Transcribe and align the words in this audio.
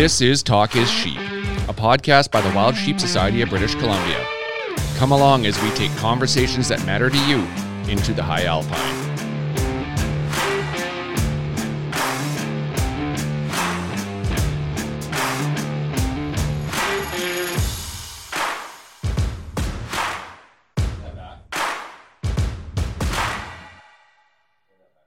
This 0.00 0.22
is 0.22 0.42
Talk 0.42 0.76
is 0.76 0.90
Sheep, 0.90 1.18
a 1.68 1.74
podcast 1.74 2.30
by 2.30 2.40
the 2.40 2.50
Wild 2.56 2.74
Sheep 2.74 2.98
Society 2.98 3.42
of 3.42 3.50
British 3.50 3.74
Columbia. 3.74 4.26
Come 4.96 5.12
along 5.12 5.44
as 5.44 5.62
we 5.62 5.68
take 5.72 5.94
conversations 5.98 6.68
that 6.68 6.82
matter 6.86 7.10
to 7.10 7.18
you 7.28 7.46
into 7.86 8.14
the 8.14 8.22
high 8.22 8.44
alpine. 8.44 8.80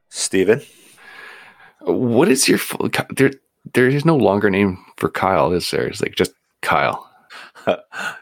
Steven. 0.09 0.61
What 1.81 2.29
is 2.29 2.47
your 2.47 2.59
full? 2.59 2.91
There, 3.09 3.31
there 3.73 3.87
is 3.87 4.05
no 4.05 4.15
longer 4.15 4.49
name 4.49 4.83
for 4.97 5.09
Kyle, 5.09 5.51
is 5.51 5.69
there? 5.71 5.87
It's 5.87 6.01
like 6.01 6.15
just 6.15 6.33
Kyle. 6.61 7.09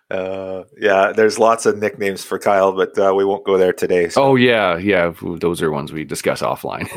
uh, 0.09 0.64
yeah, 0.80 1.12
there's 1.16 1.40
lots 1.40 1.66
of 1.66 1.77
nicknames 1.77 2.23
for 2.23 2.38
Kyle, 2.38 2.72
but 2.72 2.98
uh, 2.98 3.14
we 3.16 3.26
won't 3.26 3.44
go 3.44 3.58
there 3.58 3.73
today. 3.73 4.09
So. 4.09 4.23
Oh 4.23 4.36
yeah, 4.36 4.77
yeah, 4.77 5.14
those 5.22 5.62
are 5.62 5.72
ones 5.72 5.91
we 5.91 6.04
discuss 6.04 6.41
offline. 6.41 6.88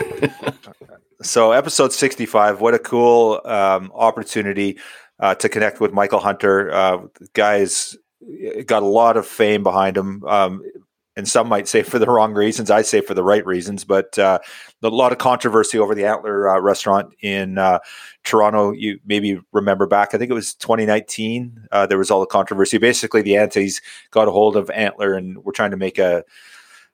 so 1.23 1.53
episode 1.53 1.93
65, 1.93 2.61
what 2.61 2.75
a 2.75 2.79
cool 2.79 3.41
um, 3.45 3.91
opportunity 3.95 4.79
uh, 5.21 5.35
to 5.37 5.49
connect 5.49 5.81
with 5.81 5.93
Michael 5.93 6.21
Hunter. 6.21 6.73
Uh, 6.73 6.99
guys 7.33 7.97
got 8.67 8.83
a 8.83 8.87
lot 8.87 9.17
of 9.17 9.27
fame 9.27 9.63
behind 9.63 9.97
him. 9.97 10.25
Um, 10.25 10.63
and 11.17 11.29
some 11.29 11.49
might 11.49 11.69
say 11.69 11.83
for 11.83 11.99
the 11.99 12.07
wrong 12.07 12.35
reasons. 12.35 12.71
I 12.71 12.83
say 12.83 13.01
for 13.01 13.15
the 13.15 13.23
right 13.23 13.45
reasons, 13.47 13.85
but 13.85 14.19
uh, 14.19 14.41
a 14.85 14.89
lot 14.89 15.13
of 15.13 15.19
controversy 15.19 15.79
over 15.79 15.95
the 15.95 16.05
Antler 16.05 16.49
uh, 16.49 16.61
restaurant 16.61 17.15
in 17.21 17.59
uh, 17.59 17.79
Toronto. 18.25 18.73
You 18.73 19.01
maybe 19.05 19.41
remember 19.53 19.87
back, 19.87 20.15
I 20.15 20.19
think 20.19 20.31
it 20.31 20.35
was 20.35 20.55
2019. 20.55 21.69
Uh, 21.73 21.87
there 21.87 21.99
was 21.99 22.11
all 22.11 22.21
the 22.21 22.27
controversy. 22.27 22.79
Basically, 22.79 23.23
the 23.23 23.37
Antis 23.37 23.81
got 24.11 24.29
a 24.29 24.33
hold 24.33 24.57
of 24.57 24.71
Antler 24.71 25.15
and 25.15 25.39
we're 25.45 25.53
trying 25.53 25.71
to 25.73 25.77
make 25.77 25.99
a 25.99 26.25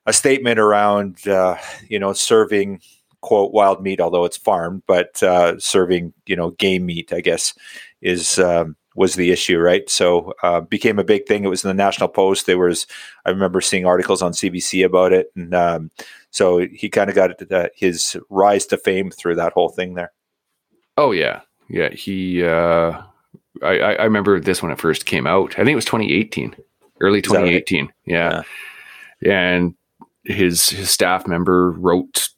a 0.07 0.13
statement 0.13 0.59
around 0.59 1.27
uh, 1.27 1.57
you 1.87 1.99
know 1.99 2.13
serving 2.13 2.81
quote 3.21 3.53
wild 3.53 3.83
meat, 3.83 4.01
although 4.01 4.25
it's 4.25 4.37
farmed, 4.37 4.81
but 4.87 5.21
uh, 5.21 5.59
serving 5.59 6.13
you 6.25 6.35
know 6.35 6.51
game 6.51 6.85
meat. 6.85 7.13
I 7.13 7.21
guess 7.21 7.53
is 8.01 8.39
um, 8.39 8.75
was 8.95 9.15
the 9.15 9.31
issue, 9.31 9.59
right? 9.59 9.89
So 9.89 10.33
uh, 10.43 10.61
became 10.61 10.99
a 10.99 11.03
big 11.03 11.25
thing. 11.27 11.43
It 11.43 11.49
was 11.49 11.63
in 11.63 11.69
the 11.69 11.73
National 11.73 12.09
Post. 12.09 12.45
There 12.45 12.57
was, 12.57 12.87
I 13.25 13.29
remember 13.29 13.61
seeing 13.61 13.85
articles 13.85 14.21
on 14.21 14.33
CBC 14.33 14.83
about 14.85 15.13
it, 15.13 15.31
and 15.35 15.53
um, 15.53 15.91
so 16.31 16.65
he 16.71 16.89
kind 16.89 17.09
of 17.09 17.15
got 17.15 17.31
his 17.75 18.17
rise 18.29 18.65
to 18.67 18.77
fame 18.77 19.11
through 19.11 19.35
that 19.35 19.53
whole 19.53 19.69
thing 19.69 19.93
there. 19.93 20.11
Oh 20.97 21.11
yeah, 21.11 21.41
yeah. 21.69 21.89
He, 21.89 22.43
uh, 22.43 23.01
I, 23.61 23.79
I 23.79 24.03
remember 24.03 24.39
this 24.39 24.63
when 24.63 24.71
it 24.71 24.79
first 24.79 25.05
came 25.05 25.27
out. 25.27 25.53
I 25.53 25.63
think 25.63 25.71
it 25.71 25.75
was 25.75 25.85
2018, 25.85 26.55
early 27.01 27.21
2018. 27.21 27.85
Right? 27.85 27.93
Yeah. 28.05 28.41
yeah, 29.21 29.49
and 29.49 29.75
his 30.23 30.69
his 30.69 30.89
staff 30.89 31.27
member 31.27 31.71
wrote 31.71 32.29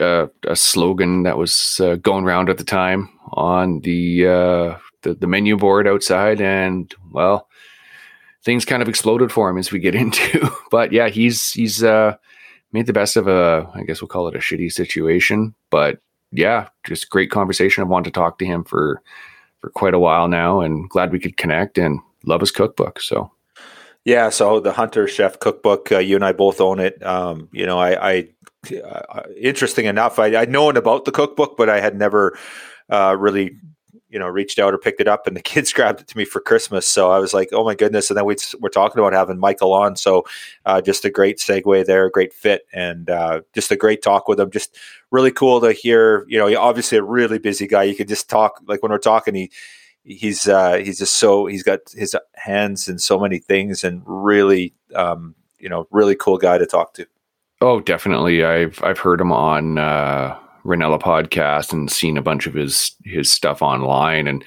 uh, 0.00 0.26
a 0.46 0.56
slogan 0.56 1.22
that 1.22 1.38
was 1.38 1.80
uh, 1.80 1.96
going 1.96 2.24
around 2.24 2.50
at 2.50 2.58
the 2.58 2.64
time 2.64 3.08
on 3.32 3.80
the 3.80 4.26
uh, 4.26 4.78
the, 5.02 5.14
the 5.14 5.26
menu 5.26 5.56
board 5.56 5.86
outside, 5.86 6.40
and 6.40 6.94
well, 7.10 7.48
things 8.42 8.64
kind 8.64 8.82
of 8.82 8.88
exploded 8.88 9.32
for 9.32 9.48
him 9.48 9.58
as 9.58 9.72
we 9.72 9.78
get 9.78 9.94
into. 9.94 10.50
but 10.70 10.92
yeah, 10.92 11.08
he's 11.08 11.52
he's 11.52 11.82
uh, 11.82 12.16
made 12.74 12.86
the 12.86 12.92
best 12.92 13.16
of 13.16 13.28
a, 13.28 13.70
I 13.74 13.84
guess 13.84 14.02
we'll 14.02 14.08
call 14.08 14.28
it 14.28 14.34
a 14.34 14.40
shitty 14.40 14.70
situation. 14.70 15.54
But 15.70 16.00
yeah, 16.32 16.68
just 16.84 17.08
great 17.08 17.30
conversation. 17.30 17.82
I've 17.82 17.88
wanted 17.88 18.12
to 18.12 18.20
talk 18.20 18.38
to 18.40 18.44
him 18.44 18.64
for 18.64 19.00
for 19.60 19.70
quite 19.70 19.94
a 19.94 19.98
while 19.98 20.28
now, 20.28 20.60
and 20.60 20.90
glad 20.90 21.12
we 21.12 21.20
could 21.20 21.38
connect 21.38 21.78
and 21.78 22.00
love 22.26 22.40
his 22.40 22.50
cookbook. 22.50 23.00
So. 23.00 23.30
Yeah, 24.04 24.28
so 24.28 24.60
the 24.60 24.72
Hunter 24.72 25.08
Chef 25.08 25.40
Cookbook, 25.40 25.90
uh, 25.90 25.98
you 25.98 26.14
and 26.16 26.24
I 26.26 26.32
both 26.32 26.60
own 26.60 26.78
it. 26.78 27.02
Um, 27.02 27.48
you 27.52 27.64
know, 27.64 27.78
I, 27.78 28.10
I 28.10 28.28
uh, 28.84 29.22
interesting 29.40 29.86
enough, 29.86 30.18
I, 30.18 30.36
I'd 30.36 30.50
known 30.50 30.76
about 30.76 31.06
the 31.06 31.12
cookbook, 31.12 31.56
but 31.56 31.70
I 31.70 31.80
had 31.80 31.96
never 31.96 32.38
uh, 32.90 33.16
really 33.18 33.56
you 34.14 34.20
know 34.20 34.28
reached 34.28 34.60
out 34.60 34.72
or 34.72 34.78
picked 34.78 35.00
it 35.00 35.08
up 35.08 35.26
and 35.26 35.36
the 35.36 35.42
kids 35.52 35.72
grabbed 35.72 36.00
it 36.00 36.06
to 36.06 36.16
me 36.16 36.24
for 36.24 36.40
christmas. 36.40 36.86
So 36.86 37.10
i 37.10 37.18
was 37.18 37.34
like 37.34 37.50
oh 37.52 37.64
my 37.64 37.74
goodness. 37.74 38.08
And 38.08 38.16
then 38.16 38.24
we 38.24 38.36
we're 38.60 38.70
talking 38.70 39.00
about 39.00 39.12
having 39.12 39.38
michael 39.38 39.74
on. 39.74 39.96
So 39.96 40.24
uh, 40.64 40.80
just 40.80 41.04
a 41.04 41.10
great 41.10 41.38
segue 41.38 41.84
there 41.84 42.08
great 42.08 42.32
fit 42.32 42.66
and 42.72 43.10
uh, 43.10 43.42
just 43.52 43.70
a 43.70 43.76
great 43.76 44.02
talk 44.02 44.28
with 44.28 44.40
him. 44.40 44.50
Just 44.50 44.78
really 45.10 45.32
cool 45.32 45.60
to 45.60 45.72
hear 45.72 46.24
you 46.28 46.38
know 46.38 46.58
obviously 46.58 46.96
a 46.96 47.02
really 47.02 47.38
busy 47.38 47.66
guy. 47.66 47.82
You 47.82 47.96
could 47.96 48.08
just 48.08 48.30
talk 48.30 48.62
like 48.66 48.82
when 48.82 48.92
we're 48.92 48.98
talking 48.98 49.34
he 49.34 49.50
he's 50.04 50.46
uh, 50.46 50.76
he's 50.76 50.98
just 50.98 51.14
so 51.14 51.46
he's 51.46 51.62
got 51.62 51.80
his 51.92 52.16
hands 52.34 52.88
in 52.88 52.98
so 52.98 53.18
many 53.18 53.38
things 53.38 53.82
and 53.82 54.02
really 54.06 54.74
um, 54.94 55.34
you 55.58 55.68
know 55.68 55.88
really 55.90 56.14
cool 56.14 56.38
guy 56.38 56.56
to 56.56 56.66
talk 56.66 56.94
to. 56.94 57.06
Oh 57.60 57.80
definitely. 57.80 58.44
I've 58.44 58.82
i've 58.82 58.98
heard 58.98 59.20
him 59.20 59.32
on 59.32 59.78
uh 59.78 60.38
Rinella 60.64 61.00
podcast 61.00 61.72
and 61.72 61.90
seen 61.90 62.16
a 62.16 62.22
bunch 62.22 62.46
of 62.46 62.54
his 62.54 62.94
his 63.04 63.30
stuff 63.30 63.62
online 63.62 64.26
and 64.26 64.44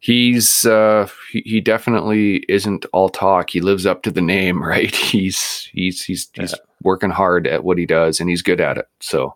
he's 0.00 0.64
uh 0.66 1.08
he, 1.32 1.42
he 1.44 1.60
definitely 1.60 2.44
isn't 2.48 2.84
all 2.92 3.08
talk 3.08 3.50
he 3.50 3.60
lives 3.60 3.86
up 3.86 4.02
to 4.02 4.10
the 4.10 4.20
name 4.20 4.62
right 4.64 4.94
he's 4.94 5.68
he's 5.72 6.02
he's 6.02 6.28
he's 6.34 6.52
yeah. 6.52 6.58
working 6.82 7.10
hard 7.10 7.46
at 7.46 7.64
what 7.64 7.78
he 7.78 7.86
does 7.86 8.20
and 8.20 8.28
he's 8.28 8.42
good 8.42 8.60
at 8.60 8.78
it 8.78 8.86
so 9.00 9.34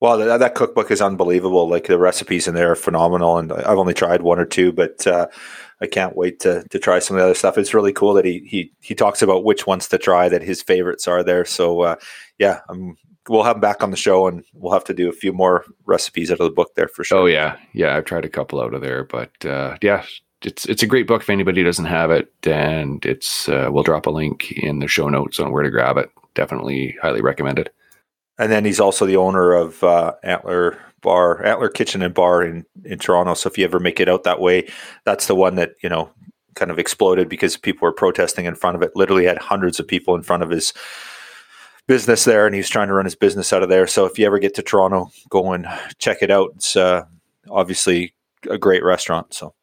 well 0.00 0.18
that, 0.18 0.38
that 0.38 0.54
cookbook 0.54 0.90
is 0.90 1.02
unbelievable 1.02 1.68
like 1.68 1.86
the 1.86 1.98
recipes 1.98 2.48
in 2.48 2.54
there 2.54 2.72
are 2.72 2.76
phenomenal 2.76 3.38
and 3.38 3.52
i've 3.52 3.78
only 3.78 3.94
tried 3.94 4.22
one 4.22 4.38
or 4.38 4.46
two 4.46 4.72
but 4.72 5.06
uh 5.06 5.26
I 5.80 5.86
can't 5.86 6.16
wait 6.16 6.40
to 6.40 6.64
to 6.70 6.78
try 6.78 6.98
some 6.98 7.16
of 7.16 7.20
the 7.20 7.24
other 7.24 7.34
stuff. 7.34 7.58
It's 7.58 7.74
really 7.74 7.92
cool 7.92 8.14
that 8.14 8.24
he 8.24 8.38
he 8.46 8.72
he 8.80 8.94
talks 8.94 9.22
about 9.22 9.44
which 9.44 9.66
ones 9.66 9.88
to 9.88 9.98
try 9.98 10.28
that 10.28 10.42
his 10.42 10.62
favorites 10.62 11.08
are 11.08 11.22
there. 11.22 11.44
So 11.44 11.82
uh, 11.82 11.96
yeah, 12.38 12.60
I'm 12.68 12.96
we'll 13.28 13.42
have 13.42 13.56
him 13.56 13.60
back 13.60 13.82
on 13.82 13.90
the 13.90 13.96
show 13.96 14.26
and 14.26 14.44
we'll 14.52 14.72
have 14.72 14.84
to 14.84 14.94
do 14.94 15.08
a 15.08 15.12
few 15.12 15.32
more 15.32 15.64
recipes 15.86 16.30
out 16.30 16.40
of 16.40 16.44
the 16.44 16.54
book 16.54 16.74
there 16.74 16.88
for 16.88 17.04
sure. 17.04 17.18
Oh 17.18 17.26
yeah. 17.26 17.56
Yeah. 17.72 17.96
I've 17.96 18.04
tried 18.04 18.24
a 18.24 18.28
couple 18.28 18.60
out 18.60 18.74
of 18.74 18.80
there, 18.80 19.04
but 19.04 19.44
uh, 19.44 19.76
yeah, 19.80 20.04
it's, 20.42 20.66
it's 20.66 20.82
a 20.82 20.86
great 20.86 21.06
book 21.06 21.22
if 21.22 21.30
anybody 21.30 21.62
doesn't 21.62 21.86
have 21.86 22.10
it 22.10 22.32
and 22.44 23.04
it's, 23.06 23.48
uh, 23.48 23.68
we'll 23.70 23.82
drop 23.82 24.06
a 24.06 24.10
link 24.10 24.52
in 24.52 24.80
the 24.80 24.88
show 24.88 25.08
notes 25.08 25.40
on 25.40 25.52
where 25.52 25.62
to 25.62 25.70
grab 25.70 25.96
it. 25.96 26.10
Definitely 26.34 26.96
highly 27.00 27.22
recommended. 27.22 27.70
And 28.38 28.50
then 28.50 28.64
he's 28.64 28.80
also 28.80 29.06
the 29.06 29.16
owner 29.16 29.52
of 29.52 29.82
uh, 29.84 30.14
Antler 30.22 30.78
Bar, 31.00 31.44
Antler 31.44 31.68
Kitchen 31.68 32.02
and 32.02 32.12
Bar 32.12 32.42
in, 32.42 32.66
in 32.84 32.98
Toronto. 32.98 33.34
So 33.34 33.48
if 33.48 33.56
you 33.56 33.64
ever 33.64 33.78
make 33.78 34.00
it 34.00 34.08
out 34.08 34.24
that 34.24 34.40
way, 34.40 34.68
that's 35.04 35.28
the 35.28 35.34
one 35.34 35.54
that, 35.54 35.74
you 35.82 35.88
know, 35.88 36.10
kind 36.54 36.70
of 36.70 36.78
exploded 36.78 37.28
because 37.28 37.56
people 37.56 37.86
were 37.86 37.92
protesting 37.92 38.44
in 38.44 38.54
front 38.54 38.76
of 38.76 38.82
it. 38.82 38.96
Literally 38.96 39.24
had 39.24 39.38
hundreds 39.38 39.78
of 39.78 39.86
people 39.86 40.14
in 40.14 40.22
front 40.22 40.42
of 40.42 40.50
his 40.50 40.72
business 41.86 42.24
there, 42.24 42.46
and 42.46 42.54
he's 42.54 42.68
trying 42.68 42.88
to 42.88 42.94
run 42.94 43.04
his 43.04 43.14
business 43.14 43.52
out 43.52 43.62
of 43.62 43.68
there. 43.68 43.86
So 43.86 44.06
if 44.06 44.18
you 44.18 44.26
ever 44.26 44.38
get 44.38 44.54
to 44.54 44.62
Toronto, 44.62 45.10
go 45.28 45.52
and 45.52 45.66
check 45.98 46.18
it 46.22 46.30
out. 46.30 46.52
It's 46.56 46.76
uh, 46.76 47.04
obviously 47.50 48.14
a 48.48 48.58
great 48.58 48.82
restaurant. 48.82 49.34
So, 49.34 49.54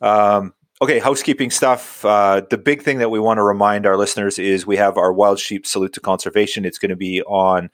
um, 0.00 0.54
okay, 0.80 0.98
housekeeping 0.98 1.50
stuff. 1.50 2.04
Uh, 2.04 2.42
the 2.50 2.58
big 2.58 2.82
thing 2.82 2.98
that 2.98 3.10
we 3.10 3.18
want 3.18 3.38
to 3.38 3.42
remind 3.42 3.86
our 3.86 3.96
listeners 3.96 4.38
is 4.38 4.66
we 4.66 4.76
have 4.76 4.96
our 4.96 5.12
Wild 5.12 5.38
Sheep 5.38 5.66
Salute 5.66 5.92
to 5.94 6.00
Conservation. 6.00 6.64
It's 6.64 6.78
going 6.78 6.90
to 6.90 6.96
be 6.96 7.22
on 7.22 7.70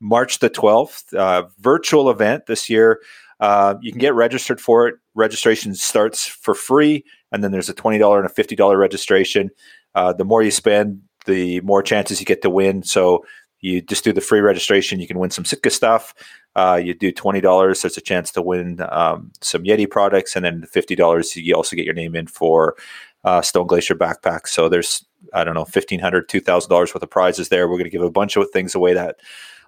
March 0.00 0.40
the 0.40 0.50
12th, 0.50 1.14
uh, 1.14 1.44
virtual 1.60 2.10
event 2.10 2.46
this 2.46 2.68
year. 2.68 3.00
Uh, 3.40 3.74
you 3.80 3.92
can 3.92 3.98
get 3.98 4.14
registered 4.14 4.60
for 4.60 4.88
it. 4.88 4.94
Registration 5.14 5.74
starts 5.74 6.26
for 6.26 6.54
free, 6.54 7.04
and 7.32 7.42
then 7.42 7.52
there's 7.52 7.68
a 7.68 7.74
$20 7.74 8.18
and 8.18 8.26
a 8.26 8.32
$50 8.32 8.78
registration. 8.78 9.50
Uh, 9.94 10.12
the 10.12 10.24
more 10.24 10.42
you 10.42 10.50
spend, 10.50 11.00
the 11.24 11.60
more 11.62 11.82
chances 11.82 12.20
you 12.20 12.26
get 12.26 12.42
to 12.42 12.50
win. 12.50 12.82
So 12.82 13.24
you 13.60 13.80
just 13.80 14.04
do 14.04 14.12
the 14.12 14.20
free 14.20 14.40
registration, 14.40 15.00
you 15.00 15.06
can 15.06 15.18
win 15.18 15.30
some 15.30 15.44
Sitka 15.44 15.70
stuff. 15.70 16.14
Uh, 16.54 16.80
you 16.82 16.94
do 16.94 17.10
twenty 17.10 17.40
dollars, 17.40 17.82
there's 17.82 17.96
a 17.96 18.00
chance 18.00 18.30
to 18.32 18.42
win 18.42 18.80
um, 18.90 19.32
some 19.40 19.64
Yeti 19.64 19.90
products, 19.90 20.36
and 20.36 20.44
then 20.44 20.62
fifty 20.66 20.94
dollars, 20.94 21.34
you 21.34 21.54
also 21.54 21.74
get 21.74 21.84
your 21.84 21.94
name 21.94 22.14
in 22.14 22.26
for 22.26 22.76
uh, 23.24 23.40
Stone 23.42 23.66
Glacier 23.66 23.94
backpacks. 23.94 24.48
So 24.48 24.68
there's 24.68 25.04
I 25.32 25.44
don't 25.44 25.54
know 25.54 25.64
fifteen 25.64 25.98
hundred, 25.98 26.28
two 26.28 26.40
thousand 26.40 26.70
dollars 26.70 26.94
worth 26.94 27.02
of 27.02 27.10
prizes 27.10 27.48
there. 27.48 27.66
We're 27.66 27.78
going 27.78 27.84
to 27.84 27.90
give 27.90 28.02
a 28.02 28.10
bunch 28.10 28.36
of 28.36 28.48
things 28.50 28.74
away 28.74 28.94
that 28.94 29.16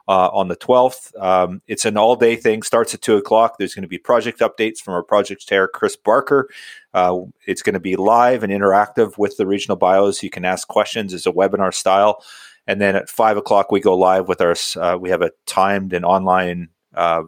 uh, 0.08 0.28
on 0.32 0.48
the 0.48 0.56
12th. 0.56 1.18
Um, 1.20 1.62
it's 1.66 1.84
an 1.84 1.96
all 1.96 2.16
day 2.16 2.36
thing, 2.36 2.62
starts 2.62 2.94
at 2.94 3.02
2 3.02 3.16
o'clock. 3.16 3.58
There's 3.58 3.74
going 3.74 3.82
to 3.82 3.88
be 3.88 3.98
project 3.98 4.40
updates 4.40 4.78
from 4.78 4.94
our 4.94 5.02
project 5.02 5.46
chair, 5.46 5.68
Chris 5.68 5.96
Barker. 5.96 6.48
Uh, 6.94 7.20
it's 7.46 7.62
going 7.62 7.74
to 7.74 7.80
be 7.80 7.96
live 7.96 8.42
and 8.42 8.52
interactive 8.52 9.18
with 9.18 9.36
the 9.36 9.46
regional 9.46 9.76
bios. 9.76 10.22
You 10.22 10.30
can 10.30 10.44
ask 10.44 10.68
questions 10.68 11.12
as 11.12 11.26
a 11.26 11.32
webinar 11.32 11.74
style. 11.74 12.22
And 12.66 12.80
then 12.80 12.96
at 12.96 13.08
5 13.08 13.36
o'clock, 13.36 13.70
we 13.70 13.80
go 13.80 13.96
live 13.96 14.28
with 14.28 14.40
our, 14.40 14.56
uh, 14.76 14.96
we 14.98 15.10
have 15.10 15.22
a 15.22 15.32
timed 15.46 15.92
and 15.92 16.04
online 16.04 16.68
uh, 16.94 17.22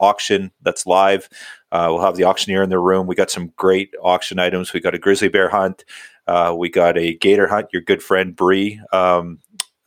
auction 0.00 0.50
that's 0.62 0.86
live. 0.86 1.28
Uh, 1.70 1.86
we'll 1.90 2.04
have 2.04 2.16
the 2.16 2.24
auctioneer 2.24 2.62
in 2.62 2.70
the 2.70 2.78
room. 2.78 3.06
We 3.06 3.14
got 3.14 3.30
some 3.30 3.52
great 3.56 3.94
auction 4.02 4.38
items. 4.38 4.72
We 4.72 4.80
got 4.80 4.94
a 4.94 4.98
grizzly 4.98 5.28
bear 5.28 5.48
hunt. 5.48 5.84
Uh, 6.26 6.54
we 6.56 6.68
got 6.68 6.96
a 6.96 7.14
gator 7.14 7.46
hunt. 7.46 7.68
Your 7.72 7.82
good 7.82 8.02
friend 8.02 8.36
Bree 8.36 8.80
um, 8.92 9.38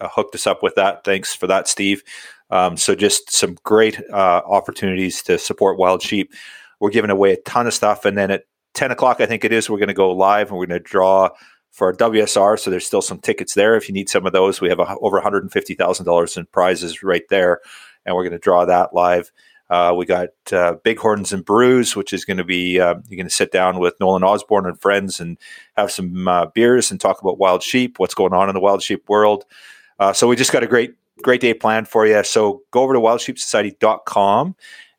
hooked 0.01 0.35
us 0.35 0.47
up 0.47 0.63
with 0.63 0.75
that. 0.75 1.03
Thanks 1.03 1.33
for 1.33 1.47
that, 1.47 1.67
Steve. 1.67 2.03
Um, 2.49 2.77
so 2.77 2.95
just 2.95 3.31
some 3.31 3.57
great 3.63 3.99
uh, 4.11 4.41
opportunities 4.45 5.21
to 5.23 5.37
support 5.37 5.79
wild 5.79 6.01
sheep. 6.01 6.33
we're 6.79 6.89
giving 6.89 7.09
away 7.09 7.33
a 7.33 7.41
ton 7.41 7.67
of 7.67 7.73
stuff. 7.73 8.05
And 8.05 8.17
then 8.17 8.31
at 8.31 8.43
10 8.73 8.91
o'clock, 8.91 9.21
I 9.21 9.25
think 9.25 9.43
it 9.43 9.53
is, 9.53 9.69
we're 9.69 9.79
going 9.79 9.87
to 9.87 9.93
go 9.93 10.11
live 10.11 10.49
and 10.49 10.57
we're 10.57 10.67
going 10.67 10.81
to 10.81 10.83
draw 10.83 11.29
for 11.71 11.93
WSR. 11.93 12.59
So 12.59 12.69
there's 12.69 12.85
still 12.85 13.01
some 13.01 13.19
tickets 13.19 13.53
there. 13.53 13.75
If 13.75 13.89
you 13.89 13.93
need 13.93 14.09
some 14.09 14.25
of 14.25 14.33
those, 14.33 14.61
we 14.61 14.69
have 14.69 14.79
a, 14.79 14.95
over 15.01 15.19
$150,000 15.19 16.37
in 16.37 16.45
prizes 16.47 17.03
right 17.03 17.23
there. 17.29 17.61
And 18.05 18.15
we're 18.15 18.23
going 18.23 18.33
to 18.33 18.39
draw 18.39 18.65
that 18.65 18.93
live. 18.93 19.31
Uh, 19.69 19.93
we 19.97 20.05
got 20.05 20.29
uh, 20.51 20.75
Bighorns 20.83 21.33
and 21.33 21.43
Brews, 21.43 21.95
which 21.95 22.13
is 22.13 22.23
going 22.23 22.37
to 22.37 22.43
be 22.43 22.79
uh, 22.79 22.95
you're 23.09 23.17
going 23.17 23.27
to 23.27 23.33
sit 23.33 23.51
down 23.51 23.79
with 23.79 23.95
Nolan 23.99 24.23
Osborne 24.23 24.67
and 24.67 24.79
friends 24.79 25.19
and 25.19 25.37
have 25.75 25.91
some 25.91 26.27
uh, 26.27 26.45
beers 26.47 26.91
and 26.91 27.01
talk 27.01 27.19
about 27.21 27.39
wild 27.39 27.63
sheep, 27.63 27.97
what's 27.97 28.13
going 28.13 28.33
on 28.33 28.47
in 28.47 28.53
the 28.53 28.61
wild 28.61 28.83
sheep 28.83 29.09
world. 29.09 29.43
Uh, 29.99 30.13
so 30.13 30.27
we 30.27 30.35
just 30.35 30.51
got 30.51 30.63
a 30.63 30.67
great 30.67 30.95
great 31.21 31.41
day 31.41 31.53
planned 31.53 31.87
for 31.87 32.05
you. 32.05 32.23
So 32.23 32.61
go 32.71 32.81
over 32.81 32.93
to 32.93 32.99
wildsheepsociety.com 32.99 34.55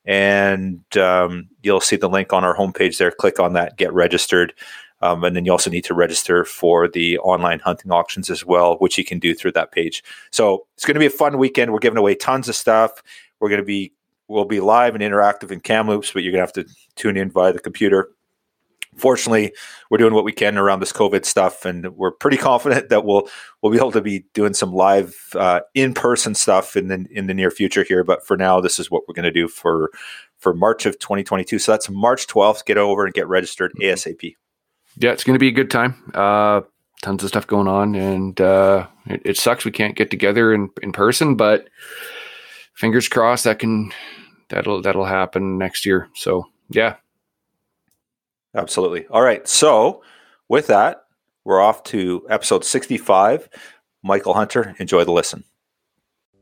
and 0.06 0.96
um, 0.96 1.48
you'll 1.62 1.80
see 1.80 1.96
the 1.96 2.08
link 2.08 2.32
on 2.32 2.44
our 2.44 2.56
homepage 2.56 2.98
there. 2.98 3.10
Click 3.10 3.38
on 3.38 3.52
that, 3.52 3.76
get 3.76 3.92
registered. 3.92 4.54
Um, 5.02 5.24
and 5.24 5.36
then 5.36 5.44
you 5.44 5.52
also 5.52 5.68
need 5.68 5.84
to 5.84 5.94
register 5.94 6.44
for 6.44 6.88
the 6.88 7.18
online 7.18 7.58
hunting 7.58 7.92
auctions 7.92 8.30
as 8.30 8.46
well, 8.46 8.76
which 8.76 8.96
you 8.96 9.04
can 9.04 9.18
do 9.18 9.34
through 9.34 9.52
that 9.52 9.72
page. 9.72 10.02
So 10.30 10.66
it's 10.74 10.86
going 10.86 10.94
to 10.94 11.00
be 11.00 11.06
a 11.06 11.10
fun 11.10 11.36
weekend. 11.36 11.72
We're 11.72 11.80
giving 11.80 11.98
away 11.98 12.14
tons 12.14 12.48
of 12.48 12.54
stuff. 12.54 13.02
We're 13.38 13.50
going 13.50 13.60
to 13.60 13.66
be 13.66 13.92
we'll 14.28 14.44
be 14.44 14.60
live 14.60 14.94
and 14.94 15.04
interactive 15.04 15.50
in 15.50 15.60
Kamloops, 15.60 16.12
but 16.12 16.22
you're 16.22 16.32
going 16.32 16.44
to 16.44 16.58
have 16.58 16.66
to 16.66 16.74
tune 16.96 17.16
in 17.16 17.30
via 17.30 17.52
the 17.52 17.60
computer. 17.60 18.10
Fortunately, 18.96 19.52
we're 19.90 19.98
doing 19.98 20.14
what 20.14 20.24
we 20.24 20.32
can 20.32 20.56
around 20.56 20.80
this 20.80 20.92
COVID 20.92 21.24
stuff, 21.24 21.64
and 21.64 21.94
we're 21.96 22.12
pretty 22.12 22.36
confident 22.36 22.88
that 22.88 23.04
we'll 23.04 23.28
we'll 23.62 23.72
be 23.72 23.78
able 23.78 23.92
to 23.92 24.00
be 24.00 24.24
doing 24.34 24.54
some 24.54 24.72
live 24.72 25.16
uh, 25.34 25.60
in 25.74 25.94
person 25.94 26.34
stuff 26.34 26.76
in 26.76 26.88
the 26.88 27.06
in 27.10 27.26
the 27.26 27.34
near 27.34 27.50
future 27.50 27.84
here. 27.84 28.04
But 28.04 28.26
for 28.26 28.36
now, 28.36 28.60
this 28.60 28.78
is 28.78 28.90
what 28.90 29.02
we're 29.06 29.14
going 29.14 29.24
to 29.24 29.30
do 29.30 29.48
for 29.48 29.90
for 30.38 30.54
March 30.54 30.86
of 30.86 30.98
2022. 30.98 31.58
So 31.58 31.72
that's 31.72 31.90
March 31.90 32.26
12th. 32.26 32.64
Get 32.64 32.78
over 32.78 33.04
and 33.04 33.14
get 33.14 33.28
registered 33.28 33.72
mm-hmm. 33.72 33.94
ASAP. 33.94 34.34
Yeah, 34.98 35.12
it's 35.12 35.24
going 35.24 35.34
to 35.34 35.40
be 35.40 35.48
a 35.48 35.52
good 35.52 35.70
time. 35.70 35.94
Uh, 36.14 36.62
tons 37.02 37.22
of 37.22 37.28
stuff 37.28 37.46
going 37.46 37.68
on, 37.68 37.94
and 37.94 38.40
uh, 38.40 38.86
it, 39.06 39.22
it, 39.24 39.36
sucks 39.36 39.64
we 39.64 39.70
can't 39.70 39.96
get 39.96 40.10
together 40.10 40.54
in, 40.54 40.70
in 40.82 40.92
person, 40.92 41.36
but 41.36 41.68
fingers 42.74 43.08
crossed 43.08 43.44
that 43.44 43.58
can 43.58 43.92
that'll 44.48 44.82
that'll 44.82 45.04
happen 45.04 45.58
next 45.58 45.84
year. 45.84 46.08
So 46.14 46.46
yeah, 46.70 46.96
absolutely. 48.56 49.06
All 49.08 49.22
right, 49.22 49.46
so 49.46 50.02
with 50.48 50.66
that, 50.68 51.04
we're 51.44 51.60
off 51.60 51.84
to 51.84 52.26
episode 52.28 52.64
65. 52.64 53.48
Michael 54.02 54.34
Hunter, 54.34 54.74
enjoy 54.78 55.04
the 55.04 55.12
listen. 55.12 55.44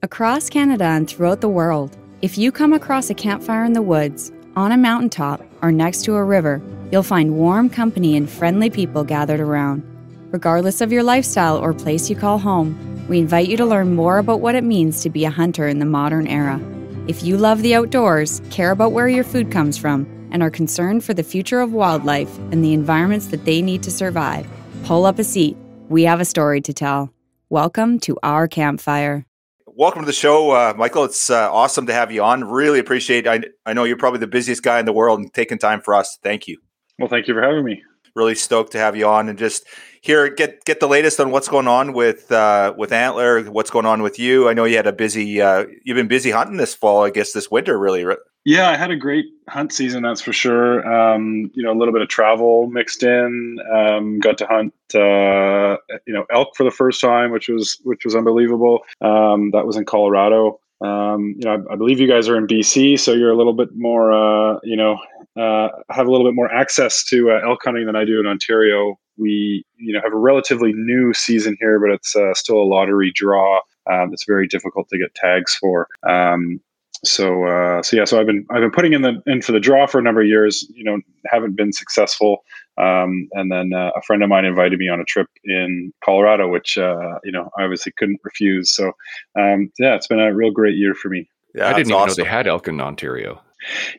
Across 0.02 0.50
Canada 0.50 0.84
and 0.84 1.08
throughout 1.08 1.40
the 1.40 1.48
world, 1.48 1.96
if 2.22 2.38
you 2.38 2.52
come 2.52 2.72
across 2.72 3.10
a 3.10 3.14
campfire 3.14 3.64
in 3.64 3.72
the 3.72 3.82
woods, 3.82 4.32
on 4.56 4.70
a 4.70 4.76
mountaintop, 4.76 5.42
or 5.62 5.72
next 5.72 6.04
to 6.04 6.14
a 6.14 6.24
river, 6.24 6.62
you'll 6.92 7.02
find 7.02 7.36
warm 7.36 7.68
company 7.68 8.16
and 8.16 8.30
friendly 8.30 8.70
people 8.70 9.02
gathered 9.02 9.40
around. 9.40 9.82
Regardless 10.30 10.80
of 10.80 10.92
your 10.92 11.02
lifestyle 11.02 11.56
or 11.56 11.74
place 11.74 12.08
you 12.08 12.16
call 12.16 12.38
home, 12.38 13.06
we 13.08 13.18
invite 13.18 13.48
you 13.48 13.56
to 13.56 13.66
learn 13.66 13.94
more 13.94 14.18
about 14.18 14.40
what 14.40 14.54
it 14.54 14.64
means 14.64 15.02
to 15.02 15.10
be 15.10 15.24
a 15.24 15.30
hunter 15.30 15.68
in 15.68 15.78
the 15.78 15.84
modern 15.84 16.26
era. 16.26 16.60
If 17.06 17.22
you 17.22 17.36
love 17.36 17.62
the 17.62 17.74
outdoors, 17.74 18.40
care 18.50 18.70
about 18.70 18.92
where 18.92 19.08
your 19.08 19.24
food 19.24 19.50
comes 19.50 19.76
from, 19.76 20.06
and 20.34 20.42
are 20.42 20.50
concerned 20.50 21.04
for 21.04 21.14
the 21.14 21.22
future 21.22 21.60
of 21.60 21.72
wildlife 21.72 22.36
and 22.50 22.62
the 22.62 22.74
environments 22.74 23.28
that 23.28 23.44
they 23.44 23.62
need 23.62 23.84
to 23.84 23.90
survive, 23.90 24.46
pull 24.82 25.06
up 25.06 25.20
a 25.20 25.24
seat. 25.24 25.56
We 25.88 26.02
have 26.02 26.20
a 26.20 26.24
story 26.24 26.60
to 26.62 26.74
tell. 26.74 27.14
Welcome 27.50 28.00
to 28.00 28.18
our 28.24 28.48
campfire. 28.48 29.26
Welcome 29.64 30.02
to 30.02 30.06
the 30.06 30.12
show, 30.12 30.50
uh, 30.50 30.74
Michael. 30.76 31.04
It's 31.04 31.30
uh, 31.30 31.52
awesome 31.52 31.86
to 31.86 31.92
have 31.92 32.10
you 32.10 32.22
on. 32.22 32.44
Really 32.44 32.80
appreciate. 32.80 33.26
I 33.26 33.42
I 33.64 33.72
know 33.72 33.84
you're 33.84 33.96
probably 33.96 34.20
the 34.20 34.26
busiest 34.26 34.62
guy 34.62 34.78
in 34.80 34.86
the 34.86 34.92
world, 34.92 35.20
and 35.20 35.32
taking 35.32 35.58
time 35.58 35.80
for 35.80 35.94
us. 35.94 36.18
Thank 36.22 36.46
you. 36.48 36.58
Well, 36.98 37.08
thank 37.08 37.28
you 37.28 37.34
for 37.34 37.42
having 37.42 37.64
me. 37.64 37.82
Really 38.14 38.34
stoked 38.34 38.72
to 38.72 38.78
have 38.78 38.96
you 38.96 39.06
on, 39.06 39.28
and 39.28 39.36
just 39.38 39.66
here 40.00 40.28
get 40.28 40.64
get 40.64 40.78
the 40.78 40.86
latest 40.86 41.18
on 41.18 41.30
what's 41.30 41.48
going 41.48 41.66
on 41.66 41.92
with 41.92 42.30
uh, 42.30 42.72
with 42.76 42.92
Antler. 42.92 43.42
What's 43.44 43.70
going 43.70 43.86
on 43.86 44.02
with 44.02 44.18
you? 44.18 44.48
I 44.48 44.52
know 44.52 44.64
you 44.64 44.76
had 44.76 44.86
a 44.86 44.92
busy. 44.92 45.40
Uh, 45.40 45.64
you've 45.82 45.96
been 45.96 46.08
busy 46.08 46.30
hunting 46.30 46.56
this 46.56 46.74
fall. 46.74 47.02
I 47.04 47.10
guess 47.10 47.32
this 47.32 47.50
winter, 47.50 47.78
really. 47.78 48.04
Yeah, 48.44 48.68
I 48.68 48.76
had 48.76 48.90
a 48.90 48.96
great 48.96 49.24
hunt 49.48 49.72
season. 49.72 50.02
That's 50.02 50.20
for 50.20 50.32
sure. 50.32 50.86
Um, 50.86 51.50
you 51.54 51.62
know, 51.62 51.72
a 51.72 51.78
little 51.78 51.94
bit 51.94 52.02
of 52.02 52.08
travel 52.08 52.66
mixed 52.66 53.02
in. 53.02 53.58
Um, 53.74 54.20
got 54.20 54.36
to 54.38 54.46
hunt, 54.46 54.74
uh, 54.94 55.78
you 56.06 56.12
know, 56.12 56.26
elk 56.30 56.54
for 56.54 56.64
the 56.64 56.70
first 56.70 57.00
time, 57.00 57.32
which 57.32 57.48
was 57.48 57.78
which 57.84 58.04
was 58.04 58.14
unbelievable. 58.14 58.80
Um, 59.00 59.50
that 59.52 59.66
was 59.66 59.76
in 59.76 59.86
Colorado. 59.86 60.60
Um, 60.84 61.34
you 61.38 61.44
know, 61.44 61.64
I, 61.70 61.72
I, 61.72 61.76
believe 61.76 61.98
you 61.98 62.08
guys 62.08 62.28
are 62.28 62.36
in 62.36 62.46
BC, 62.46 62.98
so 63.00 63.12
you're 63.12 63.30
a 63.30 63.36
little 63.36 63.54
bit 63.54 63.70
more, 63.74 64.12
uh, 64.12 64.58
you 64.62 64.76
know, 64.76 64.98
uh, 65.36 65.68
have 65.90 66.06
a 66.06 66.10
little 66.10 66.26
bit 66.26 66.34
more 66.34 66.52
access 66.52 67.02
to 67.04 67.30
uh, 67.30 67.48
elk 67.48 67.60
hunting 67.64 67.86
than 67.86 67.96
I 67.96 68.04
do 68.04 68.20
in 68.20 68.26
Ontario. 68.26 68.98
We, 69.16 69.64
you 69.76 69.94
know, 69.94 70.00
have 70.02 70.12
a 70.12 70.18
relatively 70.18 70.72
new 70.74 71.14
season 71.14 71.56
here, 71.58 71.80
but 71.80 71.90
it's 71.90 72.14
uh, 72.14 72.34
still 72.34 72.56
a 72.56 72.68
lottery 72.68 73.12
draw. 73.14 73.60
Um, 73.90 74.10
it's 74.12 74.24
very 74.26 74.46
difficult 74.46 74.88
to 74.90 74.98
get 74.98 75.14
tags 75.14 75.54
for. 75.54 75.88
Um, 76.06 76.60
so, 77.02 77.44
uh, 77.44 77.82
so 77.82 77.96
yeah, 77.96 78.04
so 78.04 78.20
I've 78.20 78.26
been 78.26 78.46
I've 78.50 78.60
been 78.60 78.70
putting 78.70 78.92
in 78.92 79.02
the 79.02 79.22
in 79.26 79.42
for 79.42 79.52
the 79.52 79.60
draw 79.60 79.86
for 79.86 79.98
a 79.98 80.02
number 80.02 80.20
of 80.20 80.26
years. 80.26 80.66
You 80.74 80.84
know, 80.84 81.00
haven't 81.26 81.56
been 81.56 81.72
successful. 81.72 82.44
Um, 82.76 83.28
and 83.32 83.52
then 83.52 83.72
uh, 83.72 83.90
a 83.96 84.02
friend 84.02 84.22
of 84.22 84.28
mine 84.28 84.44
invited 84.44 84.78
me 84.78 84.88
on 84.88 85.00
a 85.00 85.04
trip 85.04 85.28
in 85.44 85.92
Colorado, 86.04 86.48
which 86.48 86.76
uh, 86.76 87.18
you 87.22 87.32
know 87.32 87.50
I 87.58 87.62
obviously 87.62 87.92
couldn't 87.96 88.20
refuse. 88.24 88.74
So, 88.74 88.92
um, 89.38 89.70
yeah, 89.78 89.94
it's 89.94 90.06
been 90.06 90.20
a 90.20 90.34
real 90.34 90.50
great 90.50 90.76
year 90.76 90.94
for 90.94 91.08
me. 91.08 91.28
Yeah, 91.54 91.68
I 91.68 91.72
didn't 91.72 91.90
even 91.90 91.92
awesome. 91.92 92.08
know 92.08 92.24
they 92.24 92.30
had 92.30 92.46
elk 92.46 92.66
in 92.66 92.80
Ontario. 92.80 93.40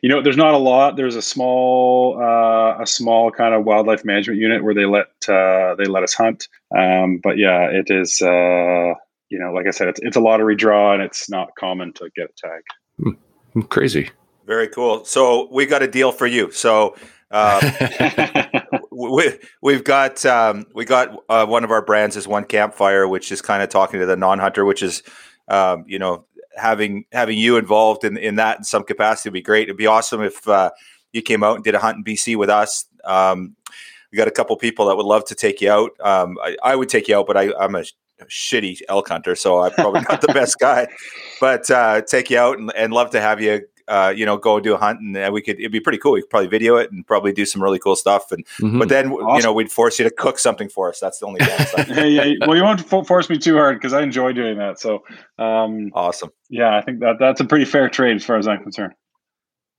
You 0.02 0.08
know, 0.08 0.22
there's 0.22 0.36
not 0.36 0.54
a 0.54 0.58
lot. 0.58 0.96
There's 0.96 1.16
a 1.16 1.22
small, 1.22 2.20
uh, 2.20 2.80
a 2.80 2.86
small 2.86 3.30
kind 3.32 3.54
of 3.54 3.64
wildlife 3.64 4.04
management 4.04 4.38
unit 4.38 4.62
where 4.62 4.74
they 4.74 4.84
let 4.84 5.08
uh, 5.28 5.74
they 5.76 5.86
let 5.86 6.02
us 6.02 6.12
hunt. 6.12 6.48
Um, 6.76 7.18
but 7.22 7.38
yeah, 7.38 7.68
it 7.70 7.90
is. 7.90 8.20
Uh, 8.20 8.94
you 9.28 9.40
know, 9.40 9.52
like 9.52 9.66
I 9.66 9.70
said, 9.70 9.88
it's 9.88 10.00
it's 10.02 10.16
a 10.16 10.20
lottery 10.20 10.54
draw, 10.54 10.92
and 10.92 11.02
it's 11.02 11.30
not 11.30 11.48
common 11.58 11.92
to 11.94 12.10
get 12.14 12.30
a 12.30 12.46
tag. 12.46 13.16
Hmm, 13.54 13.62
crazy. 13.62 14.10
Very 14.46 14.68
cool. 14.68 15.04
So 15.04 15.48
we 15.50 15.66
got 15.66 15.82
a 15.82 15.88
deal 15.88 16.12
for 16.12 16.26
you. 16.26 16.52
So 16.52 16.94
uh, 17.30 17.60
we, 18.96 19.38
we've 19.60 19.84
got 19.84 20.24
um, 20.24 20.66
we 20.74 20.84
got 20.84 21.22
uh, 21.28 21.46
one 21.46 21.64
of 21.64 21.70
our 21.70 21.82
brands 21.82 22.16
is 22.16 22.26
one 22.26 22.44
campfire, 22.44 23.06
which 23.06 23.30
is 23.30 23.42
kind 23.42 23.62
of 23.62 23.68
talking 23.68 24.00
to 24.00 24.06
the 24.06 24.16
non-hunter, 24.16 24.64
which 24.64 24.82
is 24.82 25.02
um, 25.48 25.84
you 25.86 25.98
know 25.98 26.24
having 26.56 27.04
having 27.12 27.38
you 27.38 27.56
involved 27.56 28.04
in, 28.04 28.16
in 28.16 28.36
that 28.36 28.58
in 28.58 28.64
some 28.64 28.82
capacity 28.82 29.28
would 29.28 29.34
be 29.34 29.42
great. 29.42 29.64
It'd 29.64 29.76
be 29.76 29.86
awesome 29.86 30.22
if 30.22 30.48
uh, 30.48 30.70
you 31.12 31.22
came 31.22 31.42
out 31.42 31.56
and 31.56 31.64
did 31.64 31.74
a 31.74 31.78
hunt 31.78 31.98
in 31.98 32.04
BC 32.04 32.36
with 32.36 32.48
us. 32.48 32.86
Um, 33.04 33.54
we 34.10 34.16
got 34.16 34.28
a 34.28 34.32
couple 34.32 34.56
people 34.56 34.86
that 34.86 34.96
would 34.96 35.06
love 35.06 35.24
to 35.26 35.34
take 35.34 35.60
you 35.60 35.70
out. 35.70 35.90
Um, 36.00 36.38
I, 36.42 36.56
I, 36.62 36.76
would 36.76 36.88
take 36.88 37.08
you 37.08 37.16
out, 37.16 37.26
but 37.26 37.36
I, 37.36 37.50
am 37.62 37.74
a 37.74 37.84
shitty 38.24 38.80
elk 38.88 39.08
hunter, 39.08 39.34
so 39.36 39.60
I'm 39.60 39.72
probably 39.72 40.00
not 40.08 40.20
the 40.20 40.32
best 40.32 40.58
guy. 40.58 40.88
But 41.38 41.70
uh, 41.70 42.00
take 42.00 42.30
you 42.30 42.38
out 42.38 42.58
and, 42.58 42.72
and 42.74 42.94
love 42.94 43.10
to 43.10 43.20
have 43.20 43.42
you 43.42 43.60
uh, 43.88 44.12
you 44.16 44.26
know, 44.26 44.36
go 44.36 44.56
and 44.56 44.64
do 44.64 44.74
a 44.74 44.78
hunt, 44.78 45.00
and 45.00 45.16
uh, 45.16 45.30
we 45.32 45.40
could. 45.40 45.58
It'd 45.58 45.72
be 45.72 45.80
pretty 45.80 45.98
cool. 45.98 46.12
We 46.12 46.22
could 46.22 46.30
probably 46.30 46.48
video 46.48 46.76
it 46.76 46.90
and 46.90 47.06
probably 47.06 47.32
do 47.32 47.46
some 47.46 47.62
really 47.62 47.78
cool 47.78 47.96
stuff. 47.96 48.32
And 48.32 48.44
mm-hmm. 48.46 48.78
but 48.78 48.88
then 48.88 49.12
awesome. 49.12 49.36
you 49.36 49.42
know, 49.42 49.52
we'd 49.52 49.70
force 49.70 49.98
you 49.98 50.04
to 50.04 50.10
cook 50.10 50.38
something 50.38 50.68
for 50.68 50.88
us. 50.88 51.00
That's 51.00 51.18
the 51.18 51.26
only 51.26 51.38
downside. 51.38 51.88
yeah, 51.96 52.04
yeah. 52.04 52.34
Well, 52.46 52.56
you 52.56 52.62
won't 52.62 52.80
force 53.06 53.30
me 53.30 53.38
too 53.38 53.56
hard 53.56 53.76
because 53.76 53.92
I 53.92 54.02
enjoy 54.02 54.32
doing 54.32 54.58
that. 54.58 54.80
So 54.80 55.04
um, 55.38 55.90
awesome. 55.94 56.30
Yeah, 56.48 56.76
I 56.76 56.80
think 56.80 57.00
that 57.00 57.16
that's 57.18 57.40
a 57.40 57.44
pretty 57.44 57.64
fair 57.64 57.88
trade 57.88 58.16
as 58.16 58.24
far 58.24 58.36
as 58.36 58.48
I'm 58.48 58.62
concerned. 58.62 58.94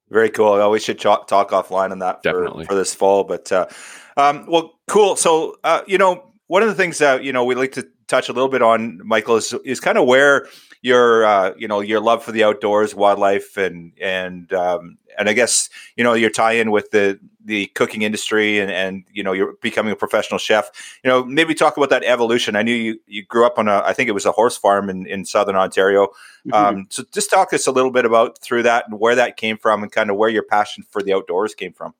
Very 0.09 0.29
cool. 0.29 0.53
Well, 0.53 0.71
we 0.71 0.79
should 0.79 0.99
talk, 0.99 1.27
talk 1.27 1.49
offline 1.51 1.91
on 1.91 1.99
that 1.99 2.23
for, 2.23 2.63
for 2.65 2.75
this 2.75 2.95
fall. 2.95 3.25
But 3.25 3.51
uh, 3.51 3.67
um, 4.15 4.45
well, 4.47 4.79
cool. 4.87 5.15
So 5.15 5.57
uh, 5.63 5.81
you 5.85 5.97
know, 5.97 6.31
one 6.47 6.61
of 6.61 6.69
the 6.69 6.75
things 6.75 6.97
that 6.99 7.23
you 7.23 7.33
know 7.33 7.43
we 7.43 7.55
like 7.55 7.73
to 7.73 7.87
touch 8.07 8.29
a 8.29 8.33
little 8.33 8.49
bit 8.49 8.61
on, 8.61 9.01
Michael, 9.05 9.35
is 9.35 9.53
is 9.65 9.79
kind 9.79 9.97
of 9.97 10.07
where 10.07 10.47
your 10.81 11.25
uh, 11.25 11.53
you 11.57 11.67
know 11.67 11.79
your 11.79 11.99
love 11.99 12.23
for 12.23 12.31
the 12.31 12.43
outdoors, 12.43 12.95
wildlife, 12.95 13.57
and 13.57 13.93
and 14.01 14.51
um, 14.53 14.97
and 15.17 15.29
I 15.29 15.33
guess 15.33 15.69
you 15.95 16.03
know 16.03 16.13
your 16.13 16.29
tie 16.29 16.53
in 16.53 16.71
with 16.71 16.91
the 16.91 17.19
the 17.43 17.67
cooking 17.67 18.01
industry, 18.01 18.59
and 18.59 18.71
and 18.71 19.05
you 19.11 19.23
know 19.23 19.33
you're 19.33 19.53
becoming 19.61 19.91
a 19.91 19.95
professional 19.95 20.37
chef. 20.37 20.69
You 21.03 21.09
know, 21.09 21.23
maybe 21.23 21.53
talk 21.53 21.77
about 21.77 21.89
that 21.89 22.03
evolution. 22.03 22.55
I 22.55 22.61
knew 22.61 22.73
you 22.73 22.99
you 23.07 23.23
grew 23.23 23.45
up 23.45 23.57
on 23.57 23.67
a 23.67 23.81
I 23.83 23.93
think 23.93 24.09
it 24.09 24.13
was 24.13 24.25
a 24.25 24.31
horse 24.31 24.57
farm 24.57 24.89
in 24.89 25.05
in 25.07 25.25
southern 25.25 25.55
Ontario. 25.55 26.07
Mm-hmm. 26.47 26.53
Um, 26.53 26.87
so 26.89 27.03
just 27.13 27.29
talk 27.29 27.53
us 27.53 27.67
a 27.67 27.71
little 27.71 27.91
bit 27.91 28.05
about 28.05 28.39
through 28.39 28.63
that 28.63 28.85
and 28.87 28.99
where 28.99 29.15
that 29.15 29.37
came 29.37 29.57
from, 29.57 29.83
and 29.83 29.91
kind 29.91 30.09
of 30.09 30.17
where 30.17 30.29
your 30.29 30.43
passion 30.43 30.83
for 30.89 31.01
the 31.01 31.13
outdoors 31.13 31.55
came 31.55 31.73
from. 31.73 31.93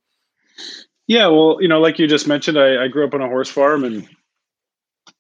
Yeah, 1.07 1.27
well, 1.27 1.57
you 1.62 1.69
know, 1.69 1.79
like 1.79 2.00
you 2.00 2.07
just 2.07 2.27
mentioned, 2.27 2.60
I, 2.60 2.84
I 2.84 2.88
grew 2.89 3.05
up 3.05 3.13
on 3.13 3.22
a 3.22 3.27
horse 3.27 3.50
farm, 3.50 3.86
and 3.86 4.07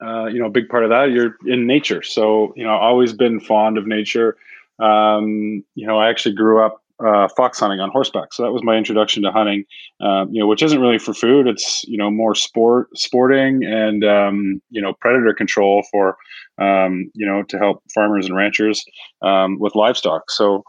uh, 0.03 0.25
you 0.25 0.39
know, 0.39 0.45
a 0.45 0.51
big 0.51 0.69
part 0.69 0.83
of 0.83 0.89
that, 0.89 1.11
you're 1.11 1.35
in 1.45 1.67
nature. 1.67 2.03
So, 2.03 2.53
you 2.55 2.63
know, 2.63 2.71
always 2.71 3.13
been 3.13 3.39
fond 3.39 3.77
of 3.77 3.87
nature. 3.87 4.37
Um, 4.79 5.63
you 5.75 5.87
know, 5.87 5.97
I 5.97 6.09
actually 6.09 6.35
grew 6.35 6.63
up 6.63 6.81
uh, 7.05 7.27
fox 7.35 7.59
hunting 7.59 7.79
on 7.79 7.91
horseback. 7.91 8.33
So 8.33 8.43
that 8.43 8.51
was 8.51 8.63
my 8.63 8.75
introduction 8.75 9.23
to 9.23 9.31
hunting, 9.31 9.65
um, 10.01 10.29
you 10.31 10.39
know, 10.39 10.47
which 10.47 10.63
isn't 10.63 10.81
really 10.81 10.97
for 10.97 11.13
food. 11.13 11.47
It's, 11.47 11.83
you 11.87 11.97
know, 11.97 12.09
more 12.09 12.35
sport, 12.35 12.89
sporting 12.97 13.63
and, 13.63 14.03
um, 14.03 14.61
you 14.69 14.81
know, 14.81 14.93
predator 14.93 15.33
control 15.33 15.83
for, 15.91 16.17
um, 16.59 17.11
you 17.13 17.25
know, 17.25 17.43
to 17.43 17.57
help 17.57 17.83
farmers 17.93 18.25
and 18.25 18.35
ranchers 18.35 18.83
um, 19.21 19.59
with 19.59 19.75
livestock. 19.75 20.31
So, 20.31 20.63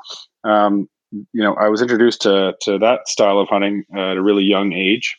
um, 0.45 0.89
you 1.11 1.43
know, 1.43 1.55
I 1.55 1.69
was 1.69 1.81
introduced 1.81 2.21
to 2.23 2.55
to 2.63 2.79
that 2.79 3.09
style 3.09 3.39
of 3.39 3.49
hunting 3.49 3.85
at 3.95 4.19
a 4.19 4.23
really 4.23 4.45
young 4.45 4.75
age, 4.75 5.17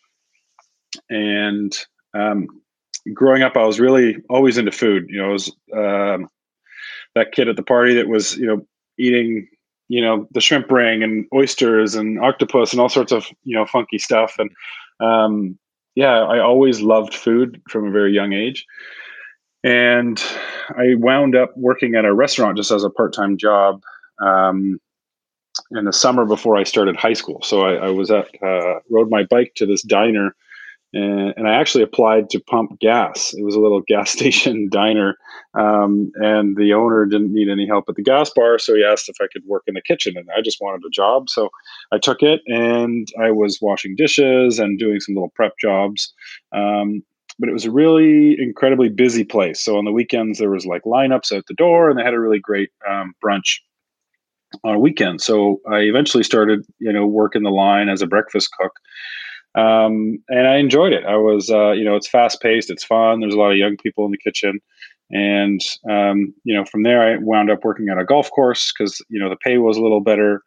and 1.10 1.76
um, 2.14 2.48
growing 3.14 3.44
up, 3.44 3.56
I 3.56 3.66
was 3.66 3.80
really 3.80 4.18
always 4.30 4.58
into 4.58 4.72
food. 4.72 5.06
You 5.10 5.22
know, 5.22 5.30
I 5.30 5.32
was 5.32 5.52
um, 5.76 6.30
that 7.16 7.32
kid 7.32 7.48
at 7.48 7.56
the 7.56 7.64
party 7.64 7.94
that 7.96 8.08
was 8.08 8.38
you 8.38 8.48
know 8.48 8.66
eating 8.98 9.48
you 9.88 10.02
know 10.02 10.28
the 10.32 10.42
shrimp 10.42 10.72
ring 10.72 11.04
and 11.04 11.26
oysters 11.34 11.96
and 11.96 12.20
octopus 12.20 12.72
and 12.72 12.80
all 12.80 12.90
sorts 12.90 13.12
of 13.12 13.28
you 13.44 13.56
know 13.56 13.66
funky 13.66 13.98
stuff 13.98 14.36
and 14.40 14.52
um, 15.00 15.58
yeah 15.96 16.20
i 16.20 16.40
always 16.40 16.82
loved 16.82 17.14
food 17.14 17.62
from 17.68 17.88
a 17.88 17.92
very 17.92 18.14
young 18.14 18.32
age 18.32 18.66
and 19.64 20.24
i 20.78 20.96
wound 20.96 21.36
up 21.36 21.52
working 21.58 21.96
at 21.96 22.06
a 22.06 22.14
restaurant 22.14 22.56
just 22.56 22.72
as 22.72 22.84
a 22.84 22.90
part-time 22.90 23.38
job 23.38 23.82
um, 24.22 24.80
in 25.72 25.86
the 25.86 25.94
summer 25.94 26.26
before 26.26 26.56
i 26.56 26.64
started 26.64 26.96
high 26.96 27.14
school 27.14 27.42
so 27.42 27.62
i, 27.62 27.88
I 27.88 27.90
was 27.90 28.12
at 28.12 28.28
uh, 28.44 28.80
rode 28.90 29.10
my 29.10 29.24
bike 29.24 29.54
to 29.56 29.66
this 29.66 29.82
diner 29.82 30.36
and, 30.94 31.34
and, 31.38 31.48
I 31.48 31.54
actually 31.54 31.84
applied 31.84 32.30
to 32.32 32.40
pump 32.40 32.80
gas. 32.80 33.34
It 33.38 33.44
was 33.44 33.56
a 33.56 33.60
little 33.60 33.82
gas 33.88 34.12
station 34.12 34.70
diner, 34.72 35.16
um, 35.54 36.12
and 36.16 36.56
the 36.58 36.74
owner 36.74 37.06
didn't 37.06 37.34
need 37.34 37.50
any 37.50 37.68
help 37.68 37.86
at 37.90 37.96
the 37.96 38.04
gas 38.04 38.32
bar, 38.36 38.58
so 38.60 38.76
he 38.76 38.84
asked 38.84 39.10
if 39.10 39.18
I 39.22 39.28
could 39.32 39.44
work 39.46 39.64
in 39.68 39.76
the 39.76 39.82
kitchen, 39.82 40.18
and 40.18 40.28
I 40.36 40.42
just 40.42 40.62
wanted 40.62 40.86
a 40.86 40.90
job, 40.90 41.30
so 41.30 41.50
I 41.92 41.98
took 42.00 42.22
it, 42.22 42.42
and 42.48 43.08
I 43.22 43.32
was 43.32 43.60
washing 43.62 43.96
dishes 43.96 44.60
and 44.60 44.80
doing 44.80 45.00
some 45.00 45.16
little 45.16 45.34
prep 45.36 45.54
jobs. 45.60 46.14
Um, 46.52 47.04
but 47.38 47.48
it 47.48 47.54
was 47.54 47.66
a 47.66 47.72
really 47.72 48.36
incredibly 48.38 48.90
busy 48.90 49.24
place. 49.24 49.64
So 49.64 49.78
on 49.78 49.86
the 49.86 49.94
weekends 49.94 50.40
there 50.40 50.50
was 50.50 50.66
like 50.66 50.84
lineups 50.84 51.32
out 51.32 51.46
the 51.48 51.54
door, 51.54 51.90
and 51.90 51.98
they 51.98 52.04
had 52.04 52.14
a 52.14 52.20
really 52.20 52.40
great 52.40 52.70
um, 52.90 53.14
brunch 53.24 53.60
on 54.64 54.76
a 54.76 54.80
weekend. 54.80 55.22
So 55.22 55.62
I 55.72 55.80
eventually 55.80 56.24
started, 56.24 56.66
you 56.80 56.92
know, 56.92 57.06
working 57.06 57.44
the 57.44 57.50
line 57.50 57.88
as 57.88 58.02
a 58.02 58.08
breakfast 58.08 58.50
cook 58.60 58.74
um, 59.60 60.24
and 60.30 60.48
I 60.48 60.58
enjoyed 60.58 60.94
it. 60.94 61.06
I 61.06 61.18
was, 61.18 61.50
uh, 61.50 61.72
you 61.72 61.84
know, 61.84 61.96
it's 61.96 62.08
fast 62.08 62.42
paced, 62.42 62.70
it's 62.70 62.84
fun. 62.84 63.20
There's 63.20 63.34
a 63.34 63.38
lot 63.38 63.52
of 63.52 63.58
young 63.58 63.78
people 63.78 64.06
in 64.06 64.12
the 64.12 64.18
kitchen, 64.18 64.60
and 65.12 65.62
um, 65.90 66.34
you 66.44 66.56
know, 66.56 66.66
from 66.66 66.84
there 66.84 67.02
I 67.02 67.18
wound 67.18 67.50
up 67.50 67.64
working 67.64 67.90
at 67.90 67.98
a 67.98 68.06
golf 68.06 68.30
course 68.32 68.72
because 68.72 69.02
you 69.10 69.20
know 69.20 69.30
the 69.30 69.36
pay 69.36 69.58
was 69.58 69.78
a 69.78 69.82
little 69.82 70.02
better, 70.02 70.44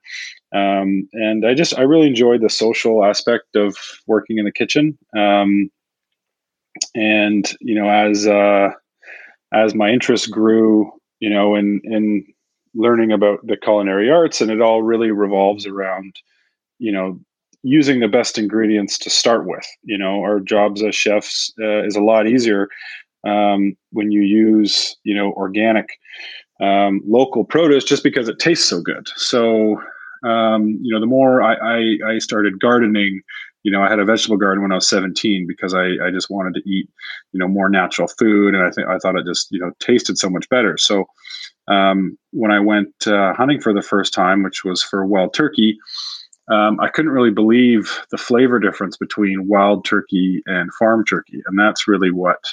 um, 0.54 1.08
and 1.12 1.46
I 1.46 1.54
just 1.54 1.76
I 1.78 1.82
really 1.82 2.06
enjoyed 2.06 2.40
the 2.40 2.50
social 2.50 3.04
aspect 3.04 3.56
of 3.56 3.76
working 4.06 4.38
in 4.38 4.44
the 4.44 4.52
kitchen. 4.52 4.96
Um, 5.16 5.70
and 6.94 7.52
you 7.60 7.74
know, 7.74 7.88
as 7.88 8.26
uh, 8.26 8.70
as 9.52 9.74
my 9.74 9.90
interest 9.90 10.30
grew, 10.30 10.92
you 11.20 11.28
know, 11.28 11.54
in 11.54 11.80
in 11.84 12.24
learning 12.74 13.12
about 13.12 13.46
the 13.46 13.56
culinary 13.56 14.10
arts, 14.10 14.40
and 14.40 14.50
it 14.50 14.62
all 14.62 14.82
really 14.82 15.10
revolves 15.10 15.66
around 15.66 16.14
you 16.78 16.92
know 16.92 17.20
using 17.62 18.00
the 18.00 18.08
best 18.08 18.38
ingredients 18.38 18.98
to 18.98 19.10
start 19.10 19.46
with. 19.46 19.64
You 19.84 19.98
know, 19.98 20.20
our 20.20 20.40
jobs 20.40 20.82
as 20.82 20.94
chefs 20.94 21.52
uh, 21.60 21.84
is 21.84 21.96
a 21.96 22.02
lot 22.02 22.26
easier 22.26 22.68
um, 23.26 23.74
when 23.90 24.10
you 24.10 24.22
use 24.22 24.96
you 25.04 25.14
know 25.14 25.32
organic 25.32 25.88
um, 26.60 27.00
local 27.06 27.44
produce 27.44 27.84
just 27.84 28.02
because 28.02 28.28
it 28.28 28.38
tastes 28.38 28.68
so 28.68 28.80
good. 28.80 29.08
So 29.16 29.80
um, 30.24 30.78
you 30.80 30.94
know, 30.94 31.00
the 31.00 31.06
more 31.06 31.42
I, 31.42 31.54
I, 31.54 32.12
I, 32.12 32.18
started 32.18 32.60
gardening, 32.60 33.22
you 33.64 33.72
know, 33.72 33.82
I 33.82 33.88
had 33.88 33.98
a 33.98 34.04
vegetable 34.04 34.36
garden 34.36 34.62
when 34.62 34.70
I 34.70 34.76
was 34.76 34.88
17 34.88 35.46
because 35.48 35.74
I, 35.74 35.94
I 36.00 36.12
just 36.12 36.30
wanted 36.30 36.54
to 36.54 36.60
eat, 36.60 36.88
you 37.32 37.40
know, 37.40 37.48
more 37.48 37.68
natural 37.68 38.06
food, 38.06 38.54
and 38.54 38.62
I 38.62 38.70
think 38.70 38.86
I 38.86 38.98
thought 38.98 39.16
it 39.16 39.26
just 39.26 39.48
you 39.50 39.58
know 39.58 39.72
tasted 39.80 40.18
so 40.18 40.30
much 40.30 40.48
better. 40.48 40.76
So 40.78 41.06
um, 41.68 42.16
when 42.30 42.50
I 42.50 42.60
went 42.60 43.06
uh, 43.06 43.34
hunting 43.34 43.60
for 43.60 43.72
the 43.72 43.82
first 43.82 44.14
time, 44.14 44.42
which 44.42 44.64
was 44.64 44.82
for 44.82 45.04
wild 45.04 45.34
turkey, 45.34 45.76
um, 46.52 46.78
I 46.80 46.88
couldn't 46.88 47.12
really 47.12 47.30
believe 47.30 47.98
the 48.10 48.18
flavor 48.18 48.58
difference 48.58 48.96
between 48.98 49.48
wild 49.48 49.84
turkey 49.84 50.42
and 50.46 50.72
farm 50.74 51.04
turkey, 51.04 51.42
and 51.46 51.58
that's 51.58 51.88
really 51.88 52.10
what 52.10 52.44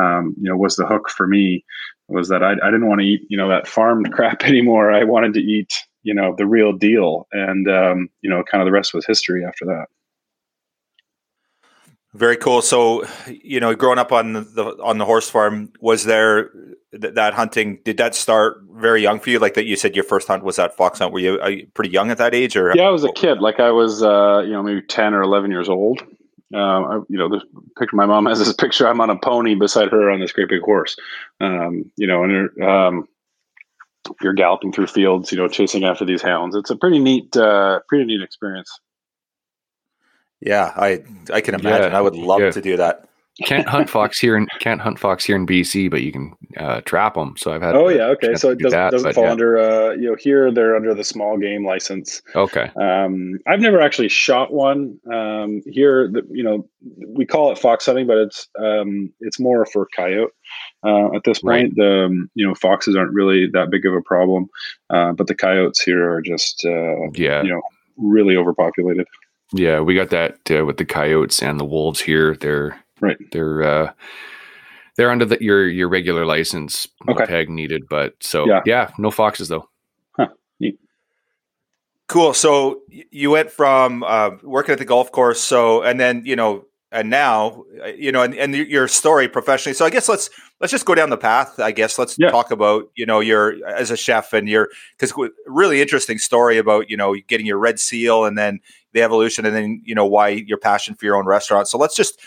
um, 0.00 0.34
you 0.40 0.48
know 0.48 0.56
was 0.56 0.76
the 0.76 0.86
hook 0.86 1.10
for 1.10 1.26
me. 1.26 1.64
Was 2.08 2.28
that 2.28 2.42
I, 2.42 2.52
I 2.52 2.70
didn't 2.70 2.88
want 2.88 3.00
to 3.00 3.06
eat 3.06 3.22
you 3.28 3.36
know 3.36 3.48
that 3.48 3.66
farmed 3.66 4.12
crap 4.14 4.44
anymore. 4.44 4.92
I 4.92 5.02
wanted 5.02 5.34
to 5.34 5.40
eat 5.40 5.74
you 6.04 6.14
know 6.14 6.34
the 6.36 6.46
real 6.46 6.72
deal, 6.72 7.26
and 7.32 7.68
um, 7.68 8.08
you 8.22 8.30
know 8.30 8.44
kind 8.44 8.62
of 8.62 8.66
the 8.66 8.72
rest 8.72 8.94
was 8.94 9.06
history 9.06 9.44
after 9.44 9.64
that. 9.64 9.86
Very 12.14 12.36
cool. 12.36 12.60
So, 12.60 13.04
you 13.26 13.58
know, 13.58 13.74
growing 13.74 13.98
up 13.98 14.12
on 14.12 14.34
the 14.34 14.76
on 14.82 14.98
the 14.98 15.06
horse 15.06 15.30
farm, 15.30 15.72
was 15.80 16.04
there 16.04 16.50
th- 16.90 17.14
that 17.14 17.32
hunting? 17.32 17.78
Did 17.84 17.96
that 17.96 18.14
start 18.14 18.58
very 18.70 19.00
young 19.00 19.18
for 19.18 19.30
you? 19.30 19.38
Like 19.38 19.54
that, 19.54 19.64
you 19.64 19.76
said 19.76 19.94
your 19.94 20.04
first 20.04 20.28
hunt 20.28 20.44
was 20.44 20.56
that 20.56 20.76
fox 20.76 20.98
hunt. 20.98 21.14
Were 21.14 21.20
you, 21.20 21.42
you 21.46 21.66
pretty 21.72 21.90
young 21.90 22.10
at 22.10 22.18
that 22.18 22.34
age, 22.34 22.54
or 22.54 22.76
yeah, 22.76 22.82
I 22.82 22.90
was 22.90 23.04
a 23.04 23.12
kid. 23.12 23.40
Like 23.40 23.60
I 23.60 23.70
was, 23.70 24.02
uh, 24.02 24.42
you 24.44 24.52
know, 24.52 24.62
maybe 24.62 24.82
ten 24.82 25.14
or 25.14 25.22
eleven 25.22 25.50
years 25.50 25.70
old. 25.70 26.02
Uh, 26.54 26.58
I, 26.82 26.94
you 27.08 27.16
know, 27.16 27.30
this 27.30 27.44
picture 27.78 27.96
my 27.96 28.04
mom 28.04 28.26
has 28.26 28.38
this 28.38 28.52
picture. 28.52 28.86
I'm 28.86 29.00
on 29.00 29.08
a 29.08 29.18
pony 29.18 29.54
beside 29.54 29.88
her 29.88 30.10
on 30.10 30.20
this 30.20 30.32
great 30.32 30.50
big 30.50 30.60
horse. 30.60 30.96
Um, 31.40 31.90
you 31.96 32.06
know, 32.06 32.24
and 32.24 32.62
um, 32.62 33.08
you're 34.20 34.34
galloping 34.34 34.70
through 34.70 34.88
fields. 34.88 35.32
You 35.32 35.38
know, 35.38 35.48
chasing 35.48 35.84
after 35.84 36.04
these 36.04 36.20
hounds. 36.20 36.56
It's 36.56 36.68
a 36.68 36.76
pretty 36.76 36.98
neat, 36.98 37.34
uh, 37.38 37.80
pretty 37.88 38.04
neat 38.04 38.20
experience. 38.20 38.78
Yeah, 40.44 40.72
I 40.76 41.02
I 41.32 41.40
can 41.40 41.54
imagine. 41.54 41.92
Yeah, 41.92 41.98
I 41.98 42.00
would 42.00 42.16
love 42.16 42.40
yeah. 42.40 42.50
to 42.50 42.60
do 42.60 42.76
that. 42.76 43.08
can't 43.44 43.68
hunt 43.68 43.88
fox 43.96 44.18
here 44.18 44.36
and 44.36 44.48
can't 44.58 44.80
hunt 44.80 44.98
fox 44.98 45.24
here 45.24 45.36
in 45.36 45.46
BC, 45.46 45.88
but 45.88 46.02
you 46.02 46.10
can 46.10 46.34
uh, 46.56 46.80
trap 46.80 47.14
them. 47.14 47.34
So 47.36 47.52
I've 47.52 47.62
had. 47.62 47.76
Oh 47.76 47.88
yeah, 47.88 48.06
okay. 48.06 48.34
So 48.34 48.50
it 48.50 48.58
doesn't, 48.58 48.76
that, 48.76 48.90
doesn't 48.90 49.12
fall 49.14 49.24
yeah. 49.24 49.30
under. 49.30 49.58
Uh, 49.58 49.92
you 49.92 50.10
know, 50.10 50.16
here 50.18 50.50
they're 50.50 50.74
under 50.74 50.94
the 50.94 51.04
small 51.04 51.38
game 51.38 51.64
license. 51.64 52.22
Okay. 52.34 52.70
Um, 52.74 53.38
I've 53.46 53.60
never 53.60 53.80
actually 53.80 54.08
shot 54.08 54.52
one. 54.52 54.98
Um, 55.12 55.62
here, 55.66 56.08
the, 56.08 56.26
you 56.28 56.42
know, 56.42 56.68
we 57.06 57.24
call 57.24 57.52
it 57.52 57.58
fox 57.58 57.86
hunting, 57.86 58.08
but 58.08 58.18
it's 58.18 58.48
um, 58.58 59.12
it's 59.20 59.38
more 59.38 59.64
for 59.64 59.88
coyote. 59.96 60.32
Uh, 60.84 61.14
at 61.14 61.22
this 61.24 61.38
point, 61.38 61.52
right. 61.52 61.76
the 61.76 62.04
um, 62.06 62.30
you 62.34 62.44
know 62.44 62.54
foxes 62.56 62.96
aren't 62.96 63.12
really 63.12 63.48
that 63.52 63.70
big 63.70 63.86
of 63.86 63.94
a 63.94 64.02
problem, 64.02 64.48
uh, 64.90 65.12
but 65.12 65.28
the 65.28 65.36
coyotes 65.36 65.80
here 65.80 66.10
are 66.10 66.20
just 66.20 66.64
uh, 66.64 67.10
yeah, 67.14 67.42
you 67.42 67.50
know, 67.50 67.62
really 67.96 68.36
overpopulated. 68.36 69.06
Yeah, 69.52 69.80
we 69.80 69.94
got 69.94 70.10
that 70.10 70.38
uh, 70.50 70.64
with 70.64 70.78
the 70.78 70.84
coyotes 70.84 71.42
and 71.42 71.60
the 71.60 71.64
wolves 71.64 72.00
here. 72.00 72.34
They're 72.36 72.78
right. 73.00 73.16
They're 73.32 73.62
uh, 73.62 73.92
they're 74.96 75.10
under 75.10 75.24
the, 75.24 75.42
your 75.42 75.68
your 75.68 75.88
regular 75.88 76.24
license 76.24 76.88
okay. 77.08 77.26
peg 77.26 77.50
needed, 77.50 77.84
but 77.88 78.14
so 78.20 78.46
yeah. 78.46 78.62
yeah, 78.64 78.90
no 78.98 79.10
foxes 79.10 79.48
though. 79.48 79.68
Huh. 80.12 80.28
Neat. 80.58 80.78
Cool. 82.08 82.34
So 82.34 82.80
you 82.88 83.30
went 83.30 83.50
from 83.50 84.02
uh, 84.04 84.30
working 84.42 84.72
at 84.72 84.78
the 84.78 84.84
golf 84.84 85.12
course, 85.12 85.40
so 85.40 85.82
and 85.82 86.00
then 86.00 86.22
you 86.24 86.36
know 86.36 86.64
and 86.92 87.08
now 87.08 87.64
uh, 87.82 87.86
you 87.88 88.12
know 88.12 88.22
and, 88.22 88.34
and 88.34 88.54
your 88.54 88.86
story 88.86 89.26
professionally 89.28 89.74
so 89.74 89.84
i 89.84 89.90
guess 89.90 90.08
let's 90.08 90.30
let's 90.60 90.70
just 90.70 90.84
go 90.84 90.94
down 90.94 91.10
the 91.10 91.16
path 91.16 91.58
i 91.58 91.72
guess 91.72 91.98
let's 91.98 92.16
yeah. 92.18 92.30
talk 92.30 92.50
about 92.50 92.84
you 92.94 93.06
know 93.06 93.18
your 93.18 93.54
as 93.66 93.90
a 93.90 93.96
chef 93.96 94.32
and 94.32 94.48
your 94.48 94.68
because 94.96 95.12
really 95.46 95.80
interesting 95.80 96.18
story 96.18 96.58
about 96.58 96.88
you 96.90 96.96
know 96.96 97.16
getting 97.26 97.46
your 97.46 97.58
red 97.58 97.80
seal 97.80 98.24
and 98.24 98.38
then 98.38 98.60
the 98.92 99.02
evolution 99.02 99.44
and 99.44 99.54
then 99.54 99.82
you 99.84 99.94
know 99.94 100.06
why 100.06 100.28
your 100.28 100.58
passion 100.58 100.94
for 100.94 101.04
your 101.04 101.16
own 101.16 101.26
restaurant 101.26 101.68
so 101.68 101.78
let's 101.78 101.96
just 101.96 102.20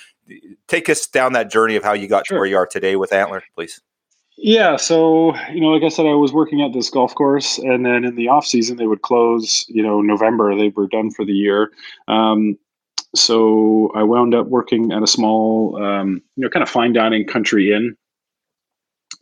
take 0.67 0.89
us 0.89 1.05
down 1.07 1.33
that 1.33 1.51
journey 1.51 1.75
of 1.75 1.83
how 1.83 1.93
you 1.93 2.07
got 2.07 2.25
sure. 2.25 2.35
to 2.35 2.39
where 2.39 2.47
you 2.47 2.57
are 2.57 2.67
today 2.67 2.95
with 2.95 3.13
antler 3.13 3.43
please 3.55 3.81
yeah, 4.37 4.75
so 4.75 5.33
you 5.53 5.61
know, 5.61 5.67
like 5.67 5.83
I 5.83 5.87
said, 5.87 6.05
I 6.05 6.13
was 6.13 6.33
working 6.33 6.61
at 6.61 6.73
this 6.73 6.89
golf 6.89 7.15
course, 7.15 7.57
and 7.57 7.85
then 7.85 8.03
in 8.03 8.15
the 8.15 8.27
off 8.27 8.45
season 8.45 8.75
they 8.75 8.85
would 8.85 9.01
close. 9.01 9.65
You 9.69 9.81
know, 9.81 10.01
November 10.01 10.53
they 10.55 10.69
were 10.69 10.87
done 10.87 11.09
for 11.09 11.23
the 11.23 11.31
year. 11.31 11.71
Um, 12.09 12.57
so 13.15 13.91
I 13.95 14.03
wound 14.03 14.35
up 14.35 14.47
working 14.47 14.91
at 14.91 15.01
a 15.01 15.07
small, 15.07 15.81
um, 15.81 16.21
you 16.35 16.43
know, 16.43 16.49
kind 16.49 16.63
of 16.63 16.69
fine 16.69 16.93
dining 16.93 17.25
country 17.25 17.73
inn 17.73 17.95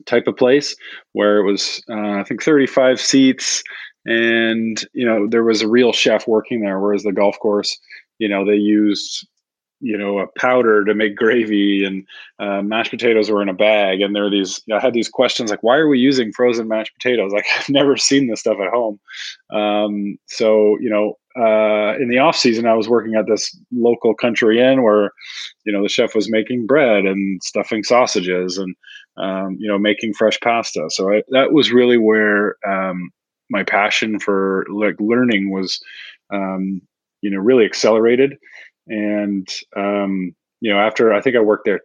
type 0.05 0.27
of 0.27 0.35
place 0.35 0.75
where 1.11 1.37
it 1.37 1.43
was, 1.43 1.83
uh, 1.89 2.19
I 2.19 2.23
think, 2.23 2.41
35 2.41 2.99
seats. 2.99 3.63
And, 4.05 4.83
you 4.93 5.05
know, 5.05 5.27
there 5.27 5.43
was 5.43 5.61
a 5.61 5.67
real 5.67 5.93
chef 5.93 6.27
working 6.27 6.61
there, 6.61 6.79
whereas 6.79 7.03
the 7.03 7.11
golf 7.11 7.39
course, 7.39 7.77
you 8.19 8.27
know, 8.27 8.45
they 8.45 8.55
used 8.55 9.27
you 9.83 9.97
know 9.97 10.19
a 10.19 10.27
powder 10.39 10.85
to 10.85 10.95
make 10.95 11.15
gravy 11.15 11.83
and 11.83 12.07
uh, 12.39 12.61
mashed 12.61 12.89
potatoes 12.89 13.29
were 13.29 13.41
in 13.41 13.49
a 13.49 13.53
bag. 13.53 14.01
And 14.01 14.15
there 14.15 14.23
were 14.23 14.29
these 14.29 14.61
you 14.65 14.73
know, 14.73 14.79
i 14.79 14.81
had 14.81 14.93
these 14.93 15.09
questions 15.09 15.51
like 15.51 15.61
why 15.61 15.75
are 15.75 15.89
we 15.89 15.99
using 15.99 16.31
frozen 16.31 16.69
mashed 16.69 16.93
potatoes? 16.95 17.33
Like 17.33 17.45
i've 17.59 17.69
never 17.69 17.97
seen 17.97 18.27
this 18.27 18.39
stuff 18.39 18.57
at 18.61 18.71
home. 18.71 18.99
Um, 19.53 20.17
so 20.27 20.77
you 20.79 20.89
know 20.89 21.15
uh, 21.35 21.97
in 21.99 22.09
the 22.09 22.19
off 22.19 22.35
season 22.35 22.67
i 22.67 22.75
was 22.75 22.87
working 22.87 23.15
at 23.15 23.25
this 23.27 23.57
local 23.73 24.13
country 24.13 24.61
inn 24.61 24.83
where 24.83 25.11
you 25.65 25.73
know 25.73 25.83
the 25.83 25.89
chef 25.89 26.15
was 26.15 26.31
making 26.31 26.65
bread 26.65 27.05
and 27.05 27.41
stuffing 27.43 27.83
sausages 27.83 28.57
and 28.57 28.75
um, 29.17 29.57
you 29.59 29.67
know 29.67 29.77
making 29.77 30.13
fresh 30.13 30.39
pasta. 30.39 30.85
So 30.89 31.11
I, 31.11 31.23
that 31.29 31.51
was 31.51 31.73
really 31.73 31.97
where 31.97 32.55
um, 32.65 33.11
my 33.53 33.63
passion 33.63 34.19
for 34.19 34.65
like 34.69 34.95
learning 34.99 35.51
was 35.51 35.81
um, 36.33 36.81
you 37.21 37.31
know 37.31 37.39
really 37.39 37.65
accelerated 37.65 38.37
and 38.87 39.47
um, 39.77 40.35
you 40.59 40.73
know 40.73 40.79
after 40.79 41.13
i 41.13 41.21
think 41.21 41.35
i 41.35 41.39
worked 41.39 41.65
there 41.65 41.81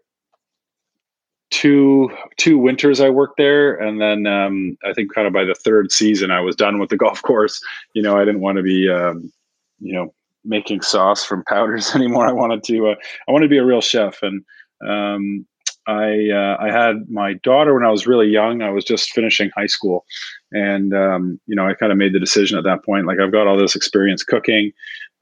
two 1.50 2.10
two 2.36 2.58
winters 2.58 3.00
I 3.00 3.10
worked 3.10 3.36
there, 3.36 3.74
and 3.74 4.00
then 4.00 4.26
um, 4.26 4.76
I 4.84 4.92
think 4.92 5.14
kind 5.14 5.26
of 5.26 5.32
by 5.32 5.44
the 5.44 5.54
third 5.54 5.92
season 5.92 6.30
I 6.30 6.40
was 6.40 6.56
done 6.56 6.78
with 6.78 6.90
the 6.90 6.96
golf 7.04 7.22
course. 7.22 7.60
You 7.94 8.02
know, 8.02 8.16
I 8.16 8.24
didn't 8.24 8.40
want 8.40 8.56
to 8.56 8.62
be 8.62 8.88
um, 8.88 9.32
you 9.80 9.94
know 9.94 10.14
making 10.44 10.82
sauce 10.82 11.24
from 11.24 11.44
powders 11.44 11.90
anymore. 11.94 12.26
I 12.26 12.32
wanted 12.32 12.62
to 12.64 12.88
uh, 12.88 12.94
I 13.28 13.32
wanted 13.32 13.46
to 13.46 13.50
be 13.50 13.58
a 13.58 13.64
real 13.64 13.80
chef, 13.80 14.22
and 14.22 14.44
um, 14.86 15.46
I 15.88 16.28
uh, 16.30 16.56
I 16.60 16.70
had 16.70 17.08
my 17.10 17.32
daughter 17.42 17.72
when 17.74 17.84
I 17.84 17.90
was 17.90 18.06
really 18.06 18.28
young. 18.28 18.60
I 18.60 18.68
was 18.68 18.84
just 18.84 19.10
finishing 19.10 19.50
high 19.56 19.66
school, 19.66 20.04
and 20.52 20.94
um, 20.94 21.40
you 21.46 21.56
know 21.56 21.66
I 21.66 21.72
kind 21.72 21.90
of 21.90 21.98
made 21.98 22.12
the 22.12 22.20
decision 22.20 22.58
at 22.58 22.64
that 22.64 22.84
point. 22.84 23.06
Like 23.06 23.18
I've 23.18 23.32
got 23.32 23.46
all 23.46 23.56
this 23.56 23.74
experience 23.74 24.22
cooking. 24.22 24.72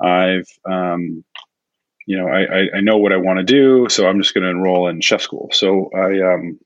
I've 0.00 0.48
um, 0.68 1.24
you 2.06 2.18
know 2.18 2.26
I, 2.26 2.76
I 2.76 2.80
know 2.80 2.98
what 2.98 3.12
I 3.12 3.16
want 3.16 3.38
to 3.38 3.44
do, 3.44 3.88
so 3.88 4.08
I'm 4.08 4.20
just 4.20 4.34
going 4.34 4.42
to 4.42 4.50
enroll 4.50 4.88
in 4.88 5.00
chef 5.00 5.22
school. 5.22 5.48
So 5.52 5.88
I 5.94 6.20
um, 6.20 6.58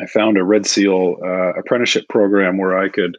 I 0.00 0.06
found 0.06 0.38
a 0.38 0.44
Red 0.44 0.64
Seal 0.64 1.16
uh, 1.24 1.54
apprenticeship 1.58 2.08
program 2.08 2.58
where 2.58 2.78
I 2.78 2.88
could 2.88 3.18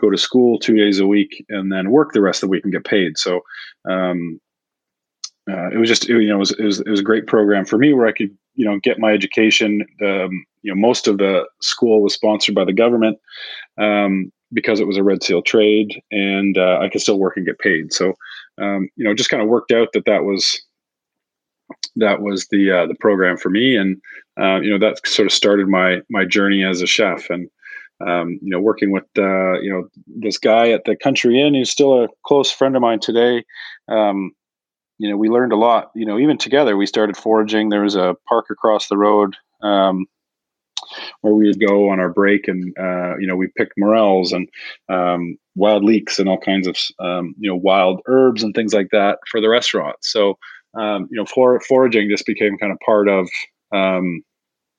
go 0.00 0.10
to 0.10 0.18
school 0.18 0.58
two 0.58 0.76
days 0.76 0.98
a 0.98 1.06
week 1.06 1.44
and 1.48 1.70
then 1.70 1.90
work 1.90 2.12
the 2.12 2.20
rest 2.20 2.42
of 2.42 2.48
the 2.48 2.50
week 2.50 2.64
and 2.64 2.72
get 2.72 2.84
paid. 2.84 3.16
So 3.18 3.40
um, 3.88 4.40
uh, 5.48 5.70
it 5.70 5.78
was 5.78 5.88
just 5.88 6.08
you 6.08 6.28
know 6.28 6.36
it 6.36 6.38
was, 6.38 6.50
it 6.52 6.64
was, 6.64 6.80
it 6.80 6.88
was 6.88 7.00
a 7.00 7.04
great 7.04 7.26
program 7.26 7.64
for 7.64 7.78
me 7.78 7.92
where 7.92 8.06
I 8.06 8.12
could 8.12 8.36
you 8.54 8.64
know 8.64 8.78
get 8.82 8.98
my 8.98 9.12
education. 9.12 9.86
Um, 10.02 10.44
you 10.62 10.74
know 10.74 10.80
most 10.80 11.08
of 11.08 11.18
the 11.18 11.46
school 11.60 12.02
was 12.02 12.14
sponsored 12.14 12.54
by 12.54 12.64
the 12.64 12.72
government 12.72 13.18
um, 13.78 14.30
because 14.52 14.80
it 14.80 14.86
was 14.86 14.96
a 14.96 15.02
Red 15.02 15.22
Seal 15.22 15.42
trade, 15.42 16.00
and 16.10 16.58
uh, 16.58 16.78
I 16.80 16.88
could 16.88 17.00
still 17.00 17.18
work 17.18 17.36
and 17.36 17.46
get 17.46 17.58
paid. 17.58 17.92
So 17.92 18.14
um, 18.58 18.88
you 18.96 19.04
know 19.04 19.14
just 19.14 19.30
kind 19.30 19.42
of 19.42 19.48
worked 19.48 19.72
out 19.72 19.88
that 19.94 20.04
that 20.04 20.24
was 20.24 20.60
that 21.96 22.20
was 22.20 22.46
the 22.50 22.70
uh, 22.70 22.86
the 22.86 22.96
program 22.96 23.36
for 23.36 23.50
me, 23.50 23.76
and 23.76 24.00
uh, 24.38 24.60
you 24.60 24.70
know 24.70 24.78
that 24.78 25.06
sort 25.06 25.26
of 25.26 25.32
started 25.32 25.68
my 25.68 26.00
my 26.10 26.24
journey 26.24 26.64
as 26.64 26.82
a 26.82 26.86
chef 26.86 27.30
and. 27.30 27.48
Um, 28.00 28.38
you 28.40 28.50
know, 28.50 28.60
working 28.60 28.92
with 28.92 29.06
uh, 29.18 29.58
you 29.58 29.72
know 29.72 29.88
this 30.06 30.38
guy 30.38 30.70
at 30.70 30.84
the 30.84 30.94
Country 30.94 31.42
Inn, 31.42 31.54
he's 31.54 31.68
still 31.68 32.04
a 32.04 32.06
close 32.24 32.48
friend 32.48 32.76
of 32.76 32.80
mine 32.80 33.00
today. 33.00 33.44
Um, 33.88 34.30
you 34.98 35.08
know, 35.08 35.16
we 35.16 35.28
learned 35.28 35.52
a 35.52 35.56
lot. 35.56 35.90
You 35.94 36.04
know, 36.04 36.18
even 36.18 36.38
together, 36.38 36.76
we 36.76 36.86
started 36.86 37.16
foraging. 37.16 37.68
There 37.68 37.82
was 37.82 37.94
a 37.94 38.16
park 38.28 38.46
across 38.50 38.88
the 38.88 38.96
road 38.96 39.36
um, 39.62 40.06
where 41.20 41.34
we 41.34 41.46
would 41.46 41.60
go 41.60 41.88
on 41.90 42.00
our 42.00 42.08
break, 42.08 42.48
and 42.48 42.76
uh, 42.78 43.16
you 43.18 43.26
know, 43.26 43.36
we 43.36 43.48
picked 43.56 43.74
morels 43.78 44.32
and 44.32 44.48
um, 44.88 45.38
wild 45.54 45.84
leeks 45.84 46.18
and 46.18 46.28
all 46.28 46.38
kinds 46.38 46.66
of 46.66 46.76
um, 46.98 47.34
you 47.38 47.48
know 47.48 47.56
wild 47.56 48.00
herbs 48.06 48.42
and 48.42 48.54
things 48.54 48.74
like 48.74 48.88
that 48.90 49.18
for 49.30 49.40
the 49.40 49.48
restaurant. 49.48 49.96
So, 50.02 50.38
um, 50.74 51.08
you 51.10 51.16
know, 51.16 51.26
for, 51.26 51.60
foraging 51.60 52.10
just 52.10 52.26
became 52.26 52.58
kind 52.58 52.72
of 52.72 52.78
part 52.84 53.08
of 53.08 53.28
um, 53.72 54.22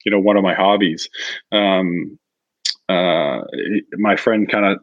you 0.06 0.12
know 0.12 0.20
one 0.20 0.38
of 0.38 0.44
my 0.44 0.54
hobbies. 0.54 1.10
Um, 1.52 2.20
uh, 2.90 3.42
my 3.98 4.16
friend 4.16 4.50
kind 4.50 4.66
of 4.66 4.80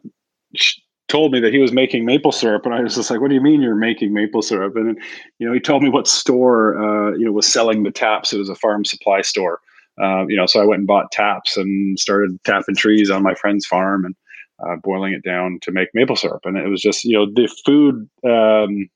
told 1.07 1.31
me 1.31 1.39
that 1.39 1.53
he 1.53 1.59
was 1.59 1.71
making 1.71 2.05
maple 2.05 2.31
syrup 2.31 2.65
and 2.65 2.73
i 2.73 2.81
was 2.81 2.95
just 2.95 3.09
like 3.09 3.21
what 3.21 3.29
do 3.29 3.35
you 3.35 3.41
mean 3.41 3.61
you're 3.61 3.75
making 3.75 4.13
maple 4.13 4.41
syrup? 4.41 4.75
And 4.75 4.97
you 5.39 5.47
know 5.47 5.53
he 5.53 5.59
told 5.59 5.83
me 5.83 5.89
what 5.89 6.07
store 6.07 6.77
uh, 6.77 7.11
you 7.15 7.25
know 7.25 7.31
was 7.31 7.47
selling 7.47 7.83
the 7.83 7.91
taps. 7.91 8.33
It 8.33 8.37
was 8.37 8.49
a 8.49 8.55
farm 8.55 8.85
supply 8.85 9.21
store. 9.21 9.61
Uh, 10.01 10.27
you 10.27 10.35
know 10.37 10.45
so 10.45 10.61
i 10.61 10.65
went 10.65 10.79
and 10.79 10.87
bought 10.87 11.11
taps 11.11 11.57
and 11.57 11.97
started 11.99 12.37
tapping 12.43 12.75
trees 12.75 13.09
on 13.09 13.23
my 13.23 13.33
friend's 13.33 13.65
farm 13.65 14.05
and 14.05 14.15
uh, 14.63 14.75
boiling 14.83 15.13
it 15.13 15.23
down 15.23 15.59
to 15.61 15.71
make 15.71 15.89
maple 15.93 16.15
syrup. 16.15 16.41
And 16.45 16.57
it 16.57 16.67
was 16.67 16.81
just 16.81 17.03
you 17.03 17.17
know 17.17 17.25
the 17.25 17.47
food 17.65 18.09
um, 18.23 18.89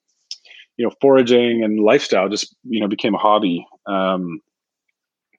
you 0.78 0.86
know 0.86 0.92
foraging 1.02 1.64
and 1.64 1.80
lifestyle 1.80 2.30
just 2.30 2.56
you 2.64 2.80
know 2.80 2.88
became 2.88 3.16
a 3.16 3.20
hobby. 3.20 3.66
Um, 3.86 4.42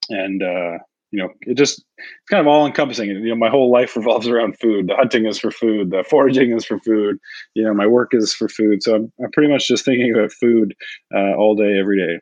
and 0.08 0.42
uh, 0.42 0.78
you 1.12 1.22
know, 1.22 1.28
it 1.42 1.58
just 1.58 1.78
it's 1.78 2.28
kind 2.30 2.40
of 2.40 2.46
all 2.46 2.66
encompassing. 2.66 3.08
You 3.08 3.20
know, 3.20 3.36
my 3.36 3.50
whole 3.50 3.70
life 3.70 3.94
revolves 3.94 4.26
around 4.26 4.58
food. 4.58 4.88
The 4.88 4.96
hunting 4.96 5.26
is 5.26 5.38
for 5.38 5.50
food. 5.50 5.90
The 5.90 6.04
foraging 6.08 6.56
is 6.56 6.64
for 6.64 6.78
food. 6.80 7.18
You 7.54 7.64
know, 7.64 7.74
my 7.74 7.86
work 7.86 8.14
is 8.14 8.32
for 8.34 8.48
food. 8.48 8.82
So 8.82 8.94
I'm, 8.96 9.12
I'm 9.22 9.30
pretty 9.32 9.52
much 9.52 9.68
just 9.68 9.84
thinking 9.84 10.12
about 10.14 10.32
food 10.32 10.74
uh, 11.14 11.34
all 11.36 11.54
day, 11.54 11.78
every 11.78 11.98
day. 11.98 12.18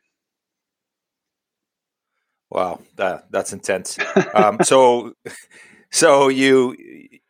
Wow, 2.49 2.81
that 2.97 3.31
that's 3.31 3.53
intense. 3.53 3.97
Um, 4.33 4.57
so, 4.61 5.13
so 5.91 6.27
you 6.27 6.75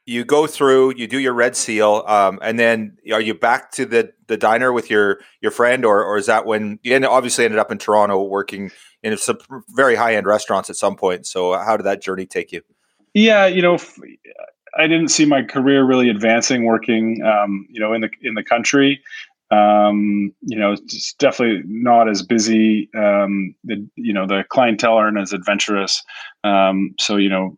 you 0.05 0.25
go 0.25 0.47
through, 0.47 0.95
you 0.95 1.07
do 1.07 1.19
your 1.19 1.33
red 1.33 1.55
seal, 1.55 2.03
um, 2.07 2.39
and 2.41 2.57
then 2.57 2.97
are 3.13 3.21
you 3.21 3.33
back 3.33 3.71
to 3.71 3.85
the 3.85 4.11
the 4.27 4.37
diner 4.37 4.73
with 4.73 4.89
your 4.89 5.19
your 5.41 5.51
friend, 5.51 5.85
or 5.85 6.03
or 6.03 6.17
is 6.17 6.25
that 6.25 6.45
when 6.45 6.79
you 6.83 6.95
obviously 7.05 7.45
ended 7.45 7.59
up 7.59 7.71
in 7.71 7.77
Toronto 7.77 8.23
working 8.23 8.71
in 9.03 9.17
some 9.17 9.37
very 9.69 9.95
high 9.95 10.15
end 10.15 10.25
restaurants 10.25 10.69
at 10.69 10.75
some 10.75 10.95
point? 10.95 11.27
So 11.27 11.53
how 11.53 11.77
did 11.77 11.83
that 11.83 12.01
journey 12.01 12.25
take 12.25 12.51
you? 12.51 12.61
Yeah, 13.13 13.45
you 13.45 13.61
know, 13.61 13.77
I 14.77 14.87
didn't 14.87 15.09
see 15.09 15.25
my 15.25 15.43
career 15.43 15.83
really 15.85 16.09
advancing 16.09 16.65
working, 16.65 17.21
um, 17.23 17.67
you 17.69 17.79
know, 17.79 17.93
in 17.93 18.01
the 18.01 18.09
in 18.21 18.33
the 18.33 18.43
country. 18.43 19.01
Um, 19.51 20.33
you 20.41 20.57
know, 20.57 20.71
it's 20.71 21.13
definitely 21.15 21.61
not 21.67 22.09
as 22.09 22.23
busy. 22.23 22.89
Um, 22.95 23.53
the 23.65 23.85
you 23.95 24.13
know 24.13 24.25
the 24.25 24.45
clientele 24.49 24.95
aren't 24.95 25.19
as 25.19 25.33
adventurous. 25.33 26.01
Um, 26.43 26.95
so 26.99 27.17
you 27.17 27.29
know, 27.29 27.57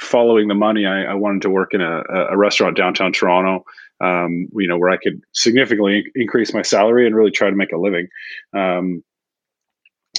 following 0.00 0.48
the 0.48 0.54
money, 0.54 0.86
I, 0.86 1.04
I 1.04 1.14
wanted 1.14 1.42
to 1.42 1.50
work 1.50 1.74
in 1.74 1.80
a, 1.80 2.02
a 2.30 2.36
restaurant 2.36 2.76
downtown 2.76 3.12
Toronto. 3.12 3.64
Um, 4.00 4.48
you 4.54 4.68
know, 4.68 4.78
where 4.78 4.90
I 4.90 4.96
could 4.96 5.20
significantly 5.32 6.04
increase 6.14 6.54
my 6.54 6.62
salary 6.62 7.04
and 7.04 7.16
really 7.16 7.32
try 7.32 7.50
to 7.50 7.56
make 7.56 7.72
a 7.72 7.76
living. 7.76 8.06
Um, 8.52 9.02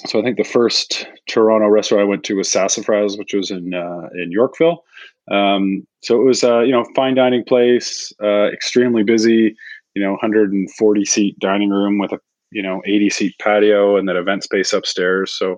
so 0.05 0.19
I 0.19 0.23
think 0.23 0.37
the 0.37 0.43
first 0.43 1.07
Toronto 1.27 1.67
restaurant 1.67 2.01
I 2.01 2.05
went 2.05 2.23
to 2.25 2.35
was 2.35 2.47
Sassafraz, 2.47 3.17
which 3.17 3.33
was 3.33 3.51
in 3.51 3.73
uh, 3.73 4.09
in 4.15 4.31
Yorkville. 4.31 4.83
Um, 5.29 5.85
so 6.01 6.19
it 6.19 6.23
was 6.23 6.43
uh, 6.43 6.59
you 6.61 6.71
know 6.71 6.85
fine 6.95 7.15
dining 7.15 7.43
place, 7.43 8.13
uh, 8.23 8.47
extremely 8.51 9.03
busy. 9.03 9.55
You 9.95 10.03
know, 10.03 10.11
140 10.11 11.05
seat 11.05 11.39
dining 11.39 11.71
room 11.71 11.99
with 11.99 12.11
a 12.11 12.19
you 12.51 12.61
know 12.61 12.81
80 12.85 13.09
seat 13.09 13.35
patio 13.39 13.97
and 13.97 14.07
that 14.07 14.15
event 14.15 14.43
space 14.43 14.73
upstairs. 14.73 15.33
So 15.33 15.57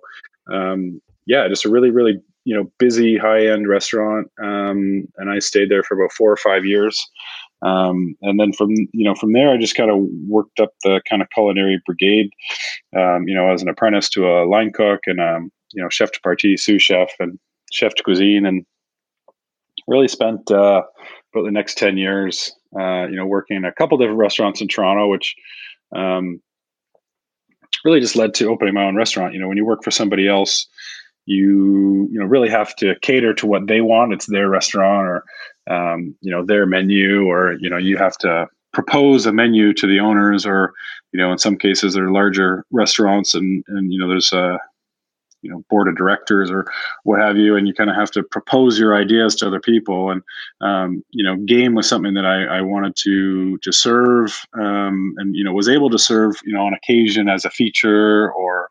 um, 0.52 1.02
yeah, 1.26 1.48
just 1.48 1.66
a 1.66 1.70
really 1.70 1.92
really 1.92 2.20
you 2.44 2.56
know 2.56 2.72
busy 2.78 3.18
high 3.18 3.48
end 3.48 3.68
restaurant. 3.68 4.32
Um, 4.42 5.08
and 5.18 5.30
I 5.30 5.40
stayed 5.40 5.70
there 5.70 5.84
for 5.84 6.00
about 6.00 6.14
four 6.14 6.32
or 6.32 6.38
five 6.38 6.66
years. 6.66 7.00
Um, 7.64 8.16
and 8.22 8.40
then 8.40 8.54
from 8.54 8.72
you 8.72 9.06
know 9.06 9.16
from 9.16 9.34
there, 9.34 9.52
I 9.52 9.58
just 9.58 9.76
kind 9.76 9.92
of 9.92 9.98
worked 10.28 10.60
up 10.60 10.72
the 10.84 11.02
kind 11.08 11.22
of 11.22 11.30
culinary 11.30 11.82
brigade. 11.86 12.32
Um, 12.96 13.28
you 13.28 13.36
know, 13.36 13.52
as 13.52 13.62
an 13.62 13.70
apprentice 13.70 14.10
to 14.10 14.28
a 14.28 14.48
line 14.48 14.72
cook 14.74 15.02
and 15.06 15.22
um, 15.22 15.52
you 15.74 15.82
know 15.82 15.90
chef 15.90 16.12
de 16.12 16.20
partie, 16.22 16.58
sous 16.58 16.82
chef, 16.82 17.10
and 17.20 17.40
chef 17.72 17.94
de 17.96 18.04
cuisine, 18.04 18.46
and 18.46 18.66
really 19.88 20.08
spent 20.08 20.50
uh, 20.50 20.82
about 21.34 21.46
the 21.46 21.52
next 21.52 21.78
ten 21.78 21.98
years, 21.98 22.52
uh, 22.80 23.06
you 23.08 23.16
know, 23.16 23.26
working 23.26 23.58
in 23.58 23.66
a 23.66 23.74
couple 23.74 23.98
different 23.98 24.20
restaurants 24.20 24.62
in 24.62 24.68
Toronto, 24.68 25.08
which 25.08 25.36
um, 25.96 26.42
really 27.86 28.00
just 28.00 28.16
led 28.16 28.34
to 28.34 28.50
opening 28.50 28.74
my 28.74 28.86
own 28.86 28.96
restaurant. 28.96 29.34
You 29.34 29.40
know, 29.40 29.48
when 29.48 29.58
you 29.58 29.66
work 29.66 29.84
for 29.84 29.92
somebody 29.92 30.28
else, 30.28 30.68
you 31.26 32.08
you 32.12 32.20
know 32.20 32.26
really 32.26 32.50
have 32.50 32.76
to 32.78 32.96
cater 33.02 33.34
to 33.36 33.46
what 33.46 33.68
they 33.68 33.82
want. 33.82 34.14
It's 34.14 34.28
their 34.28 34.50
restaurant 34.50 35.08
or 35.08 35.24
um, 35.70 36.16
you 36.22 36.32
know 36.32 36.46
their 36.46 36.66
menu, 36.66 37.26
or 37.26 37.54
you 37.60 37.70
know 37.70 37.78
you 37.78 37.98
have 37.98 38.18
to 38.20 38.48
propose 38.74 39.26
a 39.26 39.34
menu 39.34 39.74
to 39.74 39.88
the 39.88 40.00
owners, 40.00 40.46
or 40.46 40.74
you 41.12 41.20
know 41.20 41.32
in 41.32 41.38
some 41.38 41.58
cases 41.58 41.94
they're 41.94 42.12
larger 42.12 42.66
restaurants, 42.72 43.34
and 43.34 43.64
and 43.68 43.92
you 43.92 44.00
know 44.00 44.08
there's 44.08 44.34
a 44.34 44.60
you 45.42 45.50
know 45.50 45.64
board 45.70 45.88
of 45.88 45.98
directors 45.98 46.52
or 46.52 46.66
what 47.04 47.20
have 47.20 47.38
you 47.38 47.56
and 47.56 47.68
you 47.68 47.74
kind 47.74 47.90
of 47.90 47.96
have 47.96 48.12
to 48.12 48.24
propose 48.24 48.80
your 48.80 48.96
ideas 48.96 49.36
to 49.36 49.48
other 49.48 49.60
people 49.60 50.12
and 50.12 50.22
um, 50.62 51.04
you 51.12 51.24
know 51.24 51.36
game 51.36 51.74
was 51.74 51.88
something 51.88 52.14
that 52.14 52.26
I, 52.26 52.44
I 52.58 52.62
wanted 52.62 52.96
to 52.98 53.58
to 53.60 53.72
serve 53.72 54.46
um, 54.54 55.16
and 55.18 55.36
you 55.36 55.44
know 55.44 55.52
was 55.52 55.70
able 55.70 55.90
to 55.90 56.00
serve 56.00 56.40
you 56.46 56.54
know 56.54 56.66
on 56.66 56.74
occasion 56.74 57.30
as 57.30 57.46
a 57.46 57.50
feature 57.50 58.32
or 58.32 58.70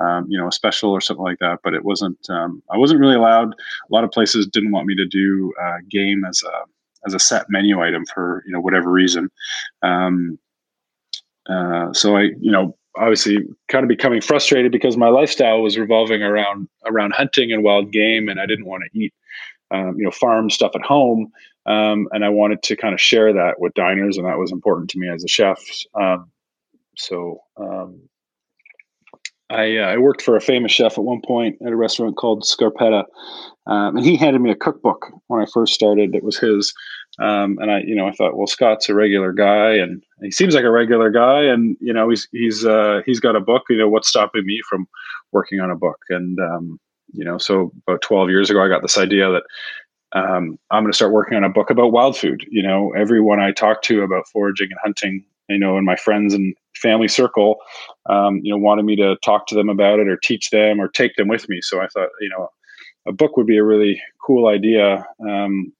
um, 0.00 0.26
you 0.28 0.38
know, 0.38 0.48
a 0.48 0.52
special 0.52 0.90
or 0.90 1.00
something 1.00 1.24
like 1.24 1.38
that. 1.40 1.60
But 1.62 1.74
it 1.74 1.84
wasn't. 1.84 2.18
Um, 2.28 2.62
I 2.70 2.76
wasn't 2.76 3.00
really 3.00 3.16
allowed. 3.16 3.52
A 3.52 3.92
lot 3.92 4.04
of 4.04 4.10
places 4.10 4.46
didn't 4.46 4.72
want 4.72 4.86
me 4.86 4.94
to 4.96 5.06
do 5.06 5.52
uh, 5.60 5.78
game 5.90 6.24
as 6.24 6.42
a 6.42 6.64
as 7.06 7.14
a 7.14 7.18
set 7.18 7.46
menu 7.48 7.80
item 7.80 8.04
for 8.06 8.42
you 8.46 8.52
know 8.52 8.60
whatever 8.60 8.90
reason. 8.90 9.30
Um, 9.82 10.38
uh, 11.48 11.92
so 11.92 12.16
I, 12.16 12.22
you 12.40 12.52
know, 12.52 12.76
obviously 12.96 13.38
kind 13.68 13.84
of 13.84 13.88
becoming 13.88 14.20
frustrated 14.20 14.72
because 14.72 14.96
my 14.96 15.08
lifestyle 15.08 15.62
was 15.62 15.78
revolving 15.78 16.22
around 16.22 16.68
around 16.86 17.12
hunting 17.12 17.52
and 17.52 17.62
wild 17.62 17.92
game, 17.92 18.28
and 18.28 18.40
I 18.40 18.46
didn't 18.46 18.66
want 18.66 18.84
to 18.84 18.98
eat, 18.98 19.14
um, 19.70 19.94
you 19.96 20.04
know, 20.04 20.10
farm 20.10 20.50
stuff 20.50 20.72
at 20.74 20.82
home. 20.82 21.32
Um, 21.66 22.08
and 22.12 22.24
I 22.24 22.30
wanted 22.30 22.62
to 22.64 22.76
kind 22.76 22.94
of 22.94 23.00
share 23.00 23.32
that 23.32 23.60
with 23.60 23.74
diners, 23.74 24.16
and 24.16 24.26
that 24.26 24.38
was 24.38 24.52
important 24.52 24.90
to 24.90 24.98
me 24.98 25.08
as 25.08 25.24
a 25.24 25.28
chef. 25.28 25.62
Um, 25.94 26.30
so 26.96 27.42
um, 27.56 28.00
I, 29.50 29.78
uh, 29.78 29.86
I 29.86 29.98
worked 29.98 30.22
for 30.22 30.36
a 30.36 30.40
famous 30.40 30.70
chef 30.70 30.96
at 30.96 31.04
one 31.04 31.20
point 31.26 31.56
at 31.64 31.72
a 31.72 31.76
restaurant 31.76 32.16
called 32.16 32.44
Scarpetta, 32.44 33.04
um, 33.66 33.96
and 33.96 34.06
he 34.06 34.16
handed 34.16 34.40
me 34.40 34.50
a 34.50 34.56
cookbook 34.56 35.06
when 35.26 35.42
I 35.42 35.46
first 35.52 35.74
started. 35.74 36.14
It 36.14 36.22
was 36.22 36.38
his, 36.38 36.72
um, 37.18 37.58
and 37.60 37.70
I, 37.70 37.80
you 37.80 37.94
know, 37.94 38.06
I 38.06 38.12
thought, 38.12 38.36
well, 38.36 38.46
Scott's 38.46 38.88
a 38.88 38.94
regular 38.94 39.32
guy, 39.32 39.72
and 39.72 40.02
he 40.22 40.30
seems 40.30 40.54
like 40.54 40.64
a 40.64 40.70
regular 40.70 41.10
guy, 41.10 41.42
and 41.42 41.76
you 41.80 41.92
know, 41.92 42.08
he's 42.08 42.28
he's 42.30 42.64
uh, 42.64 43.00
he's 43.04 43.20
got 43.20 43.36
a 43.36 43.40
book. 43.40 43.64
You 43.68 43.78
know, 43.78 43.88
what's 43.88 44.08
stopping 44.08 44.46
me 44.46 44.60
from 44.68 44.86
working 45.32 45.60
on 45.60 45.70
a 45.70 45.76
book? 45.76 45.98
And 46.10 46.38
um, 46.38 46.78
you 47.12 47.24
know, 47.24 47.38
so 47.38 47.72
about 47.86 48.02
12 48.02 48.30
years 48.30 48.50
ago, 48.50 48.62
I 48.62 48.68
got 48.68 48.82
this 48.82 48.98
idea 48.98 49.30
that 49.30 49.42
um, 50.12 50.58
I'm 50.70 50.82
going 50.82 50.92
to 50.92 50.96
start 50.96 51.12
working 51.12 51.36
on 51.36 51.44
a 51.44 51.48
book 51.48 51.70
about 51.70 51.92
wild 51.92 52.16
food. 52.16 52.44
You 52.50 52.62
know, 52.62 52.92
everyone 52.96 53.40
I 53.40 53.52
talk 53.52 53.82
to 53.82 54.02
about 54.02 54.28
foraging 54.28 54.68
and 54.70 54.78
hunting, 54.82 55.24
you 55.50 55.58
know, 55.58 55.76
and 55.76 55.84
my 55.84 55.96
friends 55.96 56.34
and 56.34 56.54
family 56.76 57.08
circle, 57.08 57.56
um, 58.08 58.40
you 58.42 58.52
know, 58.52 58.58
wanted 58.58 58.84
me 58.84 58.96
to 58.96 59.16
talk 59.24 59.46
to 59.48 59.54
them 59.54 59.68
about 59.68 59.98
it 59.98 60.08
or 60.08 60.16
teach 60.16 60.50
them 60.50 60.80
or 60.80 60.88
take 60.88 61.16
them 61.16 61.28
with 61.28 61.48
me. 61.48 61.60
So 61.62 61.80
I 61.80 61.88
thought, 61.88 62.08
you 62.20 62.28
know, 62.28 62.48
a 63.06 63.12
book 63.12 63.36
would 63.36 63.46
be 63.46 63.58
a 63.58 63.64
really 63.64 64.00
cool 64.24 64.48
idea. 64.48 65.06
Um, 65.28 65.72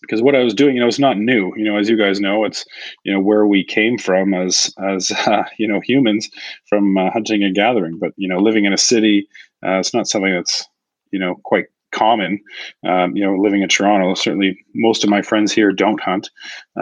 because 0.00 0.22
what 0.22 0.36
I 0.36 0.44
was 0.44 0.54
doing, 0.54 0.74
you 0.74 0.80
know, 0.80 0.86
it's 0.86 0.98
not 0.98 1.18
new. 1.18 1.52
You 1.56 1.64
know, 1.64 1.76
as 1.76 1.88
you 1.88 1.96
guys 1.96 2.20
know, 2.20 2.44
it's 2.44 2.64
you 3.04 3.12
know 3.12 3.20
where 3.20 3.46
we 3.46 3.64
came 3.64 3.98
from 3.98 4.32
as 4.32 4.72
as 4.82 5.10
uh, 5.26 5.44
you 5.58 5.66
know 5.66 5.80
humans 5.80 6.30
from 6.68 6.96
uh, 6.96 7.10
hunting 7.10 7.42
and 7.42 7.54
gathering. 7.54 7.98
But 7.98 8.12
you 8.16 8.28
know, 8.28 8.38
living 8.38 8.64
in 8.64 8.72
a 8.72 8.78
city, 8.78 9.28
uh, 9.66 9.78
it's 9.78 9.92
not 9.92 10.06
something 10.06 10.32
that's 10.32 10.66
you 11.10 11.18
know 11.18 11.36
quite 11.44 11.66
common. 11.92 12.40
Um, 12.86 13.16
you 13.16 13.24
know, 13.24 13.36
living 13.36 13.62
in 13.62 13.68
Toronto, 13.68 14.14
certainly 14.14 14.58
most 14.74 15.04
of 15.04 15.10
my 15.10 15.22
friends 15.22 15.52
here 15.52 15.72
don't 15.72 16.00
hunt. 16.00 16.30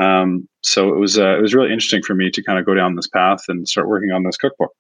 Um, 0.01 0.49
so 0.63 0.93
it 0.93 0.99
was 0.99 1.19
uh, 1.19 1.39
it 1.39 1.43
was 1.43 1.55
really 1.55 1.73
interesting 1.73 2.03
for 2.03 2.15
me 2.15 2.31
to 2.31 2.43
kind 2.43 2.59
of 2.59 2.67
go 2.67 2.75
down 2.75 2.97
this 2.97 3.09
path 3.09 3.45
and 3.49 3.69
start 3.69 3.89
working 3.89 4.11
on 4.11 4.23
this 4.25 4.37
cookbook. 4.37 4.73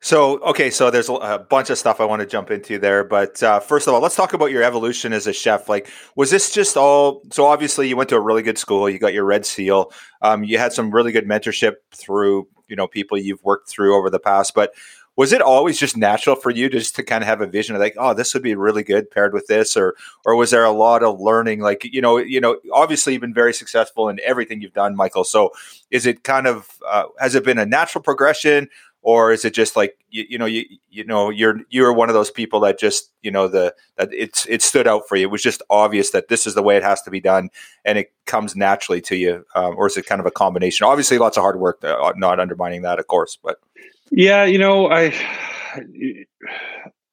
So, 0.00 0.38
okay, 0.40 0.70
so 0.70 0.90
there's 0.90 1.08
a 1.08 1.44
bunch 1.48 1.70
of 1.70 1.78
stuff 1.78 2.00
I 2.00 2.04
want 2.04 2.20
to 2.20 2.26
jump 2.26 2.50
into 2.50 2.78
there, 2.78 3.02
but 3.02 3.42
uh, 3.42 3.60
first 3.60 3.88
of 3.88 3.94
all, 3.94 4.00
let's 4.00 4.14
talk 4.14 4.34
about 4.34 4.50
your 4.50 4.62
evolution 4.62 5.12
as 5.12 5.26
a 5.26 5.32
chef. 5.32 5.68
Like, 5.68 5.88
was 6.14 6.30
this 6.30 6.52
just 6.52 6.76
all? 6.76 7.22
So, 7.32 7.46
obviously, 7.46 7.88
you 7.88 7.96
went 7.96 8.10
to 8.10 8.16
a 8.16 8.20
really 8.20 8.42
good 8.42 8.58
school, 8.58 8.90
you 8.90 8.98
got 8.98 9.14
your 9.14 9.24
red 9.24 9.46
seal, 9.46 9.90
um, 10.20 10.44
you 10.44 10.58
had 10.58 10.72
some 10.72 10.90
really 10.90 11.12
good 11.12 11.26
mentorship 11.26 11.76
through, 11.92 12.46
you 12.68 12.76
know, 12.76 12.86
people 12.86 13.16
you've 13.16 13.42
worked 13.42 13.70
through 13.70 13.96
over 13.96 14.10
the 14.10 14.20
past. 14.20 14.54
But 14.54 14.74
was 15.16 15.32
it 15.32 15.40
always 15.40 15.78
just 15.78 15.96
natural 15.96 16.36
for 16.36 16.50
you 16.50 16.68
just 16.68 16.94
to 16.96 17.02
kind 17.02 17.22
of 17.24 17.28
have 17.28 17.40
a 17.40 17.46
vision 17.46 17.74
of 17.74 17.80
like, 17.80 17.94
oh, 17.98 18.12
this 18.12 18.34
would 18.34 18.42
be 18.42 18.54
really 18.54 18.82
good 18.82 19.10
paired 19.10 19.32
with 19.32 19.46
this, 19.46 19.76
or 19.76 19.96
or 20.24 20.36
was 20.36 20.50
there 20.50 20.64
a 20.64 20.70
lot 20.70 21.02
of 21.02 21.20
learning? 21.20 21.60
Like, 21.60 21.84
you 21.84 22.00
know, 22.00 22.18
you 22.18 22.40
know, 22.40 22.58
obviously 22.72 23.14
you've 23.14 23.22
been 23.22 23.34
very 23.34 23.54
successful 23.54 24.08
in 24.08 24.20
everything 24.22 24.60
you've 24.60 24.74
done, 24.74 24.94
Michael. 24.94 25.24
So, 25.24 25.50
is 25.90 26.06
it 26.06 26.22
kind 26.22 26.46
of 26.46 26.68
uh, 26.86 27.04
has 27.18 27.34
it 27.34 27.44
been 27.44 27.58
a 27.58 27.66
natural 27.66 28.02
progression? 28.02 28.68
or 29.06 29.30
is 29.30 29.44
it 29.44 29.54
just 29.54 29.76
like 29.76 29.96
you, 30.10 30.24
you, 30.28 30.36
know 30.36 30.46
you 30.46 30.64
you 30.90 31.04
know 31.04 31.30
you're 31.30 31.60
you're 31.70 31.92
one 31.92 32.08
of 32.08 32.14
those 32.14 32.30
people 32.30 32.58
that 32.58 32.76
just 32.76 33.12
you 33.22 33.30
know 33.30 33.46
the 33.46 33.72
that 33.96 34.12
it's 34.12 34.46
it 34.46 34.60
stood 34.62 34.88
out 34.88 35.08
for 35.08 35.14
you 35.14 35.28
it 35.28 35.30
was 35.30 35.42
just 35.42 35.62
obvious 35.70 36.10
that 36.10 36.26
this 36.26 36.44
is 36.44 36.54
the 36.56 36.62
way 36.62 36.76
it 36.76 36.82
has 36.82 37.00
to 37.02 37.10
be 37.10 37.20
done 37.20 37.48
and 37.84 37.98
it 37.98 38.12
comes 38.24 38.56
naturally 38.56 39.00
to 39.00 39.14
you 39.14 39.46
um, 39.54 39.76
or 39.76 39.86
is 39.86 39.96
it 39.96 40.06
kind 40.06 40.20
of 40.20 40.26
a 40.26 40.30
combination 40.32 40.84
obviously 40.84 41.18
lots 41.18 41.36
of 41.36 41.42
hard 41.42 41.60
work 41.60 41.82
uh, 41.84 42.12
not 42.16 42.40
undermining 42.40 42.82
that 42.82 42.98
of 42.98 43.06
course 43.06 43.38
but 43.40 43.60
yeah 44.10 44.44
you 44.44 44.58
know 44.58 44.90
i 44.90 45.12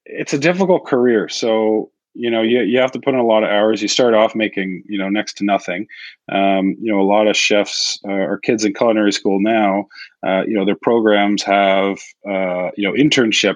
it's 0.06 0.34
a 0.34 0.38
difficult 0.40 0.86
career. 0.86 1.30
So 1.30 1.92
you 2.16 2.30
know 2.30 2.44
you, 2.44 2.62
you 2.62 2.80
have 2.80 2.92
to 2.92 3.00
put 3.00 3.14
in 3.14 3.20
a 3.20 3.26
lot 3.26 3.44
of 3.44 3.50
hours. 3.50 3.82
You 3.82 3.88
start 3.88 4.14
off 4.14 4.36
making 4.36 4.84
you 4.88 4.98
know 4.98 5.10
next 5.10 5.38
to 5.38 5.46
nothing. 5.46 5.88
Um, 6.32 6.76
you 6.80 6.92
know 6.92 7.02
a 7.02 7.10
lot 7.10 7.28
of 7.28 7.36
chefs 7.36 8.00
uh, 8.08 8.12
or 8.12 8.38
kids 8.38 8.64
in 8.64 8.74
culinary 8.74 9.12
school 9.12 9.40
now 9.40 9.88
uh, 10.26 10.44
you 10.46 10.54
know 10.54 10.66
their 10.66 10.78
programs 10.82 11.44
have 11.44 11.98
uh, 12.28 12.70
you 12.78 12.88
know 12.88 12.94
internship 12.94 13.56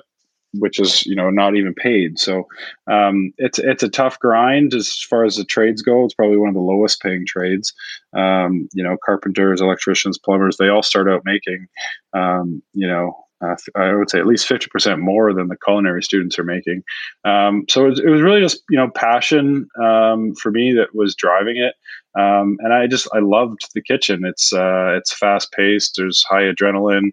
which 0.60 0.80
is 0.80 1.06
you 1.06 1.16
know 1.16 1.30
not 1.30 1.56
even 1.56 1.74
paid. 1.74 2.18
So 2.18 2.48
um, 2.90 3.32
it's 3.38 3.60
it's 3.60 3.84
a 3.84 3.90
tough 3.90 4.18
grind 4.20 4.74
as 4.74 5.00
far 5.10 5.24
as 5.24 5.36
the 5.36 5.46
trades 5.46 5.82
go. 5.82 6.06
It's 6.06 6.16
probably 6.16 6.38
one 6.38 6.50
of 6.50 6.56
the 6.56 6.62
lowest 6.62 7.02
paying 7.02 7.26
trades. 7.28 7.74
Um, 8.14 8.68
you 8.74 8.84
know 8.84 8.98
carpenters 9.06 9.62
electricians 9.62 10.18
plumbers 10.18 10.58
they 10.58 10.70
all 10.70 10.82
start 10.82 11.10
out 11.10 11.22
making 11.26 11.68
um, 12.14 12.64
you 12.74 12.88
know 12.88 13.27
uh, 13.44 13.56
I 13.76 13.94
would 13.94 14.10
say 14.10 14.20
at 14.20 14.26
least 14.26 14.50
50% 14.50 15.00
more 15.00 15.34
than 15.34 15.48
the 15.48 15.58
culinary 15.64 16.02
students 16.02 16.40
are 16.40 16.44
making. 16.44 16.84
Um, 17.24 17.66
so 17.70 17.86
it 17.86 17.90
was, 17.90 18.00
it 18.00 18.10
was, 18.10 18.22
really 18.22 18.42
just, 18.42 18.64
you 18.70 18.78
know, 18.78 18.90
passion 18.90 19.68
um, 19.82 20.34
for 20.36 20.52
me 20.52 20.74
that 20.74 20.96
was 20.96 21.16
driving 21.16 21.58
it. 21.58 21.76
Um, 22.20 22.58
and 22.62 22.74
I 22.74 22.88
just, 22.88 23.08
I 23.14 23.20
loved 23.20 23.70
the 23.74 23.82
kitchen. 23.82 24.26
It's, 24.26 24.54
uh, 24.54 24.96
it's 24.98 25.14
fast 25.14 25.52
paced. 25.52 25.96
There's 25.98 26.24
high 26.28 26.44
adrenaline. 26.44 27.12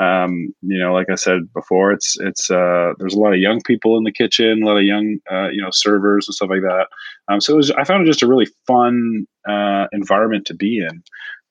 Um, 0.00 0.52
you 0.62 0.78
know, 0.78 0.92
like 0.92 1.08
I 1.10 1.14
said 1.14 1.52
before, 1.52 1.92
it's, 1.92 2.18
it's, 2.20 2.50
uh, 2.50 2.94
there's 2.98 3.14
a 3.14 3.18
lot 3.18 3.32
of 3.32 3.38
young 3.38 3.60
people 3.62 3.96
in 3.96 4.04
the 4.04 4.12
kitchen, 4.12 4.62
a 4.62 4.66
lot 4.66 4.76
of 4.76 4.84
young, 4.84 5.18
uh, 5.30 5.48
you 5.48 5.62
know, 5.62 5.70
servers 5.70 6.26
and 6.26 6.34
stuff 6.34 6.50
like 6.50 6.62
that. 6.62 6.86
Um, 7.28 7.40
so 7.40 7.56
was, 7.56 7.70
I 7.72 7.84
found 7.84 8.02
it 8.02 8.10
just 8.10 8.22
a 8.22 8.26
really 8.26 8.48
fun 8.66 9.26
uh, 9.48 9.86
environment 9.92 10.46
to 10.46 10.54
be 10.54 10.78
in. 10.78 11.02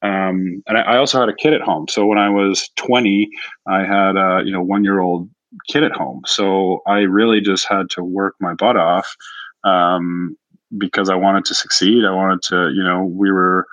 Um, 0.04 0.62
and 0.68 0.78
I, 0.78 0.82
I, 0.82 0.98
also 0.98 1.18
had 1.18 1.30
a 1.30 1.36
kid 1.36 1.54
at 1.54 1.62
home. 1.62 1.88
So 1.88 2.06
when 2.06 2.18
I 2.18 2.30
was 2.30 2.70
20, 2.76 3.30
I 3.68 3.86
had 3.86 4.18
a 4.18 4.42
you 4.46 4.52
know 4.52 4.62
one 4.62 4.84
year 4.84 5.00
old 5.00 5.30
kid 5.70 5.84
at 5.84 5.94
home. 5.94 6.22
So 6.26 6.82
I 6.86 7.00
really 7.00 7.40
just 7.40 7.68
had 7.70 7.90
to 7.92 8.04
work 8.04 8.36
my 8.42 8.54
butt 8.54 8.76
off 8.76 9.16
um, 9.64 10.38
because 10.78 11.10
I 11.10 11.16
wanted 11.16 11.46
to 11.46 11.56
succeed. 11.56 12.04
I 12.04 12.12
wanted 12.12 12.42
to 12.44 12.72
you 12.76 12.84
know 12.84 13.06
we 13.06 13.32
were. 13.32 13.66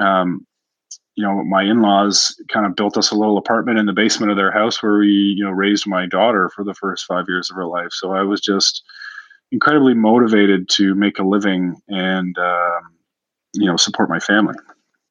Um, 0.00 0.44
you 1.16 1.22
know, 1.22 1.44
my 1.44 1.62
in-laws 1.62 2.34
kind 2.48 2.66
of 2.66 2.74
built 2.74 2.96
us 2.96 3.12
a 3.12 3.14
little 3.14 3.38
apartment 3.38 3.78
in 3.78 3.86
the 3.86 3.92
basement 3.92 4.32
of 4.32 4.36
their 4.36 4.50
house 4.50 4.82
where 4.82 4.98
we, 4.98 5.06
you 5.06 5.44
know, 5.44 5.52
raised 5.52 5.86
my 5.86 6.06
daughter 6.06 6.48
for 6.48 6.64
the 6.64 6.74
first 6.74 7.06
five 7.06 7.26
years 7.28 7.48
of 7.48 7.54
her 7.54 7.66
life. 7.66 7.90
So 7.92 8.10
I 8.10 8.22
was 8.22 8.40
just 8.40 8.82
incredibly 9.52 9.94
motivated 9.94 10.68
to 10.70 10.96
make 10.96 11.20
a 11.20 11.22
living 11.22 11.80
and, 11.88 12.36
um, 12.36 12.96
you 13.52 13.66
know, 13.66 13.76
support 13.76 14.10
my 14.10 14.18
family. 14.18 14.56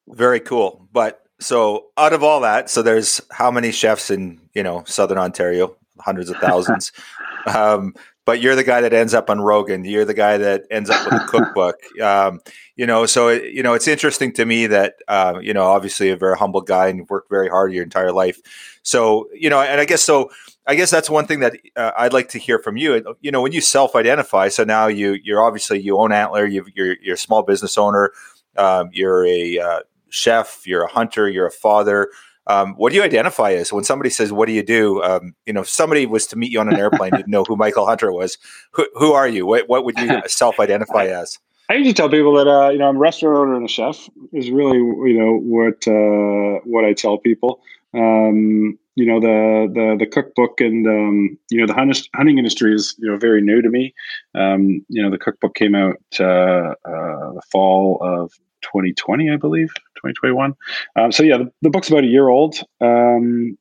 Very 0.08 0.40
cool. 0.40 0.88
But 0.92 1.22
so 1.40 1.88
out 1.98 2.14
of 2.14 2.24
all 2.24 2.42
that, 2.42 2.70
so 2.70 2.82
there's 2.82 3.22
how 3.32 3.52
many 3.52 3.72
chefs 3.72 4.10
in, 4.12 4.40
you 4.54 4.64
know, 4.64 4.84
Southern 4.86 5.18
Ontario? 5.18 5.76
Hundreds 6.00 6.30
of 6.30 6.38
thousands. 6.38 6.92
um, 7.48 7.94
but 8.26 8.42
you're 8.42 8.56
the 8.56 8.64
guy 8.64 8.82
that 8.82 8.94
ends 8.94 9.14
up 9.14 9.30
on 9.30 9.42
Rogan. 9.42 9.84
You're 9.84 10.06
the 10.06 10.14
guy 10.14 10.38
that 10.38 10.64
ends 10.72 10.90
up 10.90 11.04
with 11.06 11.22
a 11.22 11.26
cookbook. 11.26 11.76
Um, 12.02 12.42
you 12.76 12.88
know, 12.88 13.06
so 13.06 13.28
it, 13.28 13.54
you 13.54 13.62
know, 13.62 13.74
it's 13.74 13.88
interesting 13.88 14.34
to 14.34 14.46
me 14.46 14.66
that 14.68 14.96
uh, 15.08 15.40
you 15.42 15.54
know, 15.54 15.64
obviously 15.64 16.10
a 16.10 16.18
very 16.18 16.36
humble 16.36 16.62
guy 16.62 16.88
and 16.88 16.98
you've 16.98 17.10
worked 17.10 17.30
very 17.30 17.48
hard 17.48 17.72
your 17.72 17.84
entire 17.84 18.12
life. 18.12 18.40
So 18.82 19.30
you 19.34 19.50
know, 19.50 19.62
and 19.62 19.80
I 19.80 19.86
guess 19.86 20.02
so. 20.02 20.32
I 20.66 20.76
guess 20.76 20.90
that's 20.90 21.10
one 21.10 21.28
thing 21.28 21.42
that 21.42 21.58
uh, 21.76 21.92
I'd 21.98 22.14
like 22.14 22.30
to 22.30 22.40
hear 22.40 22.58
from 22.58 22.78
you. 22.78 23.16
You 23.22 23.32
know, 23.32 23.42
when 23.42 23.52
you 23.52 23.62
self-identify, 23.62 24.48
so 24.48 24.64
now 24.64 24.88
you 24.88 25.18
you're 25.24 25.44
obviously 25.44 25.80
you 25.80 25.98
own 25.98 26.12
Antler. 26.12 26.46
you 26.46 26.64
are 26.64 26.70
you're, 26.74 26.96
you're 27.02 27.16
a 27.16 27.18
small 27.18 27.44
business 27.44 27.78
owner. 27.78 28.12
Um, 28.58 28.90
you're 28.92 29.26
a 29.26 29.60
uh, 29.60 29.80
chef, 30.14 30.62
you're 30.66 30.84
a 30.84 30.92
hunter, 30.92 31.28
you're 31.28 31.48
a 31.48 31.52
father. 31.52 32.10
Um, 32.46 32.74
what 32.76 32.92
do 32.92 32.98
you 32.98 33.04
identify 33.04 33.54
as 33.54 33.72
when 33.72 33.84
somebody 33.84 34.10
says, 34.10 34.32
"What 34.32 34.48
do 34.48 34.54
you 34.54 34.64
do?" 34.64 35.02
Um, 35.02 35.34
you 35.46 35.54
know, 35.54 35.62
if 35.62 35.70
somebody 35.70 36.06
was 36.06 36.28
to 36.28 36.38
meet 36.38 36.52
you 36.52 36.60
on 36.60 36.68
an 36.68 36.76
airplane, 36.76 37.12
you'd 37.18 37.28
know 37.28 37.44
who 37.44 37.56
Michael 37.56 37.86
Hunter 37.86 38.12
was. 38.12 38.38
Who, 38.72 38.86
who 38.96 39.14
are 39.14 39.28
you? 39.28 39.46
What, 39.46 39.70
what 39.70 39.86
would 39.86 39.98
you 39.98 40.22
self-identify 40.28 41.06
as? 41.06 41.40
I 41.70 41.76
usually 41.76 41.94
tell 41.94 42.10
people 42.10 42.34
that 42.36 42.48
uh, 42.48 42.70
you 42.70 42.80
know 42.80 42.90
I'm 42.90 42.98
a 42.98 43.00
restaurant 43.00 43.38
owner 43.38 43.56
and 43.56 43.66
a 43.66 43.70
chef 43.70 44.10
is 44.34 44.52
really 44.52 44.78
you 44.78 45.18
know 45.18 45.38
what 45.38 45.88
uh, 45.88 46.60
what 46.66 46.86
I 46.86 46.94
tell 46.94 47.18
people. 47.18 47.62
Um, 47.94 48.78
you 48.96 49.06
know 49.06 49.20
the 49.20 49.72
the 49.74 49.96
the 50.00 50.06
cookbook 50.06 50.60
and 50.60 50.86
um, 50.86 51.38
you 51.50 51.60
know 51.60 51.66
the 51.66 52.06
hunting 52.14 52.38
industry 52.38 52.76
is 52.76 52.96
you 53.00 53.10
know 53.10 53.18
very 53.18 53.42
new 53.42 53.62
to 53.62 53.70
me. 53.70 53.94
Um, 54.36 54.86
you 54.90 55.02
know 55.02 55.10
the 55.10 55.18
cookbook 55.18 55.56
came 55.56 55.76
out 55.76 55.98
uh, 56.20 56.76
uh 56.86 57.34
the 57.34 57.42
fall 57.52 58.00
of 58.02 58.34
2020, 58.64 59.30
I 59.30 59.38
believe, 59.38 59.72
2021. 60.04 60.54
Um, 60.96 61.12
so 61.12 61.24
yeah, 61.24 61.38
the, 61.38 61.52
the, 61.62 61.70
book's 61.70 61.90
about 61.90 62.04
a 62.04 62.08
year 62.08 62.30
old 62.30 62.58
um, 62.82 63.58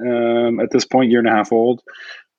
um, 0.00 0.60
at 0.60 0.70
this 0.70 0.84
point, 0.84 1.10
year 1.10 1.18
and 1.18 1.28
a 1.28 1.32
half 1.32 1.52
old. 1.52 1.82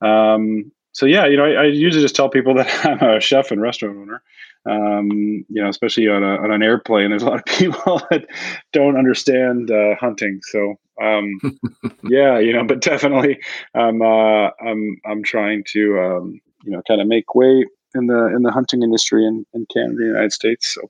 Um, 0.01 0.71
so 0.93 1.05
yeah, 1.05 1.25
you 1.25 1.37
know, 1.37 1.45
I, 1.45 1.53
I, 1.53 1.63
usually 1.65 2.03
just 2.03 2.15
tell 2.15 2.29
people 2.29 2.53
that 2.55 2.85
I'm 2.85 2.99
a 2.99 3.19
chef 3.19 3.51
and 3.51 3.61
restaurant 3.61 3.97
owner. 3.97 4.23
Um, 4.63 5.09
you 5.49 5.61
know, 5.61 5.69
especially 5.69 6.07
on, 6.07 6.23
a, 6.23 6.35
on, 6.35 6.51
an 6.51 6.61
airplane, 6.61 7.09
there's 7.09 7.23
a 7.23 7.29
lot 7.29 7.39
of 7.39 7.45
people 7.57 8.01
that 8.11 8.27
don't 8.73 8.97
understand 8.97 9.71
uh, 9.71 9.95
hunting. 9.99 10.39
So 10.43 10.75
um, 11.01 11.39
yeah, 12.03 12.37
you 12.39 12.53
know, 12.53 12.63
but 12.63 12.81
definitely, 12.81 13.39
I'm 13.73 14.01
uh, 14.01 14.49
I'm 14.61 14.97
I'm 15.05 15.23
trying 15.23 15.63
to 15.71 15.79
you 15.79 16.71
know 16.71 16.81
kind 16.87 17.01
of 17.01 17.07
make 17.07 17.33
way 17.33 17.65
in 17.95 18.07
the 18.07 18.27
in 18.27 18.43
the 18.43 18.51
hunting 18.51 18.83
industry 18.83 19.25
in, 19.25 19.45
in 19.53 19.65
Canada, 19.73 19.95
the 19.97 20.05
United 20.05 20.33
States. 20.33 20.73
So 20.73 20.81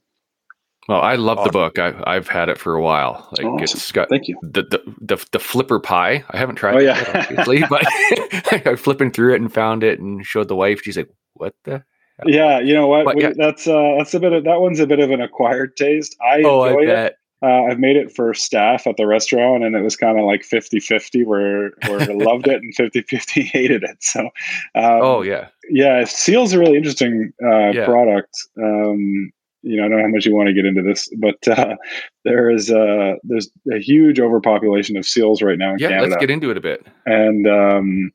well, 0.88 1.02
I 1.02 1.16
love 1.16 1.38
awesome. 1.38 1.52
the 1.52 1.52
book. 1.52 1.80
I, 1.80 1.94
I've 2.06 2.28
had 2.28 2.50
it 2.50 2.58
for 2.58 2.76
a 2.76 2.82
while. 2.82 3.30
Like 3.38 3.46
awesome. 3.46 3.78
it's 3.78 3.92
got 3.92 4.10
thank 4.10 4.28
you. 4.28 4.38
The, 4.42 4.64
the 4.64 4.96
the 5.00 5.26
the 5.32 5.40
flipper 5.40 5.80
pie. 5.80 6.24
I 6.30 6.38
haven't 6.38 6.56
tried. 6.56 6.76
Oh 6.76 6.80
yeah, 6.80 7.00
it, 7.00 7.16
obviously, 7.16 7.64
but 7.70 7.86
I 8.68 8.76
flipping 8.76 9.12
through 9.12 9.34
it 9.34 9.42
and 9.42 9.54
found 9.54 9.84
it 9.84 10.00
and 10.00 10.26
showed 10.26 10.48
the 10.48 10.56
wife. 10.56 10.82
She's 10.84 10.98
like, 10.98 11.10
"What 11.34 11.54
the?" 11.64 11.84
Hell? 12.18 12.26
Yeah, 12.26 12.60
you 12.60 12.74
know 12.74 12.88
what? 12.88 13.16
We, 13.16 13.22
yeah. 13.22 13.34
That's 13.36 13.68
uh, 13.68 13.96
that's 13.98 14.14
a 14.14 14.20
bit 14.20 14.34
of 14.34 14.44
that 14.44 14.60
one's 14.60 14.80
a 14.80 14.88
bit 14.88 15.00
of 15.00 15.12
an 15.12 15.22
acquired 15.22 15.78
taste. 15.78 16.16
I 16.22 16.42
oh, 16.44 16.64
enjoy 16.66 16.92
I 16.92 17.06
it. 17.06 17.16
Uh, 17.44 17.64
I've 17.64 17.80
made 17.80 17.96
it 17.96 18.12
for 18.16 18.36
staff 18.36 18.86
at 18.86 18.98
the 18.98 19.08
restaurant, 19.08 19.64
and 19.64 19.76
it 19.76 19.82
was 19.82 19.96
kind 19.96 20.20
of 20.20 20.26
like 20.26 20.44
50 20.44 20.80
50 20.80 21.26
where, 21.26 21.72
where 21.88 22.14
loved 22.14 22.48
it 22.48 22.62
and 22.62 22.74
50 22.76 23.02
50 23.02 23.42
hated 23.54 23.84
it. 23.84 23.98
So, 24.02 24.20
um, 24.76 25.02
oh, 25.02 25.22
yeah. 25.24 25.48
Yeah, 25.68 26.04
Seal's 26.06 26.54
a 26.54 26.60
really 26.60 26.78
interesting 26.78 27.34
uh, 27.44 27.70
yeah. 27.70 27.86
product. 27.86 28.38
Um, 28.62 29.32
you 29.64 29.78
know, 29.78 29.86
I 29.86 29.90
don't 29.90 29.98
know 29.98 30.04
how 30.04 30.10
much 30.10 30.26
you 30.26 30.36
want 30.36 30.48
to 30.48 30.54
get 30.54 30.66
into 30.66 30.82
this, 30.82 31.10
but 31.18 31.48
uh, 31.48 31.76
there 32.26 32.50
is 32.50 32.70
a 32.70 33.16
there's 33.24 33.50
a 33.72 33.80
huge 33.80 34.20
overpopulation 34.20 34.98
of 34.98 35.06
seals 35.06 35.42
right 35.42 35.58
now 35.58 35.74
in 35.74 35.80
yeah, 35.80 35.90
Canada. 35.90 36.10
let's 36.10 36.20
get 36.20 36.32
into 36.32 36.50
it 36.50 36.58
a 36.58 36.62
bit. 36.62 36.86
And 37.06 37.48
um, 37.48 38.12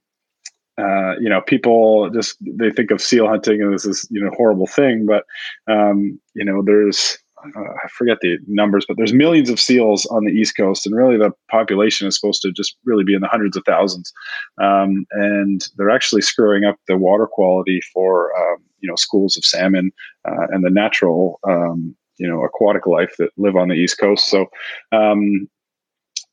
uh, 0.78 1.14
you 1.20 1.28
know, 1.28 1.40
people 1.40 2.10
just 2.10 2.36
they 2.40 2.70
think 2.70 2.90
of 2.90 3.00
seal 3.00 3.28
hunting 3.28 3.62
and 3.62 3.72
this 3.72 3.86
is 3.86 4.06
you 4.10 4.22
know 4.22 4.30
horrible 4.36 4.66
thing, 4.66 5.06
but 5.06 5.24
um, 5.72 6.20
you 6.34 6.44
know, 6.44 6.62
there's 6.62 7.16
uh, 7.16 7.25
I 7.44 7.88
forget 7.88 8.18
the 8.20 8.38
numbers, 8.46 8.84
but 8.86 8.96
there's 8.96 9.12
millions 9.12 9.50
of 9.50 9.60
seals 9.60 10.06
on 10.06 10.24
the 10.24 10.32
East 10.32 10.56
Coast, 10.56 10.86
and 10.86 10.96
really 10.96 11.16
the 11.16 11.32
population 11.50 12.06
is 12.06 12.18
supposed 12.18 12.42
to 12.42 12.52
just 12.52 12.76
really 12.84 13.04
be 13.04 13.14
in 13.14 13.20
the 13.20 13.28
hundreds 13.28 13.56
of 13.56 13.64
thousands. 13.66 14.12
Um, 14.60 15.06
and 15.12 15.66
they're 15.76 15.90
actually 15.90 16.22
screwing 16.22 16.64
up 16.64 16.76
the 16.88 16.96
water 16.96 17.26
quality 17.26 17.80
for 17.92 18.36
um, 18.36 18.58
you 18.80 18.88
know 18.88 18.96
schools 18.96 19.36
of 19.36 19.44
salmon 19.44 19.92
uh, 20.26 20.46
and 20.50 20.64
the 20.64 20.70
natural 20.70 21.38
um, 21.48 21.94
you 22.18 22.28
know 22.28 22.42
aquatic 22.42 22.86
life 22.86 23.14
that 23.18 23.30
live 23.36 23.56
on 23.56 23.68
the 23.68 23.74
East 23.74 23.98
Coast. 23.98 24.28
So 24.28 24.46
um, 24.92 25.48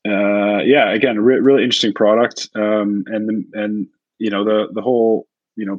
uh, 0.06 0.58
yeah, 0.64 0.90
again, 0.90 1.20
re- 1.20 1.40
really 1.40 1.62
interesting 1.62 1.94
product, 1.94 2.48
um, 2.54 3.04
and 3.06 3.44
and 3.54 3.86
you 4.18 4.30
know 4.30 4.44
the 4.44 4.68
the 4.72 4.82
whole 4.82 5.26
you 5.56 5.66
know 5.66 5.78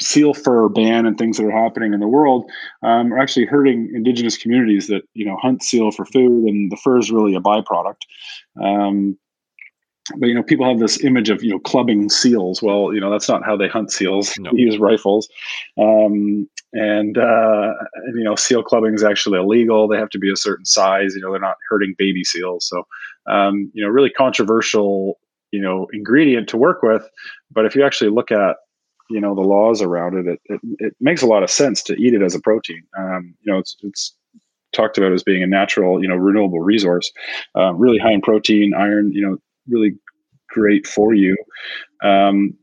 seal 0.00 0.34
fur 0.34 0.68
ban 0.68 1.06
and 1.06 1.18
things 1.18 1.36
that 1.36 1.46
are 1.46 1.50
happening 1.50 1.92
in 1.92 2.00
the 2.00 2.08
world 2.08 2.50
um, 2.82 3.12
are 3.12 3.18
actually 3.18 3.46
hurting 3.46 3.90
indigenous 3.94 4.36
communities 4.36 4.86
that 4.88 5.02
you 5.14 5.24
know 5.24 5.36
hunt 5.36 5.62
seal 5.62 5.90
for 5.90 6.04
food 6.04 6.44
and 6.44 6.70
the 6.70 6.76
fur 6.76 6.98
is 6.98 7.10
really 7.10 7.34
a 7.34 7.40
byproduct. 7.40 8.02
Um, 8.62 9.18
but 10.16 10.26
you 10.26 10.34
know 10.34 10.42
people 10.42 10.66
have 10.66 10.78
this 10.78 11.02
image 11.04 11.30
of 11.30 11.42
you 11.42 11.50
know 11.50 11.58
clubbing 11.60 12.08
seals. 12.08 12.62
Well 12.62 12.92
you 12.92 13.00
know 13.00 13.10
that's 13.10 13.28
not 13.28 13.44
how 13.44 13.56
they 13.56 13.68
hunt 13.68 13.92
seals. 13.92 14.34
No. 14.38 14.50
they 14.50 14.58
use 14.58 14.78
rifles. 14.78 15.28
Um, 15.78 16.48
and 16.72 17.18
uh, 17.18 17.72
you 18.14 18.24
know 18.24 18.36
seal 18.36 18.62
clubbing 18.62 18.94
is 18.94 19.04
actually 19.04 19.38
illegal. 19.38 19.88
They 19.88 19.98
have 19.98 20.10
to 20.10 20.18
be 20.18 20.32
a 20.32 20.36
certain 20.36 20.64
size. 20.64 21.14
You 21.14 21.22
know 21.22 21.30
they're 21.30 21.40
not 21.40 21.56
hurting 21.68 21.94
baby 21.98 22.24
seals. 22.24 22.66
So 22.66 22.84
um, 23.30 23.70
you 23.74 23.84
know 23.84 23.90
really 23.90 24.10
controversial 24.10 25.18
you 25.50 25.60
know 25.60 25.86
ingredient 25.92 26.48
to 26.50 26.56
work 26.56 26.82
with. 26.82 27.08
But 27.50 27.66
if 27.66 27.74
you 27.74 27.84
actually 27.84 28.10
look 28.10 28.30
at 28.30 28.56
you 29.10 29.20
know 29.20 29.34
the 29.34 29.40
laws 29.40 29.82
around 29.82 30.16
it, 30.16 30.26
it, 30.26 30.40
it, 30.46 30.60
it 30.78 30.96
makes 31.00 31.22
a 31.22 31.26
lot 31.26 31.42
of 31.42 31.50
sense 31.50 31.82
to 31.84 31.94
eat 31.94 32.14
it 32.14 32.22
as 32.22 32.34
a 32.34 32.40
protein. 32.40 32.82
Um, 32.98 33.34
you 33.40 33.52
know, 33.52 33.58
it's 33.58 33.76
it's 33.82 34.14
talked 34.72 34.98
about 34.98 35.12
as 35.12 35.22
being 35.22 35.42
a 35.42 35.46
natural, 35.46 36.00
you 36.02 36.08
know, 36.08 36.16
renewable 36.16 36.60
resource, 36.60 37.10
uh, 37.56 37.74
really 37.74 37.98
high 37.98 38.12
in 38.12 38.20
protein, 38.20 38.72
iron. 38.74 39.12
You 39.12 39.26
know, 39.26 39.36
really 39.68 39.96
great 40.48 40.86
for 40.86 41.14
you. 41.14 41.36
Um, 42.02 42.54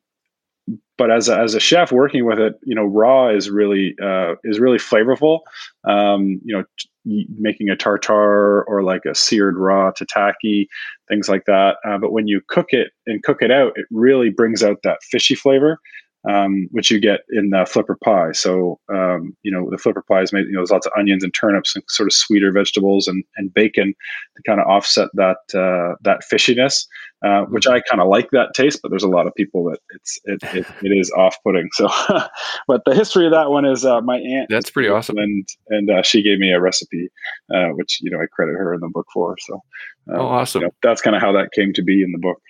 but 0.98 1.12
as 1.12 1.30
a, 1.30 1.38
as 1.38 1.54
a 1.54 1.60
chef 1.60 1.92
working 1.92 2.26
with 2.26 2.40
it, 2.40 2.56
you 2.64 2.76
know, 2.76 2.86
raw 2.86 3.30
is 3.30 3.50
really 3.50 3.96
uh, 4.02 4.36
is 4.44 4.60
really 4.60 4.80
flavorful. 4.80 5.42
Um, 5.88 6.42
you 6.44 6.58
know, 6.58 6.64
t- 6.80 7.28
making 7.38 7.70
a 7.70 7.76
tartare 7.76 8.64
or 8.64 8.84
like 8.84 9.06
a 9.06 9.16
seared 9.16 9.58
raw 9.58 9.92
tataki, 9.92 10.68
things 11.08 11.30
like 11.30 11.46
that. 11.46 11.78
Uh, 11.86 11.98
but 11.98 12.12
when 12.12 12.28
you 12.28 12.42
cook 12.48 12.68
it 12.72 12.92
and 13.06 13.24
cook 13.24 13.42
it 13.42 13.52
out, 13.52 13.74
it 13.76 13.86
really 13.92 14.30
brings 14.30 14.64
out 14.64 14.78
that 14.84 15.04
fishy 15.04 15.36
flavor 15.36 15.80
um, 16.28 16.68
which 16.72 16.92
you 16.92 17.00
get 17.00 17.22
in 17.30 17.50
the 17.52 17.66
flipper 17.66 17.98
pie. 18.04 18.32
So, 18.34 18.80
um, 18.94 19.36
you 19.44 19.52
know, 19.52 19.70
the 19.70 19.78
flipper 19.78 20.04
pie 20.04 20.22
is 20.22 20.34
made, 20.34 20.46
you 20.46 20.54
know, 20.54 20.60
there's 20.60 20.72
lots 20.72 20.86
of 20.86 20.94
onions 20.98 21.24
and 21.24 21.34
turnips 21.34 21.76
and 21.76 21.84
sort 21.88 22.08
of 22.08 22.14
sweeter 22.14 22.52
vegetables 22.52 23.08
and, 23.08 23.24
and 23.38 23.54
bacon 23.54 23.94
to 24.36 24.44
kind 24.44 24.60
of 24.60 24.68
offset 24.68 25.10
that, 25.14 25.38
uh, 25.54 25.96
that 26.02 26.24
fishiness, 26.30 26.86
uh, 27.26 27.44
which 27.44 27.66
mm-hmm. 27.66 27.76
I 27.76 27.82
kind 27.90 28.02
of 28.02 28.08
like 28.08 28.32
that 28.32 28.54
taste, 28.54 28.80
but 28.82 28.90
there's 28.90 29.04
a 29.04 29.10
lot 29.10 29.28
of 29.28 29.36
people 29.36 29.66
that 29.66 29.80
it's, 29.92 30.20
it, 30.26 30.44
it, 30.56 30.66
it 30.84 30.90
is 30.90 31.12
off 31.12 31.38
putting. 31.44 31.70
So, 31.74 31.88
but 32.68 32.82
the 32.86 32.96
history 32.96 33.26
of 33.26 33.32
that 33.32 33.50
one 33.50 33.66
is, 33.66 33.86
uh, 33.86 34.02
my 34.02 34.18
aunt. 34.18 34.48
That's 34.50 34.70
pretty 34.70 34.90
awesome. 34.90 35.18
And, 35.18 35.48
and, 35.70 35.90
uh, 35.90 36.04
she 36.04 36.24
gave 36.24 36.40
me 36.40 36.52
a 36.52 36.60
recipe, 36.60 37.10
uh, 37.54 37.70
which, 37.70 38.00
you 38.02 38.12
know, 38.12 38.18
I 38.18 38.26
credit 38.32 38.54
her 38.54 38.74
in 38.74 38.82
the 38.82 38.90
book 38.90 39.08
for. 39.14 39.38
So, 39.40 39.62
oh, 40.10 40.28
awesome. 40.28 40.62
You 40.62 40.68
know, 40.68 40.74
that's 40.84 41.02
kind 41.02 41.16
of 41.16 41.22
how 41.22 41.32
that 41.34 41.52
came 41.54 41.74
to 41.74 41.84
be 41.84 42.04
in 42.04 42.12
the 42.12 42.20
book. 42.20 42.42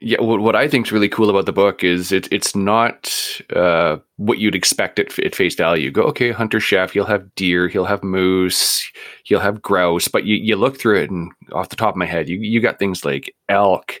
Yeah, 0.00 0.20
what, 0.22 0.56
I 0.56 0.66
think 0.66 0.86
is 0.86 0.92
really 0.92 1.10
cool 1.10 1.28
about 1.28 1.44
the 1.44 1.52
book 1.52 1.84
is 1.84 2.10
it, 2.10 2.26
it's 2.32 2.56
not 2.56 3.14
uh, 3.54 3.98
what 4.20 4.38
you'd 4.38 4.54
expect 4.54 4.98
at, 4.98 5.18
at 5.20 5.34
face 5.34 5.54
value. 5.54 5.84
You 5.84 5.90
go, 5.90 6.02
okay, 6.02 6.30
hunter 6.30 6.60
chef, 6.60 6.92
he'll 6.92 7.06
have 7.06 7.34
deer, 7.36 7.68
he'll 7.68 7.86
have 7.86 8.04
moose, 8.04 8.86
he'll 9.24 9.40
have 9.40 9.62
grouse, 9.62 10.08
but 10.08 10.26
you, 10.26 10.36
you 10.36 10.56
look 10.56 10.78
through 10.78 11.00
it 11.00 11.10
and 11.10 11.32
off 11.52 11.70
the 11.70 11.76
top 11.76 11.94
of 11.94 11.96
my 11.96 12.04
head, 12.04 12.28
you, 12.28 12.38
you 12.38 12.60
got 12.60 12.78
things 12.78 13.02
like 13.02 13.34
elk, 13.48 13.98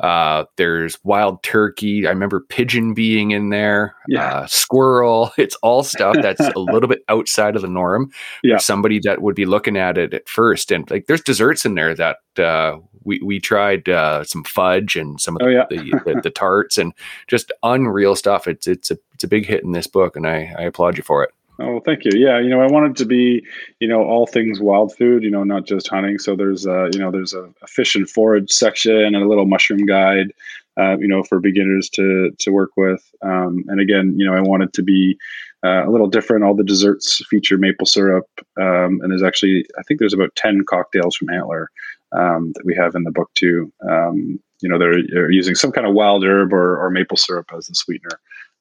uh, 0.00 0.44
there's 0.56 0.98
wild 1.04 1.44
turkey. 1.44 2.04
I 2.04 2.10
remember 2.10 2.40
pigeon 2.40 2.94
being 2.94 3.30
in 3.30 3.50
there, 3.50 3.94
yeah. 4.08 4.38
uh, 4.38 4.46
squirrel. 4.48 5.30
It's 5.38 5.56
all 5.62 5.82
stuff 5.84 6.16
that's 6.20 6.40
a 6.40 6.58
little 6.58 6.88
bit 6.88 7.02
outside 7.08 7.56
of 7.56 7.62
the 7.62 7.68
norm. 7.68 8.10
Yeah. 8.42 8.58
somebody 8.58 9.00
that 9.04 9.22
would 9.22 9.34
be 9.34 9.46
looking 9.46 9.76
at 9.76 9.96
it 9.96 10.12
at 10.12 10.28
first. 10.28 10.72
And 10.72 10.90
like 10.90 11.06
there's 11.06 11.22
desserts 11.22 11.64
in 11.64 11.76
there 11.76 11.94
that 11.94 12.18
uh, 12.38 12.78
we 13.04 13.20
we 13.22 13.40
tried 13.40 13.88
uh, 13.88 14.24
some 14.24 14.44
fudge 14.44 14.96
and 14.96 15.20
some 15.20 15.36
of 15.36 15.40
the, 15.40 15.46
oh, 15.46 15.48
yeah. 15.48 15.64
the, 15.70 16.00
the, 16.04 16.20
the, 16.22 16.30
tarts 16.30 16.76
and 16.76 16.92
just 17.26 17.52
unreal 17.62 18.14
stuff. 18.16 18.46
It's 18.46 18.66
it's 18.66 18.90
a 18.90 18.98
it's 19.20 19.24
a 19.26 19.28
big 19.28 19.44
hit 19.44 19.62
in 19.62 19.72
this 19.72 19.86
book, 19.86 20.16
and 20.16 20.26
I, 20.26 20.54
I 20.58 20.62
applaud 20.62 20.96
you 20.96 21.02
for 21.02 21.22
it. 21.22 21.30
Oh, 21.58 21.80
thank 21.80 22.06
you. 22.06 22.12
Yeah, 22.14 22.40
you 22.40 22.48
know, 22.48 22.62
I 22.62 22.66
wanted 22.66 22.96
to 22.96 23.04
be, 23.04 23.44
you 23.78 23.86
know, 23.86 24.02
all 24.02 24.26
things 24.26 24.60
wild 24.60 24.96
food. 24.96 25.22
You 25.22 25.30
know, 25.30 25.44
not 25.44 25.66
just 25.66 25.88
hunting. 25.88 26.18
So 26.18 26.34
there's, 26.34 26.66
uh, 26.66 26.88
you 26.94 26.98
know, 26.98 27.10
there's 27.10 27.34
a, 27.34 27.42
a 27.62 27.66
fish 27.66 27.94
and 27.94 28.08
forage 28.08 28.50
section 28.50 28.96
and 28.96 29.16
a 29.16 29.28
little 29.28 29.44
mushroom 29.44 29.84
guide, 29.84 30.32
uh, 30.78 30.96
you 30.96 31.06
know, 31.06 31.22
for 31.22 31.38
beginners 31.38 31.90
to 31.90 32.30
to 32.38 32.50
work 32.50 32.70
with. 32.78 33.02
Um, 33.20 33.62
and 33.68 33.78
again, 33.78 34.14
you 34.16 34.24
know, 34.24 34.34
I 34.34 34.40
wanted 34.40 34.72
to 34.72 34.82
be 34.82 35.18
uh, 35.66 35.86
a 35.86 35.90
little 35.90 36.06
different. 36.06 36.42
All 36.42 36.54
the 36.54 36.64
desserts 36.64 37.22
feature 37.28 37.58
maple 37.58 37.84
syrup, 37.84 38.24
um, 38.58 39.00
and 39.02 39.10
there's 39.10 39.22
actually, 39.22 39.66
I 39.78 39.82
think 39.82 40.00
there's 40.00 40.14
about 40.14 40.34
ten 40.34 40.64
cocktails 40.64 41.14
from 41.14 41.28
Antler 41.28 41.68
um, 42.12 42.52
that 42.54 42.64
we 42.64 42.74
have 42.74 42.94
in 42.94 43.04
the 43.04 43.10
book 43.10 43.30
too. 43.34 43.70
Um, 43.86 44.40
you 44.62 44.68
know, 44.70 44.78
they're, 44.78 45.02
they're, 45.12 45.30
using 45.30 45.54
some 45.54 45.72
kind 45.72 45.86
of 45.86 45.94
wild 45.94 46.22
herb 46.22 46.52
or, 46.52 46.78
or 46.78 46.90
maple 46.90 47.16
syrup 47.16 47.50
as 47.56 47.66
the 47.66 47.74
sweetener. 47.74 48.20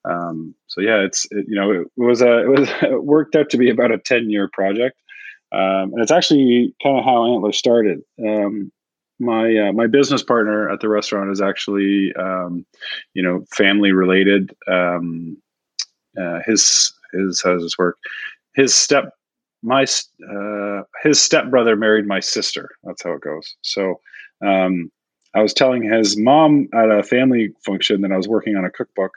Um, 0.09 0.55
so 0.67 0.81
yeah, 0.81 0.97
it's 0.97 1.27
it, 1.31 1.45
you 1.47 1.55
know 1.55 1.71
it, 1.71 1.87
was 1.97 2.21
a 2.21 2.39
it 2.39 2.49
was 2.49 2.69
it 2.81 3.03
worked 3.03 3.35
out 3.35 3.49
to 3.51 3.57
be 3.57 3.69
about 3.69 3.91
a 3.91 3.97
ten 3.97 4.29
year 4.29 4.49
project, 4.51 4.97
um, 5.51 5.93
and 5.93 6.01
it's 6.01 6.11
actually 6.11 6.73
kind 6.81 6.97
of 6.97 7.05
how 7.05 7.33
Antler 7.33 7.51
started. 7.51 8.01
Um, 8.25 8.71
my 9.19 9.55
uh, 9.57 9.71
my 9.73 9.87
business 9.87 10.23
partner 10.23 10.69
at 10.69 10.79
the 10.79 10.89
restaurant 10.89 11.31
is 11.31 11.41
actually 11.41 12.13
um, 12.15 12.65
you 13.13 13.21
know 13.21 13.45
family 13.51 13.91
related. 13.91 14.55
Um, 14.67 15.37
uh, 16.19 16.39
his 16.45 16.93
his 17.13 17.41
how 17.43 17.53
does 17.53 17.63
this 17.63 17.77
work? 17.77 17.97
His 18.55 18.73
step 18.73 19.13
my 19.61 19.83
uh, 19.83 20.83
his 21.03 21.21
stepbrother 21.21 21.75
married 21.75 22.07
my 22.07 22.19
sister. 22.19 22.69
That's 22.83 23.03
how 23.03 23.13
it 23.13 23.21
goes. 23.21 23.55
So 23.61 23.99
um, 24.45 24.91
I 25.35 25.41
was 25.41 25.53
telling 25.53 25.83
his 25.83 26.17
mom 26.17 26.67
at 26.73 26.89
a 26.89 27.03
family 27.03 27.49
function 27.65 28.01
that 28.01 28.11
I 28.11 28.17
was 28.17 28.27
working 28.27 28.55
on 28.55 28.65
a 28.65 28.71
cookbook, 28.71 29.11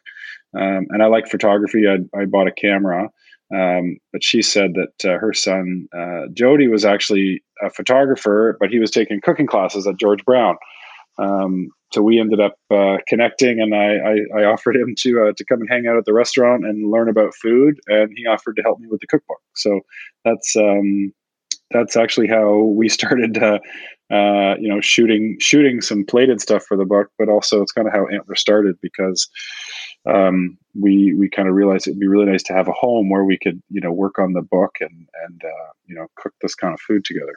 um, 0.54 0.86
and 0.90 1.02
I 1.02 1.06
like 1.06 1.26
photography. 1.28 1.84
I, 1.88 1.98
I 2.18 2.26
bought 2.26 2.48
a 2.48 2.52
camera, 2.52 3.10
um, 3.54 3.98
but 4.12 4.22
she 4.22 4.42
said 4.42 4.74
that 4.74 5.10
uh, 5.10 5.18
her 5.18 5.32
son 5.32 5.88
uh, 5.96 6.26
Jody 6.32 6.68
was 6.68 6.84
actually 6.84 7.42
a 7.62 7.70
photographer, 7.70 8.56
but 8.60 8.70
he 8.70 8.78
was 8.78 8.90
taking 8.90 9.20
cooking 9.20 9.46
classes 9.46 9.86
at 9.86 9.98
George 9.98 10.24
Brown. 10.24 10.56
Um, 11.18 11.68
so 11.92 12.00
we 12.00 12.18
ended 12.18 12.40
up 12.40 12.54
uh, 12.70 12.96
connecting, 13.06 13.60
and 13.60 13.74
I, 13.74 13.96
I, 13.96 14.40
I, 14.40 14.44
offered 14.44 14.76
him 14.76 14.94
to 15.00 15.28
uh, 15.28 15.32
to 15.36 15.44
come 15.44 15.60
and 15.60 15.68
hang 15.68 15.86
out 15.86 15.98
at 15.98 16.06
the 16.06 16.14
restaurant 16.14 16.64
and 16.64 16.90
learn 16.90 17.08
about 17.08 17.34
food, 17.34 17.78
and 17.86 18.10
he 18.16 18.26
offered 18.26 18.56
to 18.56 18.62
help 18.62 18.80
me 18.80 18.88
with 18.88 19.00
the 19.00 19.06
cookbook. 19.06 19.40
So 19.54 19.80
that's 20.24 20.56
um, 20.56 21.12
that's 21.70 21.96
actually 21.96 22.28
how 22.28 22.60
we 22.60 22.88
started. 22.98 23.36
Uh, 23.36 23.58
uh, 24.12 24.56
you 24.60 24.68
know, 24.68 24.80
shooting 24.80 25.36
shooting 25.40 25.80
some 25.80 26.04
plated 26.04 26.40
stuff 26.40 26.64
for 26.64 26.76
the 26.76 26.84
book, 26.84 27.08
but 27.18 27.30
also 27.30 27.62
it's 27.62 27.72
kind 27.72 27.88
of 27.88 27.94
how 27.94 28.06
Antler 28.08 28.34
started 28.34 28.76
because 28.82 29.28
um, 30.06 30.58
we 30.78 31.14
we 31.14 31.30
kind 31.30 31.48
of 31.48 31.54
realized 31.54 31.86
it'd 31.86 31.98
be 31.98 32.06
really 32.06 32.26
nice 32.26 32.42
to 32.44 32.52
have 32.52 32.68
a 32.68 32.72
home 32.72 33.08
where 33.08 33.24
we 33.24 33.38
could 33.38 33.62
you 33.70 33.80
know 33.80 33.90
work 33.90 34.18
on 34.18 34.34
the 34.34 34.42
book 34.42 34.76
and 34.80 35.08
and 35.24 35.42
uh, 35.42 35.70
you 35.86 35.94
know 35.94 36.08
cook 36.16 36.34
this 36.42 36.54
kind 36.54 36.74
of 36.74 36.80
food 36.80 37.04
together. 37.04 37.36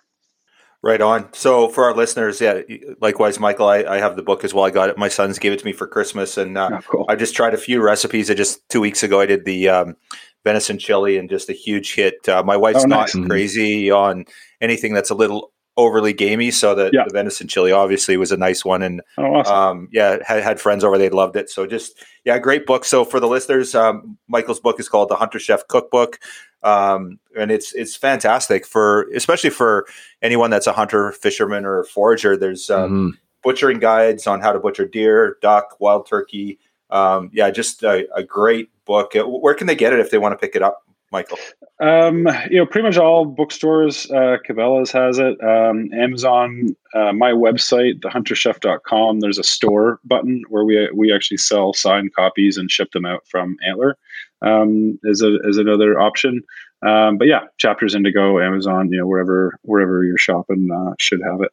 Right 0.83 1.01
on. 1.01 1.33
So 1.33 1.69
for 1.69 1.85
our 1.85 1.95
listeners, 1.95 2.39
yeah, 2.39 2.61
likewise, 3.01 3.39
Michael, 3.39 3.67
I, 3.67 3.77
I 3.85 3.97
have 3.97 4.15
the 4.15 4.21
book 4.21 4.43
as 4.43 4.53
well. 4.53 4.65
I 4.65 4.69
got 4.69 4.89
it. 4.89 4.99
My 4.99 5.07
sons 5.07 5.39
gave 5.39 5.51
it 5.51 5.59
to 5.59 5.65
me 5.65 5.73
for 5.73 5.87
Christmas, 5.87 6.37
and 6.37 6.57
uh, 6.57 6.69
oh, 6.73 6.79
cool. 6.87 7.05
I 7.07 7.15
just 7.15 7.35
tried 7.35 7.53
a 7.53 7.57
few 7.57 7.81
recipes. 7.81 8.29
I 8.29 8.35
just 8.35 8.67
two 8.69 8.81
weeks 8.81 9.01
ago 9.01 9.21
I 9.21 9.25
did 9.25 9.45
the 9.45 9.69
um, 9.69 9.95
venison 10.43 10.77
chili, 10.77 11.17
and 11.17 11.29
just 11.29 11.49
a 11.49 11.53
huge 11.53 11.95
hit. 11.95 12.27
Uh, 12.27 12.43
my 12.43 12.57
wife's 12.57 12.83
oh, 12.83 12.87
nice. 12.87 13.15
not 13.15 13.27
crazy 13.27 13.89
on 13.89 14.25
anything 14.61 14.93
that's 14.93 15.09
a 15.09 15.15
little 15.15 15.53
overly 15.77 16.13
gamey. 16.13 16.51
So 16.51 16.73
the, 16.73 16.89
yeah. 16.93 17.03
the, 17.05 17.13
venison 17.13 17.47
chili 17.47 17.71
obviously 17.71 18.17
was 18.17 18.31
a 18.31 18.37
nice 18.37 18.63
one, 18.63 18.81
and 18.81 19.01
oh, 19.17 19.35
awesome. 19.35 19.55
um, 19.55 19.89
yeah, 19.91 20.17
had, 20.25 20.43
had 20.43 20.61
friends 20.61 20.83
over, 20.83 20.97
they 20.97 21.09
loved 21.09 21.35
it. 21.35 21.49
So 21.49 21.67
just 21.67 22.03
yeah, 22.23 22.39
great 22.39 22.65
book. 22.65 22.85
So 22.85 23.05
for 23.05 23.19
the 23.19 23.27
listeners, 23.27 23.75
um, 23.75 24.17
Michael's 24.27 24.59
book 24.59 24.79
is 24.79 24.89
called 24.89 25.09
The 25.09 25.15
Hunter 25.15 25.39
Chef 25.39 25.67
Cookbook 25.67 26.19
um, 26.65 27.19
and 27.37 27.51
it's 27.51 27.73
it's 27.73 27.95
fantastic 27.95 28.65
for 28.65 29.03
especially 29.15 29.51
for 29.51 29.85
anyone 30.23 30.49
that's 30.49 30.65
a 30.65 30.73
hunter, 30.73 31.11
fisherman, 31.11 31.63
or 31.63 31.83
forager. 31.83 32.35
There's 32.35 32.71
um, 32.71 32.89
mm-hmm. 32.89 33.09
butchering 33.43 33.79
guides 33.79 34.25
on 34.25 34.41
how 34.41 34.51
to 34.51 34.59
butcher 34.59 34.87
deer, 34.87 35.37
duck, 35.41 35.79
wild 35.79 36.07
turkey. 36.07 36.59
Um, 36.89 37.29
yeah, 37.31 37.51
just 37.51 37.83
a, 37.83 38.07
a, 38.15 38.23
great 38.23 38.69
book. 38.85 39.13
Where 39.15 39.53
can 39.53 39.67
they 39.67 39.75
get 39.75 39.91
it 39.91 39.99
if 39.99 40.11
they 40.11 40.17
want 40.17 40.33
to 40.33 40.37
pick 40.37 40.55
it 40.55 40.61
up? 40.61 40.84
Michael? 41.15 41.37
Um, 41.79 42.27
you 42.49 42.57
know, 42.57 42.65
pretty 42.65 42.85
much 42.85 42.97
all 42.97 43.23
bookstores, 43.23 44.11
uh, 44.11 44.37
Cabela's 44.45 44.91
has 44.91 45.17
it. 45.17 45.41
Um, 45.41 45.89
Amazon, 45.93 46.75
uh, 46.93 47.13
my 47.13 47.31
website, 47.31 48.01
thehunterchef.com, 48.01 49.21
there's 49.21 49.37
a 49.37 49.43
store 49.43 50.01
button 50.03 50.43
where 50.49 50.65
we 50.65 50.89
we 50.93 51.13
actually 51.13 51.37
sell 51.37 51.71
signed 51.73 52.13
copies 52.13 52.57
and 52.57 52.69
ship 52.69 52.91
them 52.91 53.05
out 53.05 53.25
from 53.27 53.55
Antler. 53.65 53.97
Um, 54.41 54.99
is 55.03 55.21
a 55.21 55.39
is 55.43 55.57
another 55.57 55.99
option. 56.01 56.43
Um, 56.85 57.17
but 57.17 57.27
yeah, 57.27 57.45
Chapters 57.57 57.95
Indigo, 57.95 58.39
Amazon, 58.41 58.91
you 58.91 58.99
know, 58.99 59.07
wherever 59.07 59.57
wherever 59.61 60.03
you're 60.03 60.17
shopping 60.17 60.69
uh, 60.69 60.95
should 60.99 61.21
have 61.23 61.41
it. 61.41 61.51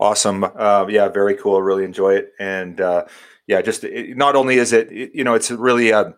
Awesome. 0.00 0.42
Uh, 0.42 0.86
yeah, 0.88 1.08
very 1.08 1.36
cool. 1.36 1.62
Really 1.62 1.84
enjoy 1.84 2.14
it. 2.14 2.32
And 2.40 2.80
uh, 2.80 3.04
yeah, 3.46 3.62
just 3.62 3.84
it, 3.84 4.16
not 4.16 4.34
only 4.34 4.56
is 4.56 4.72
it, 4.72 4.90
you 4.90 5.22
know, 5.22 5.34
it's 5.34 5.50
really 5.52 5.90
a, 5.90 6.14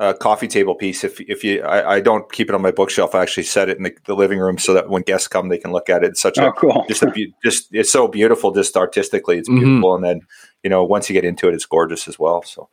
a 0.00 0.14
coffee 0.14 0.48
table 0.48 0.74
piece. 0.74 1.04
If 1.04 1.20
if 1.20 1.44
you, 1.44 1.62
I, 1.62 1.96
I, 1.96 2.00
don't 2.00 2.30
keep 2.32 2.48
it 2.48 2.54
on 2.54 2.62
my 2.62 2.70
bookshelf. 2.70 3.14
I 3.14 3.22
actually 3.22 3.42
set 3.44 3.68
it 3.68 3.76
in 3.76 3.84
the, 3.84 3.94
the, 4.06 4.14
living 4.14 4.38
room 4.38 4.56
so 4.56 4.72
that 4.72 4.88
when 4.88 5.02
guests 5.02 5.28
come, 5.28 5.50
they 5.50 5.58
can 5.58 5.72
look 5.72 5.90
at 5.90 6.02
it. 6.02 6.12
It's 6.12 6.20
such 6.20 6.38
oh, 6.38 6.48
a 6.48 6.52
cool. 6.52 6.84
Just 6.88 7.02
a, 7.02 7.32
just 7.44 7.68
it's 7.72 7.92
so 7.92 8.08
beautiful. 8.08 8.50
Just 8.50 8.76
artistically, 8.76 9.38
it's 9.38 9.48
mm-hmm. 9.48 9.58
beautiful. 9.58 9.90
Mm-hmm. 9.90 10.04
And 10.04 10.20
then 10.20 10.28
you 10.64 10.70
know, 10.70 10.82
once 10.84 11.08
you 11.08 11.12
get 11.12 11.24
into 11.24 11.48
it, 11.48 11.54
it's 11.54 11.66
gorgeous 11.66 12.08
as 12.08 12.18
well. 12.18 12.42
So, 12.42 12.70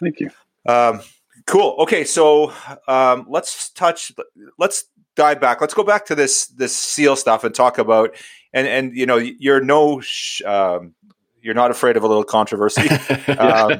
thank 0.00 0.20
you. 0.20 0.30
Um, 0.66 1.00
cool. 1.46 1.76
Okay, 1.80 2.04
so 2.04 2.52
um, 2.86 3.26
let's 3.28 3.70
touch. 3.70 4.12
Let's 4.58 4.84
dive 5.14 5.40
back. 5.40 5.62
Let's 5.62 5.74
go 5.74 5.82
back 5.82 6.04
to 6.06 6.14
this 6.14 6.46
this 6.48 6.76
seal 6.76 7.16
stuff 7.16 7.42
and 7.42 7.54
talk 7.54 7.78
about 7.78 8.14
and 8.52 8.66
and 8.66 8.96
you 8.96 9.06
know 9.06 9.16
you're 9.16 9.60
no 9.60 10.00
sh- 10.00 10.42
um, 10.42 10.94
you're 11.40 11.54
not 11.54 11.70
afraid 11.70 11.96
of 11.96 12.02
a 12.02 12.08
little 12.08 12.24
controversy. 12.24 12.88
um, 13.38 13.78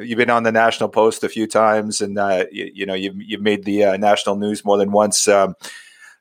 you've 0.00 0.18
been 0.18 0.30
on 0.30 0.42
the 0.42 0.52
National 0.52 0.88
Post 0.88 1.24
a 1.24 1.28
few 1.28 1.46
times, 1.46 2.00
and 2.00 2.18
uh, 2.18 2.44
you, 2.50 2.70
you, 2.74 2.86
know 2.86 2.94
you've 2.94 3.20
you've 3.20 3.42
made 3.42 3.64
the 3.64 3.84
uh, 3.84 3.96
national 3.96 4.36
news 4.36 4.64
more 4.64 4.76
than 4.76 4.92
once. 4.92 5.26
Um, 5.28 5.54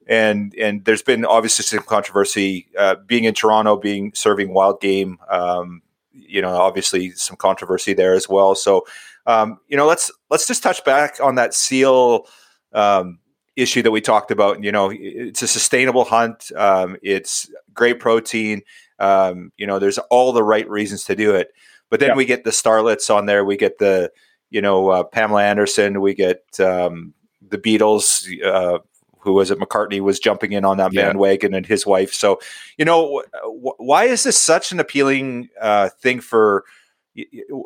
and 0.07 0.53
and 0.55 0.83
there's 0.85 1.01
been 1.01 1.25
obviously 1.25 1.63
some 1.63 1.85
controversy 1.85 2.67
uh, 2.77 2.95
being 3.05 3.23
in 3.23 3.33
Toronto, 3.33 3.77
being 3.77 4.13
serving 4.13 4.53
wild 4.53 4.81
game. 4.81 5.17
Um, 5.29 5.81
you 6.11 6.41
know, 6.41 6.55
obviously 6.55 7.11
some 7.11 7.37
controversy 7.37 7.93
there 7.93 8.13
as 8.13 8.29
well. 8.29 8.55
So, 8.55 8.85
um, 9.25 9.59
you 9.67 9.77
know, 9.77 9.87
let's 9.87 10.11
let's 10.29 10.47
just 10.47 10.63
touch 10.63 10.83
back 10.83 11.17
on 11.21 11.35
that 11.35 11.53
seal 11.53 12.27
um, 12.73 13.19
issue 13.55 13.81
that 13.81 13.91
we 13.91 14.01
talked 14.01 14.31
about. 14.31 14.63
You 14.63 14.71
know, 14.71 14.91
it's 14.93 15.41
a 15.41 15.47
sustainable 15.47 16.05
hunt. 16.05 16.51
Um, 16.55 16.97
it's 17.01 17.49
great 17.73 17.99
protein. 17.99 18.61
Um, 18.99 19.51
you 19.57 19.67
know, 19.67 19.79
there's 19.79 19.97
all 19.97 20.33
the 20.33 20.43
right 20.43 20.69
reasons 20.69 21.05
to 21.05 21.15
do 21.15 21.35
it. 21.35 21.51
But 21.93 21.99
then 21.99 22.09
yeah. 22.09 22.15
we 22.15 22.25
get 22.25 22.43
the 22.43 22.49
starlets 22.49 23.13
on 23.13 23.27
there. 23.27 23.45
We 23.45 23.55
get 23.55 23.77
the, 23.77 24.11
you 24.49 24.63
know, 24.63 24.89
uh, 24.89 25.03
Pamela 25.03 25.43
Anderson. 25.43 26.01
We 26.01 26.15
get 26.15 26.41
um, 26.59 27.13
the 27.47 27.59
Beatles. 27.59 28.27
Uh, 28.43 28.79
who 29.19 29.33
was 29.33 29.51
it? 29.51 29.59
McCartney 29.59 29.99
was 29.99 30.17
jumping 30.17 30.53
in 30.53 30.65
on 30.65 30.77
that 30.77 30.91
yeah. 30.91 31.03
bandwagon, 31.03 31.53
and 31.53 31.67
his 31.67 31.85
wife. 31.85 32.11
So, 32.11 32.39
you 32.79 32.85
know, 32.85 33.21
w- 33.43 33.75
why 33.77 34.05
is 34.05 34.23
this 34.23 34.39
such 34.39 34.71
an 34.71 34.79
appealing 34.79 35.49
uh, 35.61 35.89
thing 36.01 36.19
for? 36.19 36.63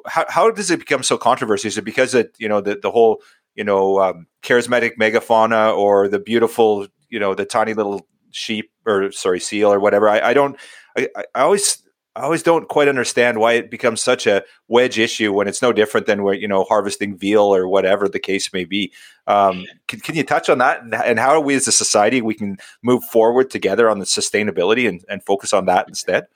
How, 0.05 0.25
how 0.27 0.51
does 0.51 0.71
it 0.71 0.79
become 0.79 1.03
so 1.03 1.17
controversial? 1.17 1.69
Is 1.69 1.77
it 1.77 1.85
because 1.85 2.13
it, 2.13 2.35
you 2.37 2.49
know, 2.49 2.59
the 2.59 2.75
the 2.75 2.91
whole 2.91 3.21
you 3.57 3.63
know, 3.63 3.99
um, 3.99 4.27
charismatic 4.43 4.97
megafauna 4.97 5.75
or 5.75 6.07
the 6.07 6.19
beautiful, 6.19 6.87
you 7.09 7.19
know, 7.19 7.33
the 7.33 7.45
tiny 7.45 7.73
little 7.73 8.07
sheep 8.31 8.71
or 8.85 9.11
sorry, 9.11 9.39
seal 9.39 9.73
or 9.73 9.79
whatever. 9.79 10.07
I, 10.07 10.19
I 10.29 10.33
don't, 10.33 10.57
I, 10.97 11.07
I 11.33 11.41
always, 11.41 11.81
I 12.17 12.21
always 12.21 12.41
don't 12.41 12.67
quite 12.67 12.87
understand 12.87 13.39
why 13.39 13.53
it 13.53 13.69
becomes 13.69 14.01
such 14.01 14.25
a 14.25 14.43
wedge 14.67 14.97
issue 14.97 15.31
when 15.31 15.47
it's 15.47 15.61
no 15.61 15.71
different 15.71 16.07
than 16.07 16.23
where 16.23 16.33
you 16.33 16.47
know 16.47 16.63
harvesting 16.63 17.15
veal 17.15 17.43
or 17.43 17.67
whatever 17.67 18.09
the 18.09 18.19
case 18.19 18.51
may 18.51 18.63
be. 18.63 18.91
Um, 19.27 19.65
can, 19.87 19.99
can, 19.99 20.15
you 20.15 20.23
touch 20.23 20.49
on 20.49 20.57
that 20.57 20.81
and, 21.05 21.19
how 21.19 21.39
we 21.39 21.53
as 21.53 21.67
a 21.67 21.71
society 21.71 22.21
we 22.21 22.33
can 22.33 22.57
move 22.81 23.03
forward 23.03 23.51
together 23.51 23.89
on 23.89 23.99
the 23.99 24.05
sustainability 24.05 24.89
and, 24.89 25.05
and 25.09 25.23
focus 25.23 25.53
on 25.53 25.65
that 25.65 25.87
instead? 25.87 26.27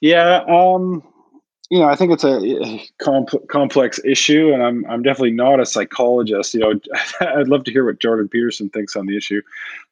Yeah, 0.00 0.42
um, 0.48 1.02
you 1.70 1.78
know, 1.78 1.84
I 1.84 1.94
think 1.94 2.12
it's 2.12 2.24
a 2.24 2.80
complex 3.48 4.00
issue, 4.04 4.52
and 4.52 4.64
I'm 4.64 4.84
I'm 4.86 5.02
definitely 5.02 5.30
not 5.30 5.60
a 5.60 5.66
psychologist. 5.66 6.54
You 6.54 6.60
know, 6.60 6.80
I'd 7.20 7.48
love 7.48 7.62
to 7.64 7.72
hear 7.72 7.84
what 7.84 8.00
Jordan 8.00 8.28
Peterson 8.28 8.68
thinks 8.70 8.96
on 8.96 9.06
the 9.06 9.16
issue, 9.16 9.42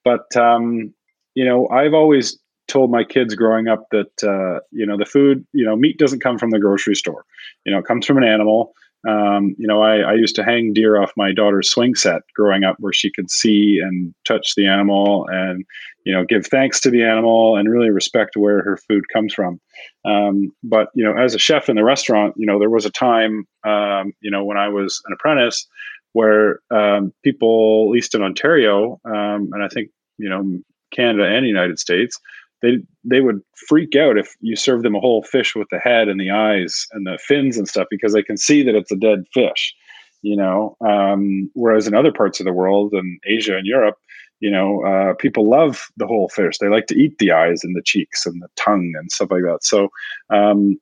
but 0.03 0.37
um, 0.37 0.93
you 1.35 1.45
know, 1.45 1.69
I've 1.69 1.95
always 1.95 2.39
told 2.69 2.91
my 2.91 3.05
kids 3.05 3.35
growing 3.35 3.69
up 3.69 3.87
that 3.91 4.25
uh, 4.25 4.61
you 4.71 4.87
know 4.87 4.97
the 4.97 5.05
food, 5.05 5.47
you 5.53 5.65
know, 5.65 5.77
meat 5.77 5.99
doesn't 5.99 6.21
come 6.21 6.39
from 6.39 6.51
the 6.51 6.59
grocery 6.59 6.95
store. 6.95 7.25
You 7.65 7.73
know, 7.73 7.79
it 7.79 7.87
comes 7.87 8.07
from 8.07 8.19
an 8.19 8.25
animal. 8.25 8.73
Um, 9.07 9.55
you 9.57 9.69
know, 9.69 9.83
I, 9.83 9.99
I, 9.99 10.15
used 10.15 10.35
to 10.37 10.43
hang 10.43 10.73
deer 10.73 11.01
off 11.01 11.13
my 11.17 11.33
daughter's 11.33 11.71
swing 11.71 11.95
set 11.95 12.23
growing 12.35 12.65
up 12.65 12.77
where 12.81 12.93
she 12.93 13.13
could 13.13 13.31
see 13.31 13.79
and 13.81 14.13
touch 14.25 14.55
the 14.57 14.67
animal 14.67 15.29
and, 15.31 15.65
you 16.05 16.13
know, 16.13 16.25
give 16.25 16.47
thanks 16.47 16.81
to 16.81 16.91
the 16.91 17.05
animal 17.05 17.57
and 17.57 17.71
really 17.71 17.91
respect 17.91 18.37
where 18.37 18.63
her 18.63 18.77
food 18.77 19.05
comes 19.13 19.33
from. 19.33 19.61
Um, 20.05 20.51
but, 20.65 20.89
you 20.95 21.05
know, 21.05 21.17
as 21.17 21.37
a 21.37 21.39
chef 21.39 21.69
in 21.69 21.77
the 21.77 21.85
restaurant, 21.85 22.35
you 22.37 22.47
know, 22.47 22.59
there 22.59 22.71
was 22.71 22.85
a 22.85 22.91
time, 22.91 23.47
um, 23.65 24.13
you 24.23 24.31
know, 24.31 24.45
when 24.45 24.57
I 24.57 24.69
was 24.69 25.01
an 25.07 25.13
apprentice 25.13 25.69
where 26.13 26.59
um, 26.73 27.13
people, 27.23 27.85
at 27.87 27.93
least 27.93 28.15
in 28.15 28.23
Ontario, 28.23 28.99
um, 29.05 29.51
and 29.53 29.63
I 29.63 29.69
think, 29.69 29.91
you 30.19 30.29
know, 30.29 30.59
Canada 30.91 31.27
and 31.27 31.45
the 31.45 31.49
United 31.49 31.79
States, 31.79 32.19
they 32.63 32.79
they 33.05 33.21
would 33.21 33.41
freak 33.69 33.95
out 33.97 34.19
if 34.19 34.35
you 34.41 34.57
serve 34.57 34.83
them 34.83 34.95
a 34.95 35.01
whole 35.01 35.23
fish 35.23 35.55
with 35.55 35.69
the 35.71 35.79
head 35.79 36.09
and 36.09 36.21
the 36.21 36.31
eyes 36.31 36.87
and 36.93 37.07
the 37.07 37.19
fins 37.19 37.57
and 37.57 37.69
stuff 37.69 37.87
because 37.91 38.13
they 38.13 38.23
can 38.23 38.37
see 38.37 38.63
that 38.63 38.75
it's 38.75 38.93
a 38.93 38.97
dead 38.97 39.25
fish 39.33 39.75
you 40.23 40.35
know? 40.35 40.77
Um, 40.81 41.51
whereas 41.55 41.87
in 41.87 41.95
other 41.95 42.11
parts 42.11 42.41
of 42.41 42.47
the 42.47 42.53
world 42.53 42.93
and 42.93 43.21
asia 43.27 43.57
and 43.57 43.67
europe 43.67 43.97
you 44.41 44.51
know 44.51 44.83
uh, 44.85 45.15
people 45.15 45.49
love 45.49 45.89
the 45.97 46.07
whole 46.07 46.29
fish. 46.29 46.59
They 46.59 46.69
like 46.69 46.87
to 46.89 46.99
eat 46.99 47.19
the 47.19 47.33
eyes 47.33 47.65
and 47.65 47.75
the 47.75 47.83
cheeks 47.83 48.27
and 48.27 48.43
the 48.43 48.49
tongue 48.57 48.93
and 48.99 49.11
stuff 49.11 49.31
like 49.31 49.43
that. 49.43 49.61
So 49.63 49.89
um, 50.31 50.79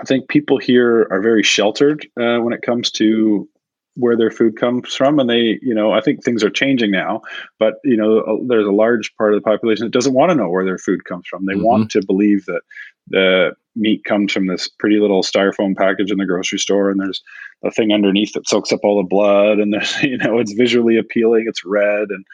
i 0.00 0.04
think 0.04 0.28
people 0.28 0.58
here 0.58 1.06
are 1.10 1.20
very 1.20 1.42
sheltered 1.42 2.06
uh, 2.20 2.38
when 2.38 2.52
it 2.52 2.62
comes 2.62 2.90
to 2.92 3.48
where 3.96 4.16
their 4.16 4.30
food 4.30 4.56
comes 4.56 4.92
from 4.94 5.18
and 5.18 5.30
they 5.30 5.58
you 5.62 5.74
know 5.74 5.92
i 5.92 6.00
think 6.00 6.22
things 6.22 6.42
are 6.42 6.50
changing 6.50 6.90
now 6.90 7.20
but 7.58 7.74
you 7.84 7.96
know 7.96 8.44
there's 8.48 8.66
a 8.66 8.72
large 8.72 9.14
part 9.16 9.32
of 9.32 9.38
the 9.40 9.44
population 9.48 9.84
that 9.84 9.92
doesn't 9.92 10.14
want 10.14 10.30
to 10.30 10.34
know 10.34 10.48
where 10.48 10.64
their 10.64 10.78
food 10.78 11.04
comes 11.04 11.26
from 11.26 11.46
they 11.46 11.54
mm-hmm. 11.54 11.64
want 11.64 11.90
to 11.90 12.04
believe 12.04 12.44
that 12.46 12.60
the 13.08 13.52
meat 13.76 14.04
comes 14.04 14.32
from 14.32 14.46
this 14.46 14.68
pretty 14.68 14.98
little 14.98 15.22
styrofoam 15.22 15.76
package 15.76 16.10
in 16.10 16.18
the 16.18 16.26
grocery 16.26 16.58
store 16.58 16.90
and 16.90 17.00
there's 17.00 17.22
a 17.64 17.70
thing 17.70 17.92
underneath 17.92 18.32
that 18.32 18.48
soaks 18.48 18.72
up 18.72 18.80
all 18.82 18.96
the 18.96 19.08
blood 19.08 19.58
and 19.58 19.72
there's 19.72 19.94
you 20.02 20.16
know 20.18 20.38
it's 20.38 20.52
visually 20.52 20.96
appealing 20.96 21.44
it's 21.46 21.64
red 21.64 22.08
and 22.10 22.24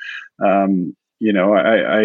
um, 0.45 0.97
you 1.19 1.33
know 1.33 1.53
I, 1.55 2.01
I 2.01 2.03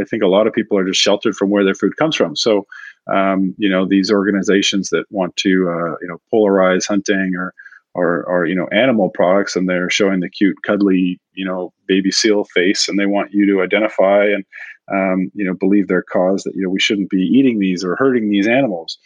i 0.00 0.04
think 0.04 0.22
a 0.22 0.28
lot 0.28 0.46
of 0.46 0.54
people 0.54 0.78
are 0.78 0.86
just 0.86 1.00
sheltered 1.00 1.36
from 1.36 1.50
where 1.50 1.64
their 1.64 1.74
food 1.74 1.96
comes 1.96 2.16
from 2.16 2.36
so 2.36 2.66
um, 3.12 3.54
you 3.58 3.68
know 3.68 3.86
these 3.86 4.10
organizations 4.10 4.90
that 4.90 5.04
want 5.10 5.36
to 5.38 5.68
uh, 5.68 5.96
you 6.00 6.08
know 6.08 6.18
polarize 6.32 6.86
hunting 6.86 7.34
or 7.36 7.52
or 7.94 8.24
or 8.24 8.46
you 8.46 8.54
know 8.54 8.68
animal 8.72 9.10
products 9.10 9.56
and 9.56 9.68
they're 9.68 9.90
showing 9.90 10.20
the 10.20 10.30
cute 10.30 10.56
cuddly 10.62 11.20
you 11.34 11.44
know 11.44 11.72
baby 11.86 12.10
seal 12.10 12.44
face 12.44 12.88
and 12.88 12.98
they 12.98 13.06
want 13.06 13.32
you 13.32 13.46
to 13.46 13.62
identify 13.62 14.24
and 14.24 14.44
um, 14.92 15.30
you 15.34 15.44
know 15.44 15.54
believe 15.54 15.88
their 15.88 16.02
cause 16.02 16.42
that 16.44 16.54
you 16.54 16.62
know 16.62 16.70
we 16.70 16.80
shouldn't 16.80 17.10
be 17.10 17.22
eating 17.22 17.58
these 17.58 17.84
or 17.84 17.96
hurting 17.96 18.30
these 18.30 18.48
animals. 18.48 18.98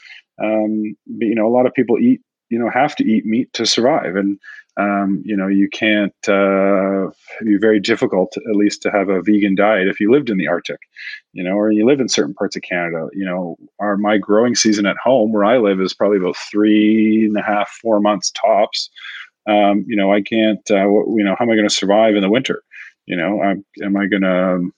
Um, 0.43 0.97
but, 1.07 1.27
you 1.27 1.35
know 1.35 1.47
a 1.47 1.55
lot 1.55 1.67
of 1.67 1.75
people 1.75 1.99
eat 1.99 2.21
you 2.49 2.59
know 2.59 2.71
have 2.71 2.97
to 2.97 3.05
eat 3.05 3.27
meat 3.27 3.53
to 3.55 3.67
survive. 3.67 4.17
And 4.17 4.39
um, 4.79 5.23
you 5.25 5.37
know 5.37 5.47
you 5.47 5.69
can't 5.69 6.29
uh, 6.29 7.11
be 7.43 7.57
very 7.57 7.81
difficult 7.81 8.37
at 8.37 8.57
least 8.57 8.83
to 8.83 8.91
have 8.91 9.09
a 9.09 9.23
vegan 9.23 9.55
diet 9.55 9.89
if 9.89 10.01
you 10.01 10.11
lived 10.11 10.29
in 10.29 10.37
the 10.37 10.49
arctic 10.49 10.81
you 11.33 11.43
know 11.43 11.53
or 11.53 11.71
you 11.73 11.87
live 11.87 12.01
in 12.01 12.09
certain 12.09 12.35
parts 12.35 12.57
of 12.57 12.63
canada. 12.63 13.09
You 13.13 13.25
know 13.25 13.57
our 13.79 13.97
my 13.97 14.19
growing 14.19 14.55
season 14.55 14.87
at 14.87 14.99
home 14.99 15.33
where 15.33 15.45
i 15.45 15.57
live 15.57 15.81
is 15.81 15.95
probably 15.95 16.19
about 16.19 16.37
three 16.37 17.27
and 17.27 17.37
a 17.37 17.43
half 17.43 17.71
four 17.83 18.01
months 18.01 18.31
tops. 18.31 18.91
Um, 19.49 19.85
you 19.87 19.97
know 19.97 20.13
i 20.13 20.21
can't 20.21 20.71
uh, 20.71 20.89
you 20.89 21.25
know 21.25 21.37
how 21.39 21.45
am 21.45 21.51
i 21.51 21.55
going 21.55 21.69
to 21.69 21.75
survive 21.75 22.15
in 22.15 22.23
the 22.23 22.31
winter? 22.31 22.63
You 23.07 23.17
know 23.17 23.43
I'm, 23.43 23.65
am 23.83 23.97
i 23.97 24.07
going 24.07 24.23
to 24.23 24.71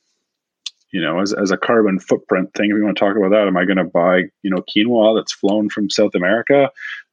you 0.90 1.02
know, 1.02 1.20
as, 1.20 1.32
as 1.34 1.50
a 1.50 1.56
carbon 1.56 1.98
footprint 1.98 2.54
thing, 2.54 2.70
if 2.70 2.76
you 2.76 2.84
want 2.84 2.96
to 2.96 3.04
talk 3.04 3.16
about 3.16 3.30
that, 3.30 3.46
am 3.46 3.56
I 3.56 3.64
going 3.64 3.76
to 3.76 3.84
buy, 3.84 4.22
you 4.42 4.50
know, 4.50 4.62
quinoa 4.74 5.18
that's 5.18 5.32
flown 5.32 5.68
from 5.68 5.90
South 5.90 6.14
America? 6.14 6.70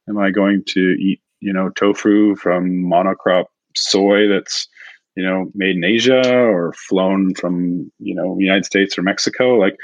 Am 0.08 0.18
I 0.18 0.30
going 0.30 0.62
to 0.68 0.80
eat 1.00 1.20
you 1.40 1.52
know 1.52 1.70
tofu 1.70 2.34
from 2.36 2.70
monocrop 2.70 3.44
soy 3.74 4.26
that's 4.28 4.68
you 5.16 5.24
know 5.24 5.50
made 5.54 5.76
in 5.76 5.84
Asia 5.84 6.22
or 6.28 6.72
flown 6.74 7.34
from 7.34 7.90
you 7.98 8.14
know 8.14 8.38
United 8.38 8.64
States 8.64 8.96
or 8.98 9.02
Mexico. 9.02 9.54
Like 9.54 9.76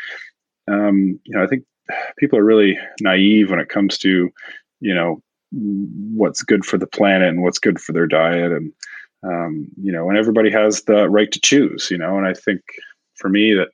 um, 0.70 1.18
you 1.24 1.36
know, 1.36 1.42
I 1.42 1.46
think 1.46 1.64
people 2.18 2.38
are 2.38 2.44
really 2.44 2.78
naive 3.00 3.50
when 3.50 3.58
it 3.58 3.68
comes 3.68 3.98
to 3.98 4.30
you 4.80 4.94
know 4.94 5.22
what's 5.52 6.42
good 6.42 6.64
for 6.64 6.78
the 6.78 6.86
planet 6.86 7.28
and 7.28 7.42
what's 7.42 7.58
good 7.58 7.80
for 7.80 7.92
their 7.92 8.06
diet 8.06 8.52
and 8.52 8.72
um, 9.24 9.66
you 9.80 9.92
know 9.92 10.08
and 10.08 10.18
everybody 10.18 10.50
has 10.50 10.82
the 10.82 11.08
right 11.08 11.30
to 11.30 11.40
choose 11.40 11.88
you 11.90 11.98
know 11.98 12.16
and 12.16 12.26
i 12.26 12.32
think 12.32 12.62
for 13.16 13.28
me 13.28 13.52
that 13.52 13.68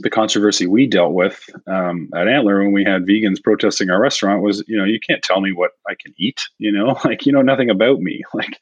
the 0.00 0.10
controversy 0.10 0.66
we 0.66 0.86
dealt 0.86 1.12
with 1.12 1.48
um, 1.68 2.08
at 2.14 2.26
Antler 2.26 2.58
when 2.58 2.72
we 2.72 2.84
had 2.84 3.06
vegans 3.06 3.42
protesting 3.42 3.88
our 3.88 4.00
restaurant 4.00 4.42
was, 4.42 4.64
you 4.66 4.76
know, 4.76 4.84
you 4.84 4.98
can't 4.98 5.22
tell 5.22 5.40
me 5.40 5.52
what 5.52 5.72
I 5.88 5.94
can 5.94 6.14
eat. 6.18 6.42
You 6.58 6.72
know, 6.72 6.98
like 7.04 7.26
you 7.26 7.32
know 7.32 7.42
nothing 7.42 7.70
about 7.70 8.00
me. 8.00 8.22
Like, 8.34 8.58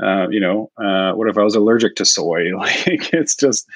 uh, 0.00 0.28
you 0.30 0.38
know, 0.38 0.70
uh, 0.76 1.12
what 1.12 1.28
if 1.28 1.36
I 1.36 1.42
was 1.42 1.56
allergic 1.56 1.96
to 1.96 2.04
soy? 2.04 2.52
Like, 2.56 3.12
it's 3.12 3.34
just, 3.34 3.66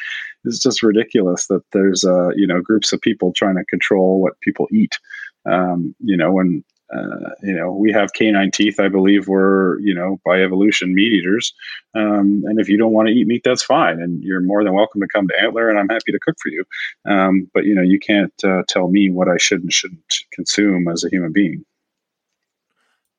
it's 0.45 0.61
just 0.61 0.83
ridiculous 0.83 1.47
that 1.49 1.63
there's, 1.73 2.05
uh, 2.05 2.29
you 2.37 2.47
know, 2.47 2.61
groups 2.61 2.93
of 2.93 3.01
people 3.01 3.33
trying 3.33 3.57
to 3.57 3.65
control 3.65 4.21
what 4.21 4.41
people 4.41 4.69
eat. 4.71 4.99
Um, 5.47 5.97
you 6.01 6.17
know, 6.17 6.39
and 6.39 6.63
uh, 6.93 7.31
you 7.43 7.55
know, 7.55 7.73
we 7.73 7.93
have 7.93 8.13
canine 8.13 8.51
teeth. 8.51 8.79
I 8.79 8.89
believe 8.89 9.27
we're, 9.27 9.79
you 9.81 9.95
know, 9.95 10.21
by 10.25 10.43
evolution, 10.43 10.95
meat 10.95 11.13
eaters. 11.13 11.55
Um, 11.95 12.45
and 12.47 12.61
if 12.61 12.69
you 12.69 12.77
don't 12.77 12.93
want 12.93 13.09
to 13.09 13.15
eat 13.15 13.27
meat, 13.27 13.43
that's 13.45 13.63
fine, 13.63 14.01
and 14.01 14.23
you're 14.23 14.41
more 14.41 14.63
than 14.63 14.75
welcome 14.75 15.01
to 15.01 15.09
come 15.09 15.29
to 15.29 15.41
Antler, 15.41 15.71
and 15.71 15.79
I'm 15.79 15.89
happy 15.89 16.13
to 16.13 16.19
cook 16.19 16.37
for 16.43 16.51
you. 16.51 16.65
Um, 17.07 17.51
but 17.55 17.65
you 17.65 17.75
know, 17.75 17.83
you 17.83 17.99
can't 17.99 18.33
uh, 18.45 18.63
tell 18.69 18.89
me 18.89 19.11
what 19.11 19.29
I 19.29 19.39
should 19.39 19.63
and 19.63 19.73
shouldn't 19.73 20.15
consume 20.33 20.89
as 20.89 21.05
a 21.05 21.09
human 21.09 21.33
being. 21.33 21.65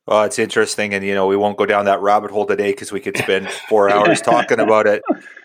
Well, 0.05 0.23
it's 0.23 0.37
interesting, 0.37 0.93
and 0.93 1.03
you 1.03 1.15
know, 1.15 1.27
we 1.27 1.37
won't 1.37 1.57
go 1.57 1.65
down 1.65 1.85
that 1.85 2.01
rabbit 2.01 2.31
hole 2.31 2.45
today 2.45 2.71
because 2.71 2.91
we 2.91 2.99
could 2.99 3.17
spend 3.17 3.49
four 3.49 3.89
hours 3.93 4.21
talking 4.21 4.59
about 4.59 4.85
it. 4.85 5.01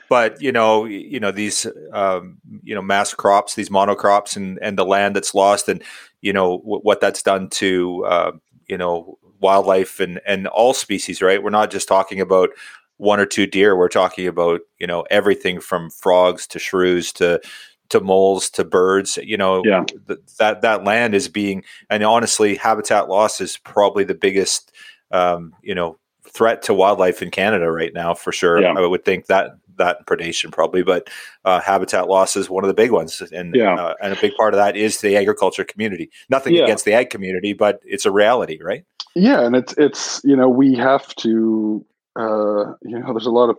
But 0.09 0.41
you 0.41 0.53
know, 0.53 0.85
you 0.85 1.21
know 1.21 1.31
these, 1.31 1.67
um, 1.93 2.39
you 2.63 2.75
know, 2.75 2.83
mass 2.83 3.13
crops, 3.13 3.55
these 3.55 3.69
monocrops, 3.69 4.37
and 4.37 4.59
and 4.63 4.79
the 4.79 4.87
land 4.87 5.17
that's 5.17 5.35
lost, 5.35 5.69
and 5.69 5.83
you 6.21 6.33
know 6.33 6.59
w- 6.59 6.81
what 6.81 7.01
that's 7.01 7.23
done 7.23 7.49
to 7.51 8.05
uh, 8.07 8.33
you 8.69 8.79
know 8.79 9.19
wildlife 9.41 10.01
and 10.01 10.21
and 10.27 10.47
all 10.49 10.75
species 10.75 11.23
right 11.23 11.43
we're 11.43 11.51
not 11.51 11.71
just 11.71 11.89
talking 11.89 12.21
about 12.21 12.51
one 12.97 13.21
or 13.21 13.27
two 13.27 13.47
deer 13.47 13.77
we're 13.77 13.89
talking 13.89 14.27
about 14.27 14.61
you 14.79 14.87
know 14.87 15.05
everything 15.11 15.61
from 15.61 15.91
frogs 15.91 16.47
to 16.47 16.59
shrews 16.59 17.13
to 17.13 17.41
to 17.89 18.01
moles 18.01 18.51
to 18.51 18.65
birds 18.65 19.17
you 19.23 19.37
know 19.37 19.63
yeah. 19.65 19.85
th- 20.07 20.19
that 20.39 20.63
that 20.63 20.85
land 20.85 21.15
is 21.15 21.29
being 21.29 21.63
and 21.89 22.03
honestly 22.03 22.57
habitat 22.57 23.09
loss 23.09 23.41
is 23.41 23.57
probably 23.59 24.05
the 24.05 24.15
biggest 24.15 24.73
um, 25.11 25.55
you 25.63 25.75
know 25.75 25.99
threat 26.29 26.63
to 26.63 26.75
wildlife 26.75 27.23
in 27.23 27.31
canada 27.31 27.71
right 27.71 27.95
now 27.95 28.13
for 28.13 28.33
sure 28.33 28.61
yeah. 28.61 28.73
i 28.73 28.87
would 28.87 29.05
think 29.05 29.27
that 29.27 29.53
that 29.79 30.07
predation 30.07 30.53
probably, 30.53 30.83
but 30.83 31.09
uh, 31.45 31.61
habitat 31.61 32.09
loss 32.09 32.37
is 32.37 32.51
one 32.51 32.65
of 32.65 32.69
the 32.69 32.75
big 32.75 32.91
ones, 32.91 33.23
and 33.33 33.55
yeah. 33.55 33.75
uh, 33.75 33.95
and 34.03 34.13
a 34.13 34.21
big 34.21 34.33
part 34.37 34.55
of 34.55 34.59
that 34.59 34.77
is 34.77 35.01
the 35.01 35.17
agriculture 35.17 35.65
community. 35.65 36.11
Nothing 36.29 36.55
yeah. 36.55 36.65
against 36.65 36.85
the 36.85 36.93
ag 36.93 37.11
community, 37.11 37.53
but 37.53 37.81
it's 37.85 38.07
a 38.07 38.13
reality, 38.13 38.61
right? 38.63 38.85
Yeah, 39.15 39.45
and 39.45 39.57
it's 39.57 39.75
it's 39.79 40.21
you 40.25 40.37
know 40.37 40.49
we 40.49 40.75
have 40.75 41.15
to 41.17 41.85
uh, 42.17 42.75
you 42.83 42.99
know 42.99 43.13
there's 43.13 43.27
a 43.27 43.31
lot 43.31 43.51
of 43.51 43.57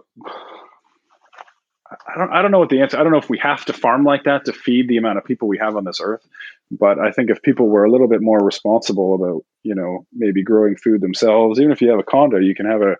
I 1.91 2.17
don't 2.17 2.31
I 2.31 2.41
don't 2.41 2.51
know 2.51 2.59
what 2.59 2.69
the 2.69 2.81
answer. 2.81 2.97
I 2.97 3.03
don't 3.03 3.11
know 3.11 3.17
if 3.17 3.29
we 3.29 3.39
have 3.39 3.65
to 3.65 3.73
farm 3.73 4.03
like 4.03 4.23
that 4.23 4.45
to 4.45 4.53
feed 4.53 4.87
the 4.87 4.97
amount 4.97 5.17
of 5.17 5.25
people 5.25 5.47
we 5.47 5.57
have 5.57 5.75
on 5.75 5.85
this 5.85 5.99
earth. 6.01 6.25
But 6.71 6.99
I 6.99 7.11
think 7.11 7.29
if 7.29 7.41
people 7.41 7.67
were 7.67 7.83
a 7.83 7.91
little 7.91 8.07
bit 8.07 8.21
more 8.21 8.39
responsible 8.39 9.15
about, 9.15 9.41
you 9.63 9.73
know, 9.73 10.05
maybe 10.13 10.43
growing 10.43 10.75
food 10.75 11.01
themselves, 11.01 11.59
even 11.59 11.71
if 11.71 11.81
you 11.81 11.89
have 11.89 11.99
a 11.99 12.03
condo, 12.03 12.37
you 12.37 12.53
can 12.53 12.65
have 12.67 12.81
a, 12.81 12.95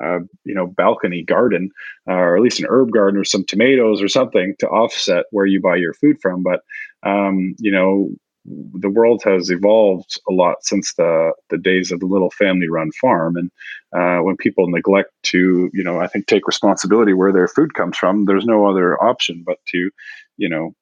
a 0.00 0.18
you 0.44 0.54
know, 0.54 0.66
balcony 0.66 1.22
garden 1.22 1.70
uh, 2.08 2.12
or 2.14 2.36
at 2.36 2.42
least 2.42 2.60
an 2.60 2.66
herb 2.68 2.90
garden 2.92 3.18
or 3.18 3.24
some 3.24 3.44
tomatoes 3.44 4.02
or 4.02 4.08
something 4.08 4.54
to 4.58 4.68
offset 4.68 5.24
where 5.30 5.46
you 5.46 5.60
buy 5.60 5.76
your 5.76 5.94
food 5.94 6.16
from. 6.20 6.42
But, 6.42 6.60
um, 7.02 7.54
you 7.58 7.72
know, 7.72 8.10
the 8.46 8.90
world 8.90 9.22
has 9.24 9.50
evolved 9.50 10.20
a 10.28 10.32
lot 10.32 10.56
since 10.62 10.94
the 10.94 11.32
the 11.48 11.56
days 11.56 11.90
of 11.90 12.00
the 12.00 12.06
little 12.06 12.30
family 12.30 12.68
run 12.68 12.90
farm 13.00 13.36
and 13.36 13.50
uh, 13.96 14.22
when 14.22 14.36
people 14.36 14.68
neglect 14.68 15.10
to 15.22 15.70
you 15.72 15.82
know 15.82 15.98
i 15.98 16.06
think 16.06 16.26
take 16.26 16.46
responsibility 16.46 17.14
where 17.14 17.32
their 17.32 17.48
food 17.48 17.72
comes 17.74 17.96
from 17.96 18.26
there's 18.26 18.44
no 18.44 18.66
other 18.66 19.02
option 19.02 19.42
but 19.46 19.56
to 19.66 19.90
you 20.36 20.48
know 20.48 20.74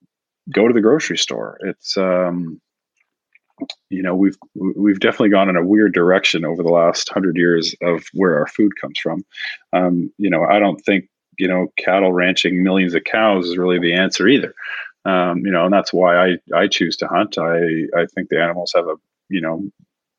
go 0.51 0.67
to 0.67 0.75
the 0.75 0.81
grocery 0.81 1.19
store. 1.19 1.59
It's 1.61 1.97
um, 1.97 2.61
you 3.91 4.03
know 4.03 4.15
we've 4.15 4.37
we've 4.55 5.01
definitely 5.01 5.31
gone 5.31 5.49
in 5.49 5.57
a 5.57 5.65
weird 5.65 5.95
direction 5.95 6.45
over 6.45 6.63
the 6.63 6.71
last 6.71 7.09
hundred 7.09 7.37
years 7.37 7.75
of 7.83 8.05
where 8.15 8.39
our 8.39 8.47
food 8.47 8.73
comes 8.81 8.99
from. 8.99 9.25
Um, 9.73 10.13
you 10.19 10.31
know, 10.31 10.45
I 10.45 10.59
don't 10.59 10.81
think 10.85 11.09
you 11.39 11.49
know 11.49 11.69
cattle 11.79 12.13
ranching 12.13 12.63
millions 12.63 12.95
of 12.95 13.05
cows 13.05 13.47
is 13.47 13.59
really 13.59 13.79
the 13.79 13.95
answer 13.95 14.29
either. 14.29 14.55
Um, 15.05 15.39
you 15.39 15.51
know, 15.51 15.65
and 15.65 15.73
that's 15.73 15.93
why 15.93 16.17
I 16.17 16.37
I 16.55 16.69
choose 16.69 16.97
to 16.99 17.09
hunt. 17.09 17.39
I 17.39 17.59
I 17.97 18.07
think 18.15 18.29
the 18.29 18.43
animals 18.43 18.73
have 18.75 18.87
a 18.87 18.97
you 19.29 19.41
know 19.41 19.63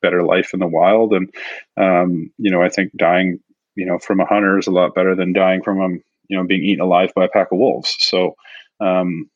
better 0.01 0.23
life 0.23 0.53
in 0.53 0.59
the 0.59 0.67
wild, 0.67 1.13
and 1.13 1.33
um, 1.77 2.31
you 2.37 2.51
know 2.51 2.61
I 2.61 2.69
think 2.69 2.91
dying 2.97 3.39
you 3.75 3.85
know 3.85 3.99
from 3.99 4.19
a 4.19 4.25
hunter 4.25 4.57
is 4.59 4.67
a 4.67 4.71
lot 4.71 4.95
better 4.95 5.15
than 5.15 5.33
dying 5.33 5.63
from 5.63 5.79
a 5.79 5.89
you 6.27 6.37
know 6.37 6.43
being 6.45 6.63
eaten 6.63 6.83
alive 6.83 7.11
by 7.15 7.25
a 7.25 7.29
pack 7.29 7.51
of 7.51 7.57
wolves. 7.57 7.95
So 7.99 8.35
um, 8.79 9.29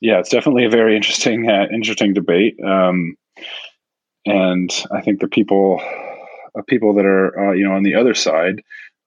yeah, 0.00 0.18
it's 0.18 0.30
definitely 0.30 0.64
a 0.64 0.70
very 0.70 0.96
interesting, 0.96 1.48
uh, 1.48 1.66
interesting 1.72 2.12
debate. 2.12 2.58
Um, 2.64 3.16
and 4.26 4.70
I 4.92 5.00
think 5.00 5.20
the 5.20 5.28
people, 5.28 5.80
uh, 6.56 6.62
people 6.68 6.94
that 6.94 7.06
are, 7.06 7.50
uh, 7.50 7.52
you 7.52 7.64
know, 7.66 7.74
on 7.74 7.82
the 7.82 7.94
other 7.94 8.14
side, 8.14 8.62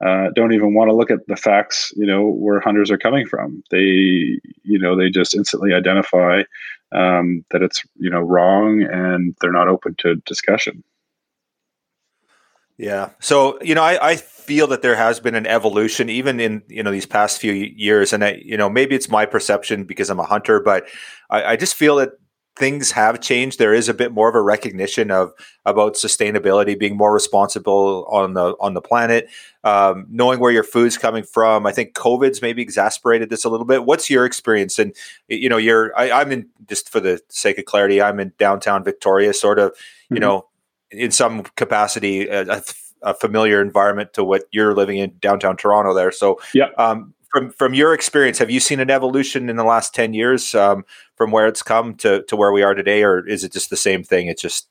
uh, 0.06 0.30
don't 0.34 0.54
even 0.54 0.74
want 0.74 0.90
to 0.90 0.96
look 0.96 1.12
at 1.12 1.28
the 1.28 1.36
facts, 1.36 1.92
you 1.96 2.06
know, 2.06 2.26
where 2.26 2.62
hunters 2.62 2.90
are 2.90 2.98
coming 2.98 3.28
from. 3.28 3.62
They, 3.70 4.40
you 4.64 4.80
know, 4.80 4.96
they 4.96 5.10
just 5.10 5.36
instantly 5.36 5.74
identify 5.74 6.44
um, 6.94 7.44
that 7.52 7.62
it's, 7.62 7.84
you 7.96 8.10
know, 8.10 8.22
wrong, 8.22 8.82
and 8.82 9.36
they're 9.42 9.52
not 9.52 9.68
open 9.68 9.96
to 10.00 10.16
discussion. 10.26 10.84
Yeah. 12.80 13.10
So, 13.20 13.62
you 13.62 13.76
know, 13.76 13.84
I, 13.84 14.12
I 14.12 14.16
feel 14.16 14.66
that 14.68 14.82
there 14.82 14.96
has 14.96 15.20
been 15.20 15.36
an 15.36 15.46
evolution 15.46 16.10
even 16.10 16.40
in, 16.40 16.64
you 16.70 16.82
know, 16.82 16.92
these 16.92 17.06
past 17.06 17.38
few 17.38 17.52
years. 17.52 18.14
And, 18.14 18.24
I, 18.24 18.42
you 18.44 18.56
know, 18.56 18.70
maybe 18.70 18.96
it's 18.96 19.10
my 19.10 19.26
perception 19.26 19.84
because 19.84 20.10
I'm 20.10 20.20
a 20.20 20.24
hunter, 20.24 20.62
but 20.62 20.88
I, 21.30 21.44
I 21.44 21.56
just 21.58 21.76
feel 21.76 21.98
that 21.98 22.12
things 22.56 22.92
have 22.92 23.20
changed. 23.20 23.60
There 23.60 23.74
is 23.74 23.90
a 23.90 23.94
bit 23.94 24.14
more 24.14 24.30
of 24.30 24.36
a 24.36 24.42
recognition 24.42 25.12
of 25.12 25.34
about 25.66 25.96
sustainability, 25.96 26.80
being 26.80 26.96
more 26.96 27.14
responsible 27.14 28.06
on 28.10 28.34
the 28.34 28.56
on 28.62 28.76
the 28.76 28.82
planet, 28.82 29.30
um, 29.66 30.06
knowing 30.10 30.40
where 30.40 30.52
your 30.52 30.64
food's 30.64 30.98
coming 30.98 31.24
from. 31.24 31.66
I 31.66 31.74
think 31.74 31.94
COVID's 31.94 32.42
maybe 32.42 32.62
exasperated 32.62 33.30
this 33.30 33.44
a 33.44 33.50
little 33.50 33.66
bit. 33.66 33.84
What's 33.84 34.10
your 34.10 34.26
experience? 34.26 34.80
And 34.80 34.96
you 35.28 35.50
know, 35.50 35.58
you're 35.58 35.98
I, 35.98 36.22
am 36.22 36.32
in 36.32 36.48
just 36.68 36.90
for 36.90 37.02
the 37.02 37.22
sake 37.28 37.58
of 37.58 37.66
clarity, 37.66 38.02
I'm 38.02 38.22
in 38.22 38.32
downtown 38.38 38.86
Victoria, 38.86 39.34
sort 39.34 39.60
of. 39.60 39.74
You 40.10 40.16
mm-hmm. 40.16 40.22
know, 40.22 40.49
in 40.92 41.12
some 41.12 41.44
capacity 41.56 42.28
a, 42.28 42.62
a, 43.02 43.14
familiar 43.14 43.62
environment 43.62 44.14
to 44.14 44.24
what 44.24 44.44
you're 44.52 44.76
living 44.76 44.98
in 44.98 45.14
downtown 45.20 45.58
Toronto 45.58 45.94
there. 45.94 46.12
So, 46.12 46.40
yeah. 46.54 46.70
Um, 46.78 47.14
from 47.30 47.52
from 47.52 47.76
your 47.76 47.94
experience, 47.94 48.40
have 48.40 48.50
you 48.50 48.60
seen 48.60 48.80
an 48.80 48.90
evolution 48.90 49.50
in 49.50 49.56
the 49.56 49.64
last 49.64 49.94
ten 49.94 50.16
years 50.16 50.56
um, 50.56 50.84
from 51.16 51.32
where 51.32 51.48
it's 51.48 51.62
come 51.62 51.94
to 51.98 52.24
to 52.24 52.36
where 52.36 52.52
we 52.52 52.64
are 52.64 52.74
today, 52.74 53.04
or 53.04 53.26
is 53.28 53.44
it 53.44 53.54
just 53.54 53.70
the 53.70 53.78
same 53.78 54.04
thing? 54.04 54.28
It's 54.28 54.42
just 54.42 54.68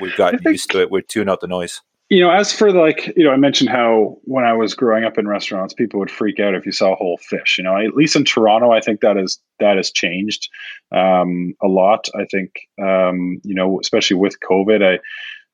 we've 0.00 0.16
gotten 0.16 0.38
think, 0.38 0.52
used 0.52 0.70
to 0.70 0.80
it. 0.80 0.92
We 0.92 1.02
tune 1.02 1.28
out 1.28 1.40
the 1.40 1.48
noise. 1.48 1.80
You 2.10 2.20
know, 2.20 2.30
as 2.30 2.54
for 2.54 2.72
like, 2.72 3.12
you 3.16 3.24
know, 3.24 3.32
I 3.32 3.36
mentioned 3.36 3.68
how 3.68 4.16
when 4.22 4.44
I 4.44 4.54
was 4.54 4.74
growing 4.74 5.04
up 5.04 5.18
in 5.18 5.28
restaurants, 5.28 5.74
people 5.74 6.00
would 6.00 6.10
freak 6.10 6.40
out 6.40 6.54
if 6.54 6.64
you 6.64 6.72
saw 6.72 6.92
a 6.92 6.96
whole 6.96 7.18
fish. 7.18 7.58
You 7.58 7.64
know, 7.64 7.76
at 7.76 7.94
least 7.94 8.16
in 8.16 8.24
Toronto, 8.24 8.70
I 8.70 8.80
think 8.80 9.00
that 9.00 9.18
is 9.18 9.38
that 9.60 9.76
has 9.76 9.90
changed 9.90 10.48
um, 10.90 11.54
a 11.62 11.68
lot. 11.68 12.08
I 12.14 12.24
think, 12.30 12.60
um, 12.80 13.40
you 13.44 13.54
know, 13.54 13.78
especially 13.78 14.16
with 14.16 14.40
COVID, 14.40 14.82
I 14.82 15.00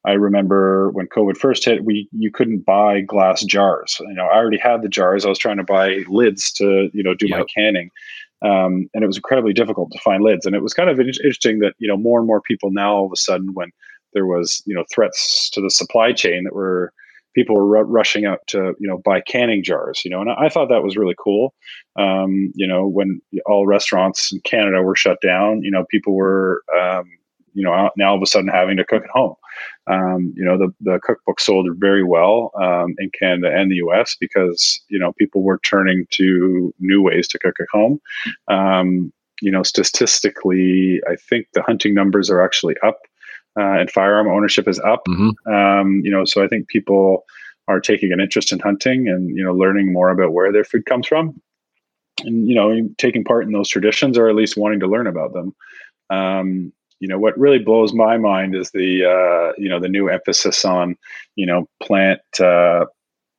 I 0.04 0.12
remember 0.12 0.90
when 0.90 1.06
COVID 1.06 1.36
first 1.36 1.64
hit, 1.64 1.84
we 1.84 2.08
you 2.12 2.30
couldn't 2.30 2.66
buy 2.66 3.00
glass 3.00 3.42
jars. 3.44 3.96
You 4.00 4.14
know, 4.14 4.26
I 4.26 4.36
already 4.36 4.58
had 4.58 4.82
the 4.82 4.88
jars. 4.88 5.24
I 5.24 5.28
was 5.28 5.38
trying 5.38 5.56
to 5.56 5.64
buy 5.64 6.04
lids 6.08 6.52
to 6.52 6.90
you 6.92 7.02
know 7.02 7.14
do 7.14 7.26
yep. 7.26 7.38
my 7.38 7.44
canning, 7.54 7.90
um, 8.42 8.88
and 8.92 9.02
it 9.02 9.06
was 9.06 9.16
incredibly 9.16 9.54
difficult 9.54 9.90
to 9.92 9.98
find 10.00 10.22
lids. 10.22 10.44
And 10.44 10.54
it 10.54 10.62
was 10.62 10.74
kind 10.74 10.90
of 10.90 11.00
interesting 11.00 11.60
that 11.60 11.74
you 11.78 11.88
know 11.88 11.96
more 11.96 12.18
and 12.18 12.26
more 12.26 12.42
people 12.42 12.70
now 12.70 12.94
all 12.94 13.06
of 13.06 13.12
a 13.12 13.16
sudden 13.16 13.54
when 13.54 13.70
there 14.12 14.26
was 14.26 14.62
you 14.66 14.74
know 14.74 14.84
threats 14.92 15.48
to 15.50 15.60
the 15.60 15.70
supply 15.70 16.12
chain 16.12 16.44
that 16.44 16.54
were 16.54 16.92
people 17.34 17.56
were 17.56 17.78
r- 17.78 17.84
rushing 17.84 18.24
out 18.24 18.40
to 18.46 18.74
you 18.78 18.88
know 18.88 18.98
buy 18.98 19.20
canning 19.20 19.62
jars 19.62 20.02
you 20.04 20.10
know 20.10 20.20
and 20.20 20.30
i, 20.30 20.46
I 20.46 20.48
thought 20.48 20.68
that 20.68 20.84
was 20.84 20.96
really 20.96 21.16
cool 21.18 21.52
um, 21.96 22.52
you 22.54 22.66
know 22.66 22.86
when 22.86 23.20
all 23.44 23.66
restaurants 23.66 24.32
in 24.32 24.40
canada 24.40 24.82
were 24.82 24.96
shut 24.96 25.20
down 25.20 25.62
you 25.62 25.70
know 25.70 25.84
people 25.90 26.14
were 26.14 26.62
um, 26.80 27.10
you 27.64 27.70
know 27.70 27.90
now 27.96 28.10
all 28.10 28.16
of 28.16 28.22
a 28.22 28.26
sudden 28.26 28.48
having 28.48 28.76
to 28.76 28.84
cook 28.84 29.04
at 29.04 29.10
home. 29.10 29.34
Um, 29.86 30.32
you 30.36 30.44
know 30.44 30.58
the 30.58 30.72
the 30.80 31.00
cookbook 31.02 31.40
sold 31.40 31.68
very 31.78 32.04
well 32.04 32.50
um, 32.60 32.94
in 32.98 33.10
Canada 33.18 33.54
and 33.54 33.70
the 33.70 33.76
U.S. 33.76 34.16
because 34.20 34.80
you 34.88 34.98
know 34.98 35.12
people 35.18 35.42
were 35.42 35.60
turning 35.64 36.06
to 36.10 36.74
new 36.78 37.02
ways 37.02 37.28
to 37.28 37.38
cook 37.38 37.56
at 37.60 37.66
home. 37.72 38.00
Um, 38.48 39.12
you 39.40 39.50
know 39.50 39.62
statistically, 39.62 41.00
I 41.08 41.16
think 41.16 41.46
the 41.54 41.62
hunting 41.62 41.94
numbers 41.94 42.28
are 42.30 42.42
actually 42.42 42.76
up, 42.82 42.98
uh, 43.58 43.78
and 43.80 43.90
firearm 43.90 44.28
ownership 44.28 44.68
is 44.68 44.80
up. 44.80 45.02
Mm-hmm. 45.08 45.52
Um, 45.52 46.00
you 46.04 46.10
know, 46.10 46.24
so 46.24 46.44
I 46.44 46.48
think 46.48 46.68
people 46.68 47.24
are 47.66 47.80
taking 47.80 48.12
an 48.12 48.20
interest 48.20 48.52
in 48.52 48.58
hunting 48.58 49.08
and 49.08 49.34
you 49.36 49.42
know 49.42 49.54
learning 49.54 49.92
more 49.92 50.10
about 50.10 50.32
where 50.32 50.52
their 50.52 50.64
food 50.64 50.84
comes 50.86 51.06
from 51.06 51.40
and 52.22 52.46
you 52.48 52.54
know 52.54 52.88
taking 52.98 53.24
part 53.24 53.46
in 53.46 53.52
those 53.52 53.68
traditions 53.68 54.18
or 54.18 54.28
at 54.28 54.36
least 54.36 54.56
wanting 54.56 54.80
to 54.80 54.86
learn 54.86 55.06
about 55.06 55.32
them 55.32 55.54
um, 56.10 56.72
you 57.04 57.08
know 57.08 57.18
what 57.18 57.38
really 57.38 57.58
blows 57.58 57.92
my 57.92 58.16
mind 58.16 58.54
is 58.54 58.70
the 58.70 59.04
uh, 59.04 59.52
you 59.58 59.68
know 59.68 59.78
the 59.78 59.90
new 59.90 60.08
emphasis 60.08 60.64
on 60.64 60.96
you 61.36 61.44
know 61.44 61.68
plant 61.82 62.22
uh, 62.40 62.86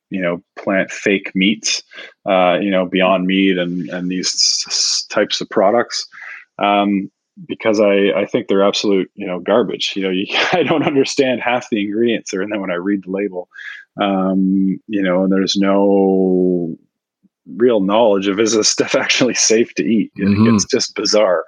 you 0.08 0.22
know 0.22 0.40
plant 0.54 0.88
fake 0.92 1.32
meats 1.34 1.82
uh, 2.26 2.56
you 2.62 2.70
know 2.70 2.86
beyond 2.86 3.26
meat 3.26 3.58
and 3.58 3.90
and 3.90 4.08
these 4.08 5.04
types 5.10 5.40
of 5.40 5.50
products 5.50 6.06
Um, 6.60 7.10
because 7.48 7.80
I, 7.80 8.12
I 8.22 8.24
think 8.24 8.46
they're 8.46 8.62
absolute 8.62 9.10
you 9.16 9.26
know 9.26 9.40
garbage. 9.40 9.94
You 9.96 10.02
know, 10.04 10.10
you, 10.10 10.26
I 10.52 10.62
don't 10.62 10.86
understand 10.86 11.40
half 11.40 11.68
the 11.68 11.82
ingredients 11.84 12.30
there, 12.30 12.42
and 12.42 12.52
then 12.52 12.60
when 12.60 12.70
I 12.70 12.76
read 12.76 13.02
the 13.02 13.10
label, 13.10 13.48
um, 14.00 14.78
you 14.86 15.02
know, 15.02 15.24
and 15.24 15.32
there's 15.32 15.56
no 15.56 16.76
real 17.56 17.80
knowledge 17.80 18.26
of 18.26 18.40
is 18.40 18.54
this 18.54 18.68
stuff 18.68 18.94
actually 18.96 19.34
safe 19.34 19.74
to 19.74 19.84
eat. 19.84 20.12
Mm-hmm. 20.18 20.54
It's 20.54 20.64
just 20.64 20.94
bizarre. 20.94 21.44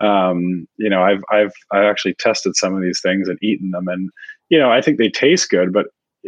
Um, 0.00 0.68
you 0.76 0.88
know, 0.88 1.02
I've 1.02 1.22
I've 1.30 1.52
I've 1.72 1.84
actually 1.84 2.14
tested 2.14 2.56
some 2.56 2.74
of 2.74 2.82
these 2.82 3.00
things 3.00 3.28
and 3.28 3.38
eaten 3.42 3.70
them, 3.70 3.88
and 3.88 4.10
you 4.48 4.58
know, 4.58 4.70
I 4.70 4.80
think 4.80 4.98
they 4.98 5.10
taste 5.10 5.50
good, 5.50 5.72
but 5.72 5.86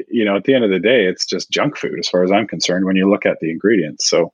you 0.09 0.25
know, 0.25 0.37
at 0.37 0.45
the 0.45 0.55
end 0.55 0.65
of 0.65 0.71
the 0.71 0.79
day, 0.79 1.07
it's 1.07 1.27
just 1.27 1.51
junk 1.51 1.77
food 1.77 1.99
as 1.99 2.09
far 2.09 2.23
as 2.23 2.31
I'm 2.31 2.47
concerned 2.47 2.85
when 2.85 2.97
you 2.97 3.11
look 3.11 3.27
at 3.27 3.39
the 3.41 3.51
ingredients. 3.51 4.09
So, 4.09 4.33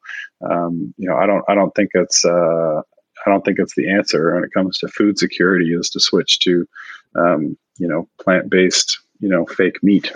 um, 0.49 0.95
you 0.97 1.09
know, 1.09 1.17
I 1.17 1.27
don't 1.27 1.45
I 1.49 1.55
don't 1.55 1.75
think 1.75 1.91
it's 1.95 2.25
uh, 2.25 2.83
I 3.27 3.31
don't 3.31 3.45
think 3.45 3.59
it's 3.59 3.75
the 3.75 3.91
answer 3.91 4.35
when 4.35 4.45
it 4.45 4.53
comes 4.53 4.79
to 4.79 4.89
food 4.89 5.19
security 5.19 5.73
is 5.73 5.91
to 5.91 6.01
switch 6.01 6.39
to, 6.41 6.67
um, 7.17 7.57
you 7.79 7.89
know, 7.89 8.09
plant 8.21 8.51
based, 8.51 8.99
you 9.21 9.29
know, 9.29 9.47
fake 9.47 9.83
meat. 9.83 10.13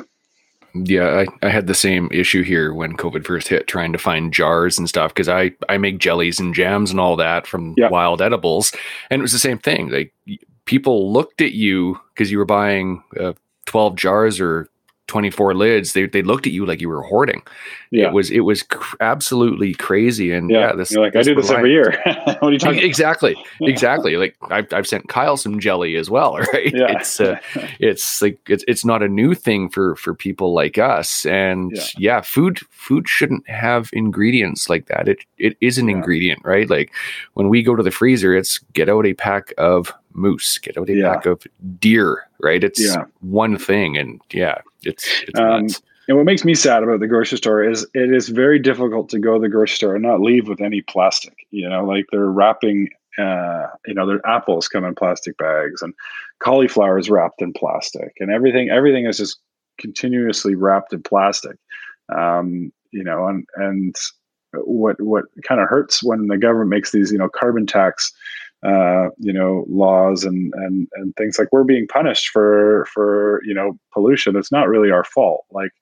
Yeah, 0.75 1.25
I, 1.43 1.47
I 1.47 1.51
had 1.51 1.67
the 1.67 1.75
same 1.75 2.09
issue 2.13 2.43
here 2.43 2.73
when 2.73 2.97
COVID 2.97 3.27
first 3.27 3.49
hit, 3.49 3.67
trying 3.67 3.93
to 3.93 3.99
find 3.99 4.33
jars 4.33 4.79
and 4.79 4.89
stuff 4.89 5.13
because 5.13 5.29
I 5.29 5.53
I 5.69 5.79
make 5.79 5.99
jellies 5.99 6.39
and 6.39 6.55
jams 6.55 6.91
and 6.91 7.01
all 7.01 7.17
that 7.17 7.47
from 7.47 7.75
wild 7.91 8.23
edibles, 8.23 8.73
and 9.11 9.21
it 9.21 9.23
was 9.23 9.33
the 9.33 9.39
same 9.39 9.59
thing. 9.59 9.91
Like 9.91 10.13
people 10.67 11.13
looked 11.13 11.41
at 11.41 11.53
you 11.53 11.99
because 12.15 12.31
you 12.31 12.39
were 12.39 12.45
buying 12.45 13.03
uh, 13.19 13.33
twelve 13.67 13.97
jars 13.97 14.41
or 14.41 14.69
24 15.11 15.55
lids 15.55 15.93
they, 15.93 16.07
they 16.07 16.23
looked 16.23 16.47
at 16.47 16.53
you 16.53 16.65
like 16.65 16.81
you 16.81 16.89
were 16.89 17.03
hoarding. 17.03 17.43
Yeah. 17.91 18.07
it 18.07 18.13
was 18.13 18.31
it 18.31 18.41
was 18.41 18.63
cr- 18.63 18.97
absolutely 19.01 19.75
crazy 19.75 20.31
and 20.33 20.49
yeah, 20.49 20.69
yeah 20.69 20.73
this 20.75 20.93
You're 20.93 21.03
like 21.03 21.13
this 21.13 21.27
i 21.27 21.31
do 21.31 21.35
this 21.35 21.51
every 21.51 21.73
year. 21.73 22.01
What 22.07 22.45
are 22.45 22.53
you 22.53 22.59
talking 22.61 22.79
exactly 22.79 23.37
exactly 23.61 24.17
like 24.17 24.37
I've, 24.51 24.73
I've 24.73 24.87
sent 24.87 25.09
kyle 25.09 25.37
some 25.37 25.59
jelly 25.59 25.97
as 25.97 26.09
well 26.09 26.37
right? 26.53 26.73
Yeah. 26.73 26.93
it's 26.93 27.21
uh, 27.21 27.41
it's 27.81 28.23
like 28.23 28.39
it's, 28.49 28.65
it's 28.69 28.85
not 28.85 29.03
a 29.03 29.09
new 29.09 29.35
thing 29.35 29.69
for 29.69 29.97
for 29.97 30.15
people 30.15 30.55
like 30.55 30.79
us 30.79 31.27
and 31.27 31.73
yeah. 31.75 31.83
yeah, 31.99 32.21
food 32.21 32.61
food 32.71 33.09
shouldn't 33.09 33.49
have 33.49 33.91
ingredients 33.93 34.71
like 34.71 34.87
that. 34.87 35.09
It 35.09 35.19
it 35.39 35.57
is 35.61 35.77
an 35.77 35.89
ingredient 35.89 36.45
right? 36.45 36.71
Like 36.71 36.93
when 37.35 37.49
we 37.49 37.65
go 37.65 37.75
to 37.75 37.83
the 37.83 37.91
freezer 37.91 38.37
it's 38.37 38.59
get 38.73 38.89
out 38.89 39.05
a 39.05 39.15
pack 39.15 39.53
of 39.59 39.93
moose, 40.13 40.59
get 40.59 40.77
out 40.77 40.89
a 40.89 40.95
yeah. 40.95 41.15
pack 41.15 41.27
of 41.27 41.47
deer, 41.79 42.27
right? 42.41 42.63
It's 42.63 42.81
yeah. 42.81 43.05
one 43.21 43.59
thing. 43.59 43.97
And 43.97 44.21
yeah, 44.33 44.59
it's, 44.83 45.23
it's 45.29 45.39
um, 45.39 45.69
and 46.09 46.17
what 46.17 46.27
makes 46.27 46.45
me 46.45 46.55
sad 46.55 46.83
about 46.83 46.99
the 46.99 47.07
grocery 47.07 47.39
store 47.39 47.63
is 47.63 47.87
it 47.95 48.13
is 48.13 48.31
very 48.31 48.59
difficult 48.59 49.09
to 49.11 49.21
go 49.21 49.35
to 49.35 49.41
the 49.41 49.49
grocery 49.49 49.77
store 49.77 49.95
and 49.95 50.03
not 50.03 50.21
leave 50.21 50.49
with 50.49 50.61
any 50.61 50.83
plastic. 50.83 51.47
You 51.53 51.69
know, 51.69 51.85
like 51.85 52.07
they're 52.11 52.27
wrapping, 52.27 52.89
uh, 53.17 53.69
you 53.87 53.95
know, 53.95 54.09
their 54.09 54.27
apples 54.27 54.67
come 54.67 54.85
in 54.85 54.97
plastic 54.97 55.39
bags 55.39 55.83
and 55.83 55.95
cauliflower 56.41 56.99
is 56.99 57.11
wrapped 57.11 57.41
in 57.41 57.53
plastic 57.53 58.15
and 58.19 58.29
everything, 58.29 58.71
everything 58.71 59.07
is 59.07 59.19
just 59.19 59.39
continuously 59.79 60.57
wrapped 60.57 60.93
in 60.93 61.01
plastic. 61.01 61.57
Um, 62.13 62.73
you 62.91 63.05
know, 63.05 63.29
and, 63.29 63.47
and 63.55 63.95
what, 64.53 65.01
what 65.01 65.27
kind 65.47 65.61
of 65.61 65.69
hurts 65.69 66.03
when 66.03 66.27
the 66.27 66.39
government 66.39 66.71
makes 66.71 66.91
these, 66.91 67.13
you 67.13 67.19
know, 67.19 67.29
carbon 67.29 67.67
tax 67.67 68.13
uh, 68.63 69.09
you 69.19 69.33
know 69.33 69.65
laws 69.69 70.25
and 70.25 70.53
and 70.55 70.89
and 70.95 71.15
things 71.17 71.39
like 71.39 71.49
we're 71.51 71.65
being 71.65 71.87
punished 71.87 72.29
for 72.29 72.87
for 72.93 73.41
you 73.45 73.55
know 73.55 73.79
pollution. 73.93 74.37
It's 74.37 74.53
not 74.53 74.69
really 74.69 74.91
our 74.91 75.05
fault. 75.05 75.47
Like 75.51 75.73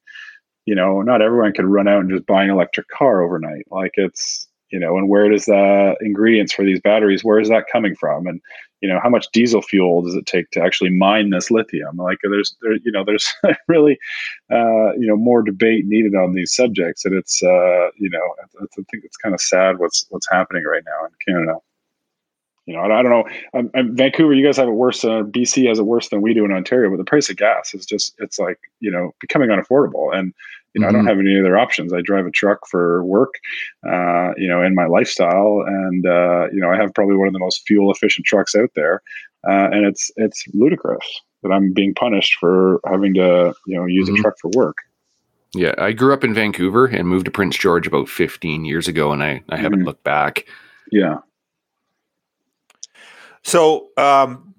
you 0.64 0.74
know 0.74 1.02
not 1.02 1.22
everyone 1.22 1.52
can 1.52 1.66
run 1.66 1.88
out 1.88 2.00
and 2.00 2.10
just 2.10 2.26
buy 2.26 2.44
an 2.44 2.50
electric 2.50 2.88
car 2.88 3.22
overnight. 3.22 3.64
Like 3.70 3.92
it's 3.94 4.46
you 4.70 4.78
know 4.78 4.96
and 4.96 5.08
where 5.08 5.28
does 5.28 5.46
the 5.46 5.96
ingredients 6.00 6.52
for 6.52 6.64
these 6.64 6.80
batteries 6.80 7.24
where 7.24 7.40
is 7.40 7.48
that 7.48 7.64
coming 7.72 7.96
from? 7.96 8.26
And 8.28 8.40
you 8.80 8.88
know 8.88 9.00
how 9.02 9.08
much 9.08 9.26
diesel 9.32 9.60
fuel 9.60 10.02
does 10.02 10.14
it 10.14 10.26
take 10.26 10.48
to 10.52 10.62
actually 10.62 10.90
mine 10.90 11.30
this 11.30 11.50
lithium? 11.50 11.96
Like 11.96 12.18
there's 12.22 12.56
there 12.62 12.74
you 12.84 12.92
know 12.92 13.04
there's 13.04 13.32
really 13.68 13.98
uh, 14.52 14.92
you 14.92 15.08
know 15.08 15.16
more 15.16 15.42
debate 15.42 15.84
needed 15.86 16.14
on 16.14 16.34
these 16.34 16.54
subjects. 16.54 17.04
And 17.04 17.14
it's 17.14 17.42
uh, 17.42 17.90
you 17.96 18.08
know 18.08 18.22
I, 18.40 18.62
I 18.62 18.66
think 18.76 19.02
it's 19.02 19.16
kind 19.16 19.34
of 19.34 19.40
sad 19.40 19.80
what's 19.80 20.06
what's 20.10 20.28
happening 20.30 20.62
right 20.62 20.84
now 20.86 21.06
in 21.06 21.34
Canada 21.34 21.58
you 22.68 22.74
know, 22.74 22.80
I, 22.80 22.98
I 22.98 23.02
don't 23.02 23.10
know. 23.10 23.24
I'm, 23.54 23.70
I'm, 23.74 23.96
Vancouver, 23.96 24.34
you 24.34 24.44
guys 24.44 24.58
have 24.58 24.68
it 24.68 24.72
worse. 24.72 25.02
Uh, 25.02 25.22
BC 25.22 25.66
has 25.68 25.78
it 25.78 25.86
worse 25.86 26.10
than 26.10 26.20
we 26.20 26.34
do 26.34 26.44
in 26.44 26.52
Ontario, 26.52 26.90
but 26.90 26.98
the 26.98 27.04
price 27.04 27.30
of 27.30 27.36
gas 27.38 27.72
is 27.72 27.86
just, 27.86 28.14
it's 28.18 28.38
like, 28.38 28.58
you 28.80 28.90
know, 28.90 29.14
becoming 29.20 29.48
unaffordable. 29.48 30.14
And, 30.14 30.34
you 30.74 30.82
know, 30.82 30.86
mm-hmm. 30.86 30.88
I 30.88 30.92
don't 30.92 31.00
mm-hmm. 31.00 31.08
have 31.08 31.18
any 31.18 31.40
other 31.40 31.56
options. 31.56 31.94
I 31.94 32.02
drive 32.02 32.26
a 32.26 32.30
truck 32.30 32.66
for 32.68 33.02
work, 33.04 33.36
uh, 33.86 34.32
you 34.36 34.46
know, 34.46 34.62
in 34.62 34.74
my 34.74 34.84
lifestyle. 34.84 35.64
And, 35.66 36.06
uh, 36.06 36.48
you 36.52 36.60
know, 36.60 36.70
I 36.70 36.76
have 36.76 36.92
probably 36.92 37.16
one 37.16 37.26
of 37.26 37.32
the 37.32 37.38
most 37.38 37.66
fuel 37.66 37.90
efficient 37.90 38.26
trucks 38.26 38.54
out 38.54 38.70
there. 38.76 39.00
Uh, 39.48 39.72
and 39.72 39.86
it's, 39.86 40.10
it's 40.16 40.44
ludicrous 40.52 41.20
that 41.42 41.50
I'm 41.50 41.72
being 41.72 41.94
punished 41.94 42.36
for 42.38 42.80
having 42.84 43.14
to, 43.14 43.54
you 43.66 43.76
know, 43.76 43.86
use 43.86 44.08
mm-hmm. 44.10 44.18
a 44.18 44.22
truck 44.22 44.34
for 44.38 44.50
work. 44.54 44.76
Yeah. 45.54 45.74
I 45.78 45.92
grew 45.92 46.12
up 46.12 46.22
in 46.22 46.34
Vancouver 46.34 46.84
and 46.84 47.08
moved 47.08 47.24
to 47.24 47.30
Prince 47.30 47.56
George 47.56 47.86
about 47.86 48.10
15 48.10 48.66
years 48.66 48.88
ago. 48.88 49.10
And 49.10 49.22
I, 49.22 49.42
I 49.48 49.56
haven't 49.56 49.78
mm-hmm. 49.78 49.86
looked 49.86 50.04
back. 50.04 50.44
Yeah. 50.92 51.20
So 53.42 53.88
um, 53.96 54.54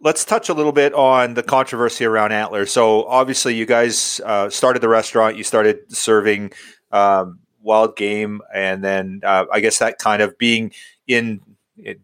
let's 0.00 0.24
touch 0.24 0.48
a 0.48 0.54
little 0.54 0.72
bit 0.72 0.94
on 0.94 1.34
the 1.34 1.42
controversy 1.42 2.04
around 2.04 2.32
Antler. 2.32 2.66
So 2.66 3.04
obviously, 3.04 3.54
you 3.54 3.66
guys 3.66 4.20
uh, 4.24 4.50
started 4.50 4.80
the 4.82 4.88
restaurant. 4.88 5.36
You 5.36 5.44
started 5.44 5.92
serving 5.94 6.52
um, 6.92 7.40
wild 7.62 7.96
game, 7.96 8.40
and 8.54 8.82
then 8.82 9.20
uh, 9.24 9.46
I 9.52 9.60
guess 9.60 9.78
that 9.78 9.98
kind 9.98 10.22
of 10.22 10.36
being 10.38 10.72
in 11.06 11.40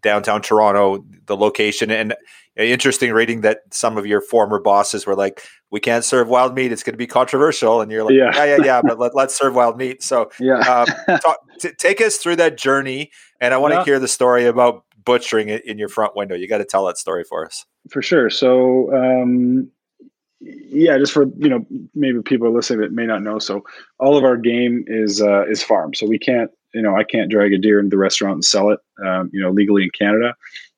downtown 0.02 0.42
Toronto, 0.42 1.04
the 1.26 1.36
location, 1.36 1.90
and 1.90 2.14
interesting 2.56 3.12
reading 3.12 3.40
that 3.42 3.60
some 3.70 3.96
of 3.96 4.06
your 4.06 4.20
former 4.20 4.60
bosses 4.60 5.06
were 5.06 5.14
like, 5.14 5.42
"We 5.70 5.80
can't 5.80 6.04
serve 6.04 6.28
wild 6.28 6.54
meat; 6.54 6.72
it's 6.72 6.82
going 6.82 6.94
to 6.94 6.98
be 6.98 7.06
controversial." 7.06 7.80
And 7.80 7.90
you're 7.90 8.04
like, 8.04 8.14
"Yeah, 8.14 8.32
yeah, 8.34 8.44
yeah, 8.44 8.64
yeah 8.64 8.82
but 8.82 8.98
let, 8.98 9.14
us 9.16 9.34
serve 9.34 9.54
wild 9.54 9.78
meat." 9.78 10.02
So, 10.02 10.30
yeah, 10.38 10.58
um, 10.58 11.18
talk, 11.18 11.38
t- 11.60 11.72
take 11.78 12.00
us 12.00 12.18
through 12.18 12.36
that 12.36 12.58
journey, 12.58 13.10
and 13.40 13.54
I 13.54 13.58
want 13.58 13.72
to 13.72 13.78
yeah. 13.78 13.84
hear 13.84 13.98
the 13.98 14.08
story 14.08 14.46
about 14.46 14.84
butchering 15.04 15.48
it 15.48 15.64
in 15.64 15.78
your 15.78 15.88
front 15.88 16.16
window. 16.16 16.34
You 16.34 16.48
got 16.48 16.58
to 16.58 16.64
tell 16.64 16.86
that 16.86 16.98
story 16.98 17.24
for 17.24 17.44
us. 17.44 17.64
For 17.90 18.02
sure. 18.02 18.30
So, 18.30 18.94
um, 18.94 19.70
yeah, 20.40 20.98
just 20.98 21.12
for 21.12 21.24
you 21.38 21.48
know, 21.48 21.66
maybe 21.94 22.20
people 22.22 22.46
are 22.46 22.50
listening 22.50 22.80
that 22.80 22.92
may 22.92 23.06
not 23.06 23.22
know. 23.22 23.38
So, 23.38 23.64
all 23.98 24.16
of 24.16 24.24
our 24.24 24.36
game 24.36 24.84
is 24.86 25.22
uh, 25.22 25.46
is 25.46 25.62
farm. 25.62 25.94
So 25.94 26.06
we 26.06 26.18
can't, 26.18 26.50
you 26.74 26.82
know, 26.82 26.96
I 26.96 27.04
can't 27.04 27.30
drag 27.30 27.52
a 27.52 27.58
deer 27.58 27.78
into 27.78 27.90
the 27.90 27.98
restaurant 27.98 28.34
and 28.34 28.44
sell 28.44 28.70
it, 28.70 28.80
um, 29.04 29.30
you 29.32 29.40
know, 29.40 29.50
legally 29.50 29.84
in 29.84 29.90
Canada. 29.90 30.34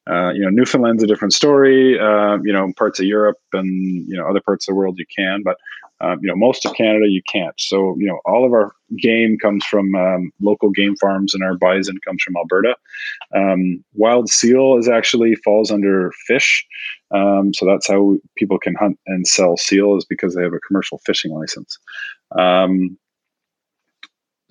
Uh, 0.06 0.30
you 0.34 0.42
know, 0.42 0.50
Newfoundland's 0.50 1.02
a 1.02 1.06
different 1.06 1.32
story. 1.32 1.98
Uh, 1.98 2.36
you 2.42 2.52
know, 2.52 2.70
parts 2.76 3.00
of 3.00 3.06
Europe 3.06 3.38
and 3.52 4.06
you 4.06 4.16
know 4.16 4.26
other 4.26 4.40
parts 4.40 4.68
of 4.68 4.72
the 4.72 4.76
world 4.76 4.98
you 4.98 5.06
can, 5.16 5.42
but 5.42 5.56
um, 6.04 6.18
you 6.22 6.28
know, 6.28 6.36
most 6.36 6.64
of 6.66 6.74
Canada 6.74 7.06
you 7.08 7.22
can't. 7.30 7.58
So, 7.58 7.96
you 7.98 8.06
know, 8.06 8.20
all 8.26 8.44
of 8.44 8.52
our 8.52 8.72
game 8.98 9.38
comes 9.38 9.64
from 9.64 9.94
um, 9.94 10.30
local 10.40 10.70
game 10.70 10.96
farms, 10.96 11.34
and 11.34 11.42
our 11.42 11.56
bison 11.56 11.98
comes 12.06 12.22
from 12.22 12.36
Alberta. 12.36 12.76
Um, 13.34 13.82
wild 13.94 14.28
seal 14.28 14.76
is 14.76 14.88
actually 14.88 15.34
falls 15.36 15.70
under 15.70 16.12
fish, 16.26 16.66
um, 17.10 17.54
so 17.54 17.64
that's 17.66 17.88
how 17.88 18.16
people 18.36 18.58
can 18.58 18.74
hunt 18.74 18.98
and 19.06 19.26
sell 19.26 19.56
seal 19.56 19.96
is 19.96 20.04
because 20.04 20.34
they 20.34 20.42
have 20.42 20.52
a 20.52 20.60
commercial 20.60 20.98
fishing 21.06 21.32
license. 21.32 21.78
Um, 22.38 22.98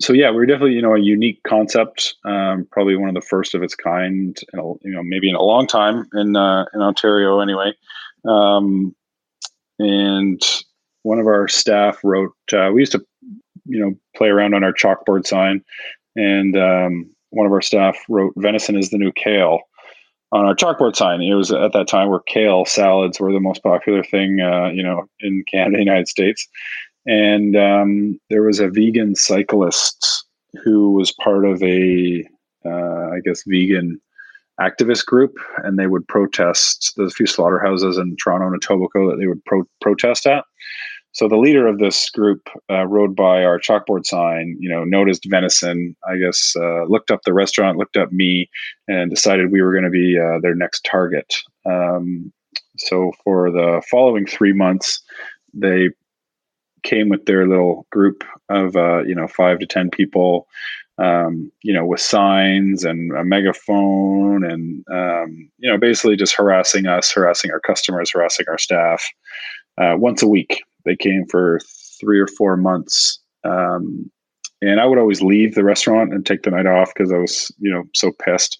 so 0.00 0.12
yeah, 0.12 0.30
we're 0.30 0.46
definitely 0.46 0.74
you 0.74 0.82
know 0.82 0.94
a 0.94 1.00
unique 1.00 1.40
concept, 1.46 2.14
um, 2.24 2.66
probably 2.72 2.96
one 2.96 3.08
of 3.08 3.14
the 3.14 3.20
first 3.20 3.54
of 3.54 3.62
its 3.62 3.76
kind, 3.76 4.38
in 4.52 4.58
a, 4.58 4.62
you 4.82 4.92
know, 4.92 5.02
maybe 5.04 5.28
in 5.28 5.36
a 5.36 5.42
long 5.42 5.66
time 5.66 6.06
in 6.14 6.34
uh, 6.34 6.64
in 6.74 6.80
Ontario 6.80 7.40
anyway. 7.40 7.72
and 9.78 10.63
one 11.04 11.20
of 11.20 11.26
our 11.26 11.46
staff 11.46 11.98
wrote. 12.02 12.34
Uh, 12.52 12.70
we 12.74 12.80
used 12.80 12.92
to, 12.92 13.06
you 13.66 13.78
know, 13.78 13.94
play 14.16 14.28
around 14.28 14.54
on 14.54 14.64
our 14.64 14.72
chalkboard 14.72 15.26
sign, 15.26 15.62
and 16.16 16.56
um, 16.56 17.14
one 17.30 17.46
of 17.46 17.52
our 17.52 17.62
staff 17.62 17.96
wrote, 18.08 18.32
"Venison 18.36 18.76
is 18.76 18.90
the 18.90 18.98
new 18.98 19.12
kale." 19.12 19.60
On 20.32 20.44
our 20.44 20.56
chalkboard 20.56 20.96
sign, 20.96 21.22
it 21.22 21.34
was 21.34 21.52
at 21.52 21.72
that 21.74 21.86
time 21.86 22.08
where 22.08 22.20
kale 22.26 22.64
salads 22.64 23.20
were 23.20 23.32
the 23.32 23.38
most 23.38 23.62
popular 23.62 24.02
thing, 24.02 24.40
uh, 24.40 24.68
you 24.70 24.82
know, 24.82 25.04
in 25.20 25.44
Canada, 25.48 25.78
United 25.78 26.08
States. 26.08 26.48
And 27.06 27.54
um, 27.54 28.18
there 28.30 28.42
was 28.42 28.58
a 28.58 28.68
vegan 28.68 29.14
cyclist 29.14 30.24
who 30.64 30.92
was 30.92 31.12
part 31.12 31.44
of 31.44 31.62
a, 31.62 32.24
uh, 32.64 33.10
I 33.12 33.20
guess, 33.24 33.44
vegan 33.46 34.00
activist 34.60 35.04
group, 35.04 35.36
and 35.58 35.78
they 35.78 35.86
would 35.86 36.08
protest. 36.08 36.94
There's 36.96 37.12
a 37.12 37.14
few 37.14 37.26
slaughterhouses 37.26 37.98
in 37.98 38.16
Toronto 38.16 38.46
and 38.46 38.60
Etobicoke 38.60 39.10
that 39.10 39.16
they 39.18 39.26
would 39.26 39.44
pro- 39.44 39.68
protest 39.80 40.26
at. 40.26 40.44
So 41.14 41.28
the 41.28 41.36
leader 41.36 41.66
of 41.68 41.78
this 41.78 42.10
group 42.10 42.48
uh, 42.68 42.86
rode 42.86 43.14
by 43.14 43.44
our 43.44 43.60
chalkboard 43.60 44.04
sign, 44.04 44.56
you 44.58 44.68
know, 44.68 44.84
noticed 44.84 45.24
venison. 45.30 45.94
I 46.08 46.16
guess 46.16 46.54
uh, 46.56 46.84
looked 46.84 47.10
up 47.12 47.22
the 47.22 47.32
restaurant, 47.32 47.78
looked 47.78 47.96
up 47.96 48.10
me, 48.12 48.50
and 48.88 49.10
decided 49.10 49.52
we 49.52 49.62
were 49.62 49.72
going 49.72 49.84
to 49.84 49.90
be 49.90 50.18
uh, 50.18 50.40
their 50.42 50.56
next 50.56 50.84
target. 50.84 51.36
Um, 51.64 52.32
so 52.78 53.12
for 53.22 53.50
the 53.52 53.80
following 53.90 54.26
three 54.26 54.52
months, 54.52 55.00
they 55.54 55.90
came 56.82 57.08
with 57.08 57.26
their 57.26 57.46
little 57.46 57.86
group 57.90 58.24
of 58.48 58.74
uh, 58.76 59.04
you 59.04 59.14
know 59.14 59.28
five 59.28 59.60
to 59.60 59.66
ten 59.66 59.90
people. 59.90 60.48
um, 60.98 61.50
you 61.62 61.72
know, 61.74 61.84
with 61.84 62.00
signs 62.00 62.84
and 62.84 63.12
a 63.16 63.24
megaphone 63.24 64.44
and, 64.44 64.84
um, 64.92 65.50
you 65.58 65.68
know, 65.68 65.76
basically 65.76 66.16
just 66.16 66.36
harassing 66.36 66.86
us, 66.86 67.10
harassing 67.10 67.50
our 67.50 67.60
customers, 67.60 68.10
harassing 68.12 68.46
our 68.48 68.58
staff 68.58 69.04
uh, 69.78 69.94
once 69.98 70.22
a 70.22 70.28
week. 70.28 70.62
They 70.84 70.96
came 70.96 71.26
for 71.26 71.60
three 72.00 72.20
or 72.20 72.26
four 72.26 72.56
months. 72.56 73.18
Um, 73.44 74.10
and 74.62 74.80
I 74.80 74.86
would 74.86 74.98
always 74.98 75.22
leave 75.22 75.54
the 75.54 75.64
restaurant 75.64 76.12
and 76.12 76.24
take 76.24 76.42
the 76.42 76.50
night 76.50 76.66
off 76.66 76.92
because 76.94 77.12
I 77.12 77.18
was, 77.18 77.52
you 77.58 77.70
know, 77.70 77.84
so 77.94 78.12
pissed. 78.24 78.58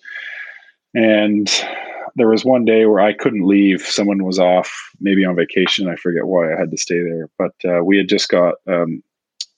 And 0.95 1.51
there 2.17 2.29
was 2.29 2.45
one 2.45 2.65
day 2.65 2.87
where 2.87 3.01
I 3.01 3.13
couldn't 3.13 3.47
leave. 3.47 3.83
Someone 3.83 4.25
was 4.25 4.39
off, 4.39 4.73
maybe 5.01 5.25
on 5.25 5.35
vacation. 5.35 5.89
I 5.89 5.97
forget 5.97 6.27
why 6.27 6.53
I 6.53 6.59
had 6.59 6.71
to 6.71 6.77
stay 6.77 7.03
there. 7.03 7.29
But 7.39 7.53
uh, 7.65 7.85
we 7.85 7.97
had 7.97 8.09
just 8.09 8.29
got 8.29 8.55
um, 8.69 9.03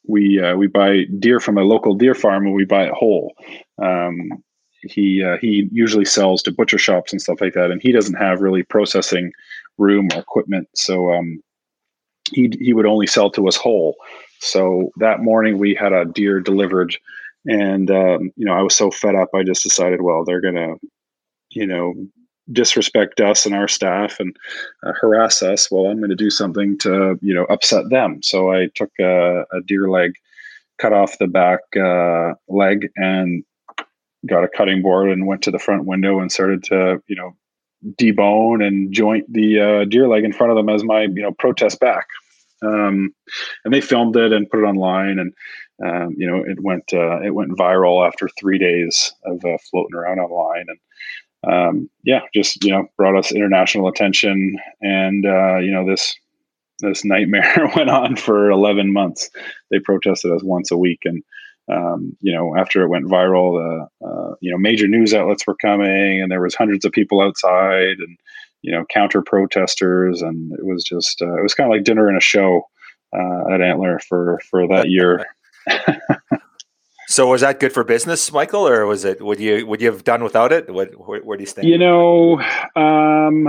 we 0.09 0.41
uh, 0.41 0.57
we 0.57 0.67
buy 0.67 1.05
deer 1.19 1.41
from 1.41 1.59
a 1.59 1.65
local 1.65 1.95
deer 1.95 2.15
farm 2.15 2.47
and 2.47 2.55
we 2.55 2.65
buy 2.65 2.85
it 2.85 2.93
whole. 2.93 3.35
Um, 3.83 4.31
he 4.83 5.23
uh, 5.23 5.37
he 5.39 5.69
usually 5.73 6.05
sells 6.05 6.43
to 6.43 6.53
butcher 6.53 6.79
shops 6.79 7.13
and 7.13 7.21
stuff 7.21 7.41
like 7.41 7.55
that, 7.55 7.71
and 7.71 7.83
he 7.83 7.93
doesn't 7.93 8.15
have 8.15 8.41
really 8.41 8.63
processing 8.63 9.33
room 9.79 10.09
or 10.15 10.21
equipment, 10.21 10.69
so 10.75 11.13
um, 11.13 11.41
he 12.33 12.51
he 12.61 12.73
would 12.73 12.87
only 12.87 13.07
sell 13.07 13.31
to 13.31 13.49
us 13.49 13.57
whole. 13.57 13.97
So 14.41 14.91
that 14.99 15.21
morning 15.21 15.59
we 15.59 15.75
had 15.75 15.93
a 15.93 16.05
deer 16.05 16.41
delivered, 16.41 16.97
and 17.47 17.91
um, 17.91 18.31
you 18.37 18.45
know 18.45 18.55
I 18.55 18.63
was 18.63 18.75
so 18.75 18.91
fed 18.91 19.15
up, 19.15 19.31
I 19.35 19.43
just 19.43 19.63
decided, 19.63 20.03
well, 20.03 20.25
they're 20.25 20.41
gonna, 20.41 20.75
you 21.51 21.67
know, 21.67 21.95
disrespect 22.53 23.21
us 23.21 23.47
and 23.47 23.55
our 23.55 23.69
staff 23.69 24.21
and 24.21 24.37
uh, 24.85 24.93
harass 25.01 25.43
us, 25.43 25.71
well, 25.71 25.87
I'm 25.87 25.99
going 25.99 26.11
to 26.11 26.17
do 26.17 26.31
something 26.31 26.79
to 26.79 27.19
you 27.23 27.35
know 27.35 27.45
upset 27.45 27.91
them. 27.91 28.23
So 28.23 28.53
I 28.53 28.69
took 28.75 28.91
a, 29.01 29.43
a 29.53 29.61
deer 29.67 29.89
leg, 29.89 30.13
cut 30.79 30.93
off 30.93 31.19
the 31.19 31.27
back 31.27 31.61
uh, 31.77 32.35
leg, 32.49 32.89
and 32.97 33.45
got 34.27 34.45
a 34.45 34.49
cutting 34.49 34.83
board 34.83 35.11
and 35.11 35.27
went 35.27 35.43
to 35.43 35.51
the 35.51 35.59
front 35.59 35.85
window 35.85 36.21
and 36.21 36.31
started 36.31 36.65
to 36.65 37.03
you 37.07 37.17
know 37.17 37.37
debone 37.85 38.65
and 38.65 38.93
joint 38.93 39.31
the 39.33 39.61
uh, 39.61 39.85
deer 39.85 40.09
leg 40.09 40.25
in 40.25 40.33
front 40.33 40.51
of 40.51 40.57
them 40.57 40.69
as 40.69 40.85
my 40.85 41.03
you 41.03 41.23
know 41.23 41.33
protest 41.33 41.81
back. 41.81 42.07
Um, 42.63 43.15
and 43.65 43.75
they 43.75 43.81
filmed 43.81 44.17
it 44.17 44.33
and 44.33 44.49
put 44.51 44.61
it 44.61 44.67
online 44.67 45.19
and. 45.19 45.33
Um, 45.85 46.15
you 46.17 46.27
know, 46.27 46.43
it 46.43 46.59
went 46.63 46.95
uh, 46.95 47.21
it 47.21 47.35
went 47.35 47.51
viral 47.51 48.07
after 48.07 48.31
three 48.41 48.57
days 48.57 49.13
of 49.27 49.45
uh, 49.45 49.59
floating 49.71 49.95
around 49.95 50.21
online, 50.21 50.65
and 50.69 50.79
um, 51.47 51.91
yeah, 52.03 52.21
just 52.35 52.65
you 52.65 52.71
know, 52.71 52.87
brought 52.97 53.17
us 53.17 53.31
international 53.31 53.89
attention, 53.89 54.57
and 54.81 55.27
uh, 55.27 55.59
you 55.59 55.71
know 55.71 55.87
this 55.87 56.15
this 56.81 57.05
nightmare 57.05 57.71
went 57.77 57.91
on 57.91 58.17
for 58.17 58.51
11 58.51 58.93
months. 58.93 59.31
They 59.71 59.79
protested 59.79 60.33
us 60.33 60.43
once 60.43 60.71
a 60.71 60.77
week, 60.77 61.01
and 61.05 61.23
um, 61.73 62.17
you 62.21 62.33
know, 62.33 62.57
after 62.57 62.83
it 62.83 62.89
went 62.89 63.07
viral, 63.07 63.89
the 64.01 64.07
uh, 64.07 64.35
you 64.41 64.51
know 64.51 64.59
major 64.59 64.87
news 64.87 65.15
outlets 65.15 65.47
were 65.47 65.57
coming, 65.57 66.21
and 66.21 66.31
there 66.31 66.41
was 66.41 66.55
hundreds 66.55 66.85
of 66.85 66.93
people 66.93 67.21
outside, 67.21 67.99
and 67.99 68.19
you 68.63 68.73
know, 68.73 68.85
counter 68.93 69.23
protesters, 69.23 70.23
and 70.23 70.53
it 70.53 70.65
was 70.65 70.85
just 70.85 71.23
uh, 71.23 71.37
it 71.39 71.43
was 71.43 71.55
kind 71.55 71.71
of 71.71 71.77
like 71.77 71.85
dinner 71.85 72.09
and 72.09 72.17
a 72.17 72.21
show 72.21 72.63
uh, 73.17 73.53
at 73.53 73.61
Antler 73.61 74.01
for 74.09 74.41
for 74.51 74.67
that 74.69 74.89
year. 74.89 75.25
So 77.09 77.29
was 77.29 77.41
that 77.43 77.61
good 77.61 77.73
for 77.73 77.85
business, 77.85 78.33
Michael, 78.33 78.67
or 78.67 78.85
was 78.85 79.05
it? 79.05 79.23
Would 79.23 79.39
you 79.39 79.65
would 79.67 79.81
you 79.81 79.91
have 79.93 80.03
done 80.03 80.25
without 80.25 80.53
it? 80.53 80.69
What 80.69 80.91
where, 80.95 81.21
where 81.21 81.37
do 81.37 81.43
you 81.43 81.47
stand? 81.47 81.69
You 81.69 81.79
know, 81.79 82.41
um, 82.75 83.49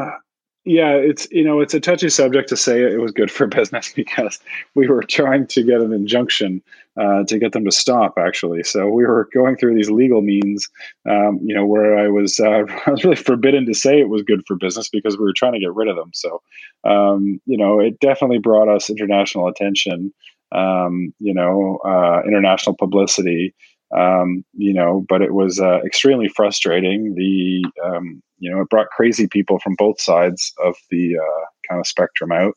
yeah, 0.67 0.91
it's 0.91 1.27
you 1.31 1.43
know 1.43 1.59
it's 1.59 1.73
a 1.73 1.79
touchy 1.79 2.09
subject 2.09 2.49
to 2.49 2.57
say 2.57 2.81
it 2.81 2.99
was 3.01 3.11
good 3.11 3.31
for 3.31 3.47
business 3.59 3.91
because 3.93 4.39
we 4.75 4.87
were 4.87 5.03
trying 5.03 5.47
to 5.47 5.63
get 5.63 5.81
an 5.81 5.93
injunction 5.93 6.61
uh, 6.99 7.23
to 7.25 7.39
get 7.39 7.53
them 7.53 7.65
to 7.65 7.71
stop 7.71 8.15
actually. 8.17 8.63
So 8.63 8.89
we 8.89 9.05
were 9.05 9.29
going 9.33 9.57
through 9.57 9.75
these 9.75 9.89
legal 9.89 10.21
means, 10.21 10.67
um, 11.09 11.39
you 11.43 11.55
know, 11.55 11.65
where 11.65 11.97
I 11.97 12.07
was 12.07 12.39
uh, 12.39 12.63
I 12.85 12.91
was 12.91 13.03
really 13.03 13.15
forbidden 13.15 13.65
to 13.65 13.73
say 13.73 13.99
it 13.99 14.09
was 14.09 14.23
good 14.23 14.43
for 14.47 14.55
business 14.55 14.89
because 14.89 15.17
we 15.17 15.23
were 15.23 15.33
trying 15.33 15.53
to 15.53 15.59
get 15.59 15.73
rid 15.73 15.87
of 15.87 15.95
them. 15.95 16.11
So 16.13 16.41
um, 16.83 17.41
you 17.45 17.57
know, 17.57 17.79
it 17.79 17.99
definitely 17.99 18.39
brought 18.39 18.69
us 18.69 18.89
international 18.89 19.47
attention 19.47 20.13
um, 20.51 21.13
you 21.19 21.33
know, 21.33 21.79
uh, 21.85 22.21
international 22.25 22.75
publicity, 22.75 23.53
um, 23.95 24.43
you 24.53 24.73
know, 24.73 25.05
but 25.07 25.21
it 25.21 25.33
was 25.33 25.59
uh, 25.59 25.79
extremely 25.85 26.27
frustrating. 26.29 27.15
The, 27.15 27.65
um, 27.83 28.21
you 28.39 28.49
know, 28.49 28.61
it 28.61 28.69
brought 28.69 28.89
crazy 28.89 29.27
people 29.27 29.59
from 29.59 29.75
both 29.75 29.99
sides 29.99 30.53
of 30.63 30.75
the 30.89 31.17
uh, 31.17 31.45
kind 31.67 31.79
of 31.79 31.87
spectrum 31.87 32.31
out. 32.31 32.55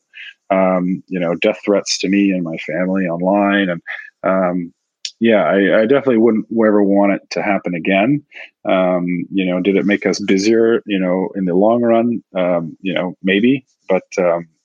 Um, 0.49 1.03
you 1.07 1.19
know, 1.19 1.35
death 1.35 1.59
threats 1.63 1.97
to 1.99 2.09
me 2.09 2.31
and 2.31 2.43
my 2.43 2.57
family 2.57 3.05
online. 3.05 3.69
And, 3.69 3.81
um, 4.23 4.73
yeah, 5.21 5.43
I, 5.43 5.81
I, 5.81 5.85
definitely 5.85 6.17
wouldn't 6.17 6.47
ever 6.51 6.83
want 6.83 7.13
it 7.13 7.21
to 7.29 7.41
happen 7.41 7.73
again. 7.73 8.21
Um, 8.65 9.05
you 9.31 9.45
know, 9.45 9.61
did 9.61 9.77
it 9.77 9.85
make 9.85 10.05
us 10.05 10.19
busier, 10.19 10.83
you 10.85 10.99
know, 10.99 11.29
in 11.35 11.45
the 11.45 11.53
long 11.53 11.83
run? 11.83 12.21
you 12.81 12.93
know, 12.93 13.15
maybe, 13.23 13.65
but, 13.87 14.03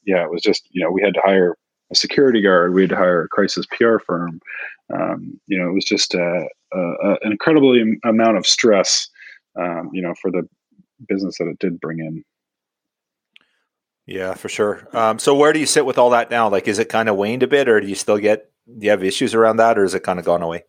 yeah, 0.07 0.23
it 0.23 0.31
was 0.31 0.43
just, 0.43 0.67
you 0.71 0.83
know, 0.83 0.91
we 0.91 1.03
had 1.03 1.15
to 1.15 1.21
hire 1.23 1.57
a 1.91 1.95
security 1.95 2.41
guard. 2.41 2.75
We 2.75 2.83
had 2.83 2.91
to 2.91 2.97
hire 2.97 3.23
a 3.23 3.29
crisis 3.29 3.67
PR 3.67 3.99
firm. 3.99 4.41
Um, 4.93 5.39
you 5.47 5.59
know, 5.59 5.69
it 5.69 5.73
was 5.73 5.85
just 5.85 6.15
a, 6.15 6.49
a, 6.73 6.79
a, 6.79 7.11
an 7.23 7.33
incredible 7.33 7.77
amount 8.05 8.37
of 8.37 8.47
stress, 8.47 9.09
um, 9.57 9.91
you 9.93 10.03
know, 10.03 10.15
for 10.21 10.31
the 10.31 10.49
business 11.09 11.39
that 11.39 11.49
it 11.49 11.59
did 11.59 11.81
bring 11.81 12.01
in. 12.01 12.25
Yeah, 14.07 14.35
for 14.35 14.49
sure. 14.49 14.87
Um, 14.93 15.19
so 15.19 15.35
where 15.35 15.53
do 15.53 15.59
you 15.59 15.67
sit 15.67 15.85
with 15.85 15.99
all 15.99 16.11
that 16.11 16.31
now? 16.31 16.49
Like, 16.49 16.69
is 16.69 16.79
it 16.79 16.89
kind 16.89 17.09
of 17.09 17.17
waned 17.17 17.43
a 17.43 17.49
bit, 17.49 17.69
or 17.69 17.81
do 17.81 17.89
you 17.89 17.97
still 17.97 18.19
get 18.19 18.51
do 18.67 18.85
you 18.85 18.91
have 18.91 19.05
issues 19.05 19.35
around 19.35 19.57
that, 19.57 19.79
or 19.79 19.85
is 19.85 19.95
it 19.95 20.03
kind 20.03 20.19
of 20.19 20.25
gone 20.25 20.43
away? 20.43 20.65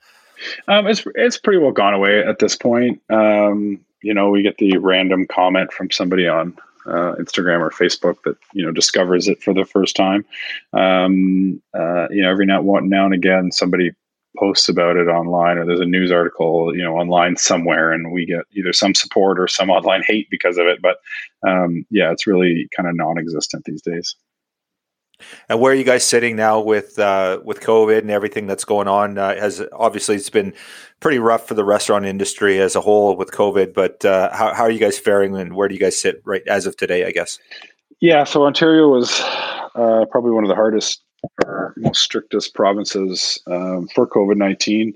Um, 0.68 0.88
it's 0.88 1.04
it's 1.16 1.38
pretty 1.38 1.60
well 1.60 1.72
gone 1.72 1.94
away 1.94 2.24
at 2.24 2.40
this 2.40 2.56
point. 2.56 3.02
Um, 3.10 3.80
you 4.02 4.14
know, 4.14 4.30
we 4.30 4.42
get 4.42 4.58
the 4.58 4.78
random 4.78 5.28
comment 5.28 5.72
from 5.72 5.92
somebody 5.92 6.28
on 6.28 6.58
uh, 6.86 7.16
Instagram 7.20 7.60
or 7.60 7.70
Facebook 7.70 8.22
that 8.24 8.38
you 8.54 8.66
know 8.66 8.72
discovers 8.72 9.28
it 9.28 9.42
for 9.42 9.54
the 9.54 9.66
first 9.66 9.96
time. 9.96 10.26
Um, 10.74 11.62
uh, 11.74 12.08
you 12.10 12.22
know, 12.22 12.30
every 12.30 12.46
now, 12.46 12.62
and 12.76 12.90
now 12.90 13.06
and 13.06 13.14
again, 13.14 13.52
somebody 13.52 13.92
posts 14.38 14.70
about 14.70 14.98
it 14.98 15.08
online, 15.08 15.58
or 15.58 15.66
there's 15.66 15.80
a 15.80 15.86
news 15.86 16.12
article, 16.12 16.76
you 16.76 16.84
know, 16.84 16.96
online 16.98 17.38
somewhere, 17.38 17.92
and 17.92 18.12
we 18.12 18.26
get 18.26 18.42
either 18.54 18.74
some 18.74 18.94
support 18.94 19.40
or 19.40 19.48
some 19.48 19.70
online 19.70 20.04
hate 20.04 20.28
because 20.30 20.58
of 20.58 20.68
it. 20.68 20.80
But 20.82 20.98
um, 21.48 21.86
yeah, 21.90 22.12
it's 22.12 22.28
really 22.28 22.68
kind 22.76 22.88
of 22.88 22.96
non-existent 22.96 23.66
these 23.66 23.82
days. 23.82 24.16
And 25.50 25.60
where 25.60 25.72
are 25.72 25.76
you 25.76 25.84
guys 25.84 26.06
sitting 26.06 26.36
now 26.36 26.60
with 26.60 27.00
uh, 27.00 27.40
with 27.44 27.62
COVID 27.62 28.00
and 28.00 28.12
everything 28.12 28.46
that's 28.46 28.66
going 28.66 28.88
on? 28.88 29.18
Uh, 29.18 29.36
has 29.36 29.64
obviously 29.74 30.16
it's 30.16 30.30
been 30.30 30.54
pretty 31.00 31.18
rough 31.18 31.48
for 31.48 31.56
the 31.56 31.66
restaurant 31.66 32.06
industry 32.06 32.60
as 32.60 32.76
a 32.76 32.82
whole 32.82 33.16
with 33.16 33.32
COVID. 33.32 33.74
But 33.74 34.06
uh, 34.06 34.30
how 34.36 34.54
how 34.54 34.64
are 34.64 34.72
you 34.72 34.80
guys 34.80 35.00
faring, 35.00 35.36
and 35.36 35.56
where 35.56 35.68
do 35.68 35.74
you 35.74 35.82
guys 35.82 36.00
sit 36.00 36.22
right 36.24 36.44
as 36.48 36.68
of 36.68 36.78
today? 36.78 37.06
I 37.06 37.12
guess. 37.12 37.40
Yeah, 38.00 38.26
so 38.26 38.46
Ontario 38.46 38.90
was 38.90 39.20
uh, 39.74 40.06
probably 40.12 40.32
one 40.32 40.44
of 40.44 40.50
the 40.50 40.56
hardest 40.56 41.02
or 41.44 41.74
most 41.78 42.02
strictest 42.02 42.54
provinces 42.54 43.42
um, 43.48 43.88
for 43.94 44.08
COVID 44.08 44.38
19. 44.38 44.94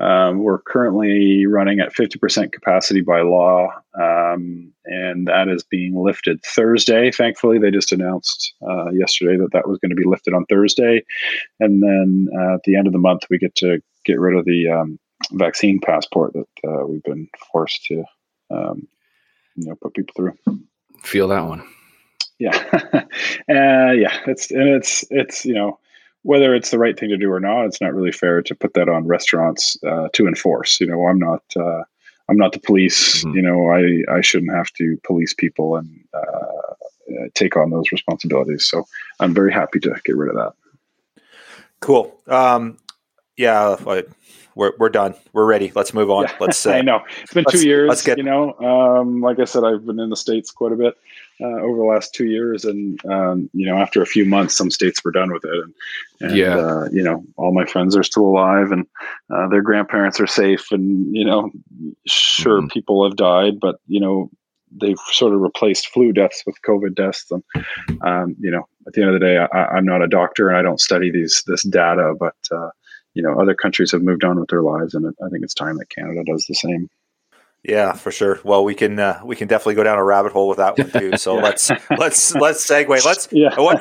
Um, 0.00 0.38
we're 0.38 0.60
currently 0.60 1.46
running 1.46 1.80
at 1.80 1.94
50% 1.94 2.52
capacity 2.52 3.00
by 3.00 3.20
law, 3.22 3.68
um, 4.00 4.72
and 4.86 5.28
that 5.28 5.48
is 5.48 5.62
being 5.62 5.94
lifted 5.96 6.42
Thursday. 6.44 7.10
Thankfully, 7.10 7.58
they 7.58 7.70
just 7.70 7.92
announced 7.92 8.54
uh, 8.68 8.90
yesterday 8.90 9.36
that 9.36 9.52
that 9.52 9.68
was 9.68 9.78
going 9.78 9.90
to 9.90 9.96
be 9.96 10.06
lifted 10.06 10.34
on 10.34 10.46
Thursday. 10.46 11.04
And 11.60 11.82
then 11.82 12.28
uh, 12.36 12.54
at 12.54 12.62
the 12.64 12.76
end 12.76 12.86
of 12.86 12.92
the 12.92 12.98
month, 12.98 13.22
we 13.30 13.38
get 13.38 13.54
to 13.56 13.80
get 14.04 14.20
rid 14.20 14.36
of 14.36 14.44
the 14.44 14.68
um, 14.68 14.98
vaccine 15.32 15.80
passport 15.80 16.32
that 16.34 16.68
uh, 16.68 16.86
we've 16.86 17.02
been 17.02 17.28
forced 17.52 17.84
to 17.86 18.04
um, 18.50 18.86
you 19.56 19.68
know, 19.68 19.74
put 19.76 19.94
people 19.94 20.12
through. 20.16 20.58
Feel 21.02 21.28
that 21.28 21.46
one 21.46 21.62
yeah 22.44 22.82
uh, 23.48 23.92
yeah 23.92 24.18
it's 24.26 24.50
and 24.50 24.68
it's 24.68 25.04
it's 25.10 25.44
you 25.44 25.54
know 25.54 25.78
whether 26.22 26.54
it's 26.54 26.70
the 26.70 26.78
right 26.78 26.98
thing 26.98 27.08
to 27.08 27.16
do 27.16 27.30
or 27.30 27.40
not 27.40 27.64
it's 27.64 27.80
not 27.80 27.94
really 27.94 28.12
fair 28.12 28.42
to 28.42 28.54
put 28.54 28.74
that 28.74 28.88
on 28.88 29.06
restaurants 29.06 29.76
uh, 29.86 30.08
to 30.12 30.26
enforce 30.26 30.80
you 30.80 30.86
know 30.86 31.06
i'm 31.06 31.18
not 31.18 31.42
uh, 31.56 31.82
i'm 32.28 32.36
not 32.36 32.52
the 32.52 32.60
police 32.60 33.24
mm-hmm. 33.24 33.36
you 33.36 33.42
know 33.42 33.70
i 33.70 34.16
i 34.16 34.20
shouldn't 34.20 34.52
have 34.52 34.70
to 34.72 34.98
police 35.04 35.34
people 35.34 35.76
and 35.76 35.88
uh, 36.12 37.28
take 37.34 37.56
on 37.56 37.70
those 37.70 37.90
responsibilities 37.92 38.64
so 38.64 38.84
i'm 39.20 39.34
very 39.34 39.52
happy 39.52 39.80
to 39.80 39.94
get 40.04 40.16
rid 40.16 40.30
of 40.30 40.36
that 40.36 40.52
cool 41.80 42.16
um 42.28 42.76
yeah 43.36 43.76
we're, 44.56 44.72
we're 44.78 44.88
done. 44.88 45.14
We're 45.32 45.46
ready. 45.46 45.72
Let's 45.74 45.92
move 45.92 46.10
on. 46.10 46.24
Yeah, 46.24 46.36
let's 46.38 46.58
say. 46.58 46.78
I 46.78 46.82
know 46.82 47.00
it's 47.22 47.34
been 47.34 47.44
two 47.50 47.66
years. 47.66 47.88
Let's 47.88 48.02
get, 48.02 48.18
you 48.18 48.24
know, 48.24 48.52
um, 48.60 49.20
like 49.20 49.40
I 49.40 49.44
said, 49.44 49.64
I've 49.64 49.84
been 49.84 49.98
in 49.98 50.10
the 50.10 50.16
states 50.16 50.50
quite 50.50 50.72
a 50.72 50.76
bit 50.76 50.96
uh, 51.40 51.60
over 51.60 51.76
the 51.76 51.84
last 51.84 52.14
two 52.14 52.26
years, 52.26 52.64
and 52.64 53.04
um, 53.06 53.50
you 53.52 53.66
know, 53.66 53.76
after 53.76 54.00
a 54.02 54.06
few 54.06 54.24
months, 54.24 54.56
some 54.56 54.70
states 54.70 55.04
were 55.04 55.10
done 55.10 55.32
with 55.32 55.44
it, 55.44 55.52
and, 55.52 55.74
and 56.20 56.36
yeah, 56.36 56.56
uh, 56.56 56.88
you 56.92 57.02
know, 57.02 57.24
all 57.36 57.52
my 57.52 57.64
friends 57.66 57.96
are 57.96 58.02
still 58.02 58.24
alive, 58.24 58.70
and 58.70 58.86
uh, 59.30 59.48
their 59.48 59.62
grandparents 59.62 60.20
are 60.20 60.26
safe, 60.26 60.70
and 60.70 61.14
you 61.14 61.24
know, 61.24 61.50
sure, 62.06 62.58
mm-hmm. 62.58 62.68
people 62.68 63.04
have 63.04 63.16
died, 63.16 63.58
but 63.60 63.76
you 63.86 64.00
know, 64.00 64.30
they've 64.80 64.98
sort 65.10 65.34
of 65.34 65.40
replaced 65.40 65.88
flu 65.88 66.12
deaths 66.12 66.42
with 66.46 66.62
COVID 66.62 66.94
deaths, 66.94 67.30
and 67.30 67.42
um, 68.02 68.36
you 68.38 68.50
know, 68.50 68.66
at 68.86 68.92
the 68.92 69.02
end 69.02 69.14
of 69.14 69.20
the 69.20 69.26
day, 69.26 69.38
I, 69.38 69.78
am 69.78 69.86
not 69.86 70.02
a 70.02 70.08
doctor 70.08 70.48
and 70.48 70.56
I 70.56 70.62
don't 70.62 70.80
study 70.80 71.10
these 71.10 71.42
this 71.46 71.62
data, 71.64 72.14
but 72.18 72.36
uh, 72.52 72.70
you 73.14 73.22
know, 73.22 73.40
other 73.40 73.54
countries 73.54 73.92
have 73.92 74.02
moved 74.02 74.24
on 74.24 74.38
with 74.38 74.50
their 74.50 74.62
lives, 74.62 74.94
and 74.94 75.06
I 75.24 75.28
think 75.30 75.44
it's 75.44 75.54
time 75.54 75.78
that 75.78 75.90
Canada 75.90 76.22
does 76.24 76.46
the 76.46 76.54
same. 76.54 76.88
Yeah, 77.64 77.92
for 77.94 78.10
sure. 78.10 78.40
Well, 78.44 78.62
we 78.62 78.74
can 78.74 78.98
uh, 78.98 79.20
we 79.24 79.36
can 79.36 79.48
definitely 79.48 79.74
go 79.74 79.84
down 79.84 79.98
a 79.98 80.04
rabbit 80.04 80.32
hole 80.32 80.48
with 80.48 80.58
that 80.58 80.76
one 80.76 80.90
too. 80.90 81.16
So 81.16 81.34
let's 81.46 81.70
let's 81.98 82.34
let's 82.34 82.66
segue. 82.66 83.04
Let's 83.04 83.28
yeah. 83.32 83.58
One, 83.58 83.80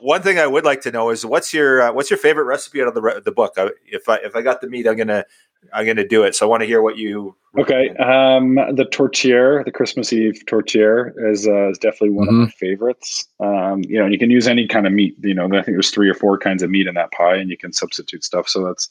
one 0.00 0.22
thing 0.22 0.38
I 0.38 0.46
would 0.46 0.64
like 0.64 0.82
to 0.82 0.92
know 0.92 1.10
is 1.10 1.26
what's 1.26 1.52
your 1.52 1.82
uh, 1.82 1.92
what's 1.92 2.10
your 2.10 2.18
favorite 2.18 2.44
recipe 2.44 2.80
out 2.80 2.88
of 2.88 2.94
the 2.94 3.22
the 3.24 3.32
book? 3.32 3.54
I, 3.56 3.70
if 3.86 4.08
I 4.08 4.16
if 4.16 4.36
I 4.36 4.42
got 4.42 4.60
the 4.60 4.68
meat, 4.68 4.86
I'm 4.86 4.96
gonna 4.96 5.24
I'm 5.72 5.84
gonna 5.84 6.06
do 6.06 6.22
it. 6.22 6.36
So 6.36 6.46
I 6.46 6.48
want 6.48 6.62
to 6.62 6.66
hear 6.66 6.80
what 6.80 6.96
you. 6.96 7.36
Okay, 7.58 7.90
um, 7.96 8.54
the 8.54 8.88
tourtière, 8.90 9.64
the 9.64 9.72
Christmas 9.72 10.10
Eve 10.12 10.42
tourtière, 10.46 11.12
is 11.30 11.46
uh, 11.46 11.70
is 11.70 11.78
definitely 11.78 12.10
one 12.10 12.28
mm-hmm. 12.28 12.42
of 12.42 12.48
my 12.48 12.52
favorites. 12.52 13.28
Um, 13.40 13.82
you 13.86 13.98
know, 13.98 14.06
you 14.06 14.18
can 14.18 14.30
use 14.30 14.46
any 14.46 14.66
kind 14.66 14.86
of 14.86 14.92
meat. 14.92 15.16
You 15.22 15.34
know, 15.34 15.46
I 15.46 15.62
think 15.62 15.74
there's 15.74 15.90
three 15.90 16.08
or 16.08 16.14
four 16.14 16.38
kinds 16.38 16.62
of 16.62 16.70
meat 16.70 16.86
in 16.86 16.94
that 16.94 17.12
pie, 17.12 17.36
and 17.36 17.50
you 17.50 17.58
can 17.58 17.72
substitute 17.72 18.24
stuff. 18.24 18.48
So 18.48 18.64
that's 18.64 18.88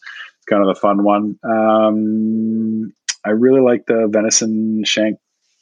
kind 0.50 0.62
of 0.64 0.70
a 0.70 0.80
fun 0.80 1.04
one. 1.04 1.40
Um, 1.44 2.94
I 3.26 3.30
really 3.30 3.62
like 3.62 3.86
the 3.86 4.08
venison 4.10 4.84
shank 4.84 5.18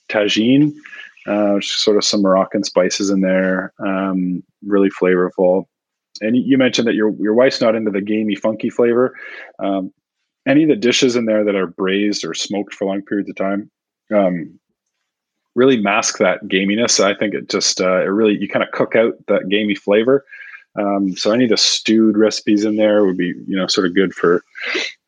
tagine, 0.09 0.73
uh, 1.27 1.59
sort 1.61 1.97
of 1.97 2.03
some 2.03 2.21
Moroccan 2.21 2.63
spices 2.63 3.09
in 3.09 3.21
there. 3.21 3.73
Um, 3.85 4.43
really 4.65 4.89
flavorful. 4.89 5.65
And 6.21 6.35
you 6.35 6.57
mentioned 6.57 6.87
that 6.87 6.95
your 6.95 7.11
your 7.19 7.33
wife's 7.33 7.61
not 7.61 7.75
into 7.75 7.91
the 7.91 8.01
gamey, 8.01 8.35
funky 8.35 8.69
flavor. 8.69 9.15
Um, 9.59 9.93
any 10.47 10.63
of 10.63 10.69
the 10.69 10.75
dishes 10.75 11.15
in 11.15 11.25
there 11.25 11.43
that 11.43 11.55
are 11.55 11.67
braised 11.67 12.25
or 12.25 12.33
smoked 12.33 12.73
for 12.73 12.85
long 12.85 13.01
periods 13.03 13.29
of 13.29 13.35
time 13.35 13.69
um, 14.13 14.59
really 15.55 15.77
mask 15.77 16.17
that 16.19 16.43
gaminess. 16.45 17.03
I 17.03 17.13
think 17.13 17.33
it 17.33 17.49
just 17.49 17.81
uh, 17.81 18.01
it 18.01 18.09
really 18.09 18.37
you 18.37 18.47
kind 18.47 18.63
of 18.63 18.71
cook 18.71 18.95
out 18.95 19.13
that 19.27 19.49
gamey 19.49 19.75
flavor. 19.75 20.25
Um, 20.79 21.15
so 21.15 21.31
any 21.31 21.45
of 21.45 21.49
the 21.49 21.57
stewed 21.57 22.17
recipes 22.17 22.63
in 22.63 22.75
there 22.75 23.05
would 23.05 23.17
be 23.17 23.33
you 23.47 23.55
know 23.55 23.67
sort 23.67 23.87
of 23.87 23.95
good 23.95 24.13
for 24.13 24.43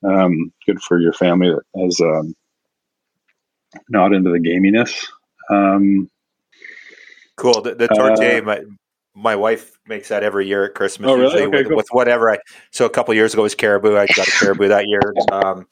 um, 0.04 0.52
good 0.66 0.82
for 0.82 0.99
your 0.99 1.14
family 1.14 1.54
has 1.78 1.99
um, 2.02 2.36
not 3.89 4.13
into 4.13 4.32
the 4.32 4.39
gaminess. 4.39 5.05
Um, 5.49 6.09
cool. 7.36 7.61
The, 7.61 7.76
the 7.76 7.88
tourtière, 7.89 8.41
uh, 8.41 8.45
my, 8.45 8.61
my 9.13 9.36
wife 9.36 9.78
makes 9.88 10.09
that 10.09 10.24
every 10.24 10.47
year 10.47 10.65
at 10.65 10.76
Christmas. 10.76 11.09
Oh, 11.09 11.15
really? 11.15 11.43
Okay, 11.43 11.57
with, 11.57 11.67
cool. 11.67 11.78
with, 11.78 11.88
whatever 11.91 12.30
I. 12.30 12.38
So 12.72 12.86
a 12.86 12.89
couple 12.89 13.13
years 13.13 13.34
ago 13.34 13.43
was 13.43 13.55
caribou. 13.55 13.97
I 13.97 14.07
got 14.07 14.28
a 14.28 14.32
caribou 14.32 14.67
that 14.69 14.88
year, 14.88 15.13
um, 15.32 15.67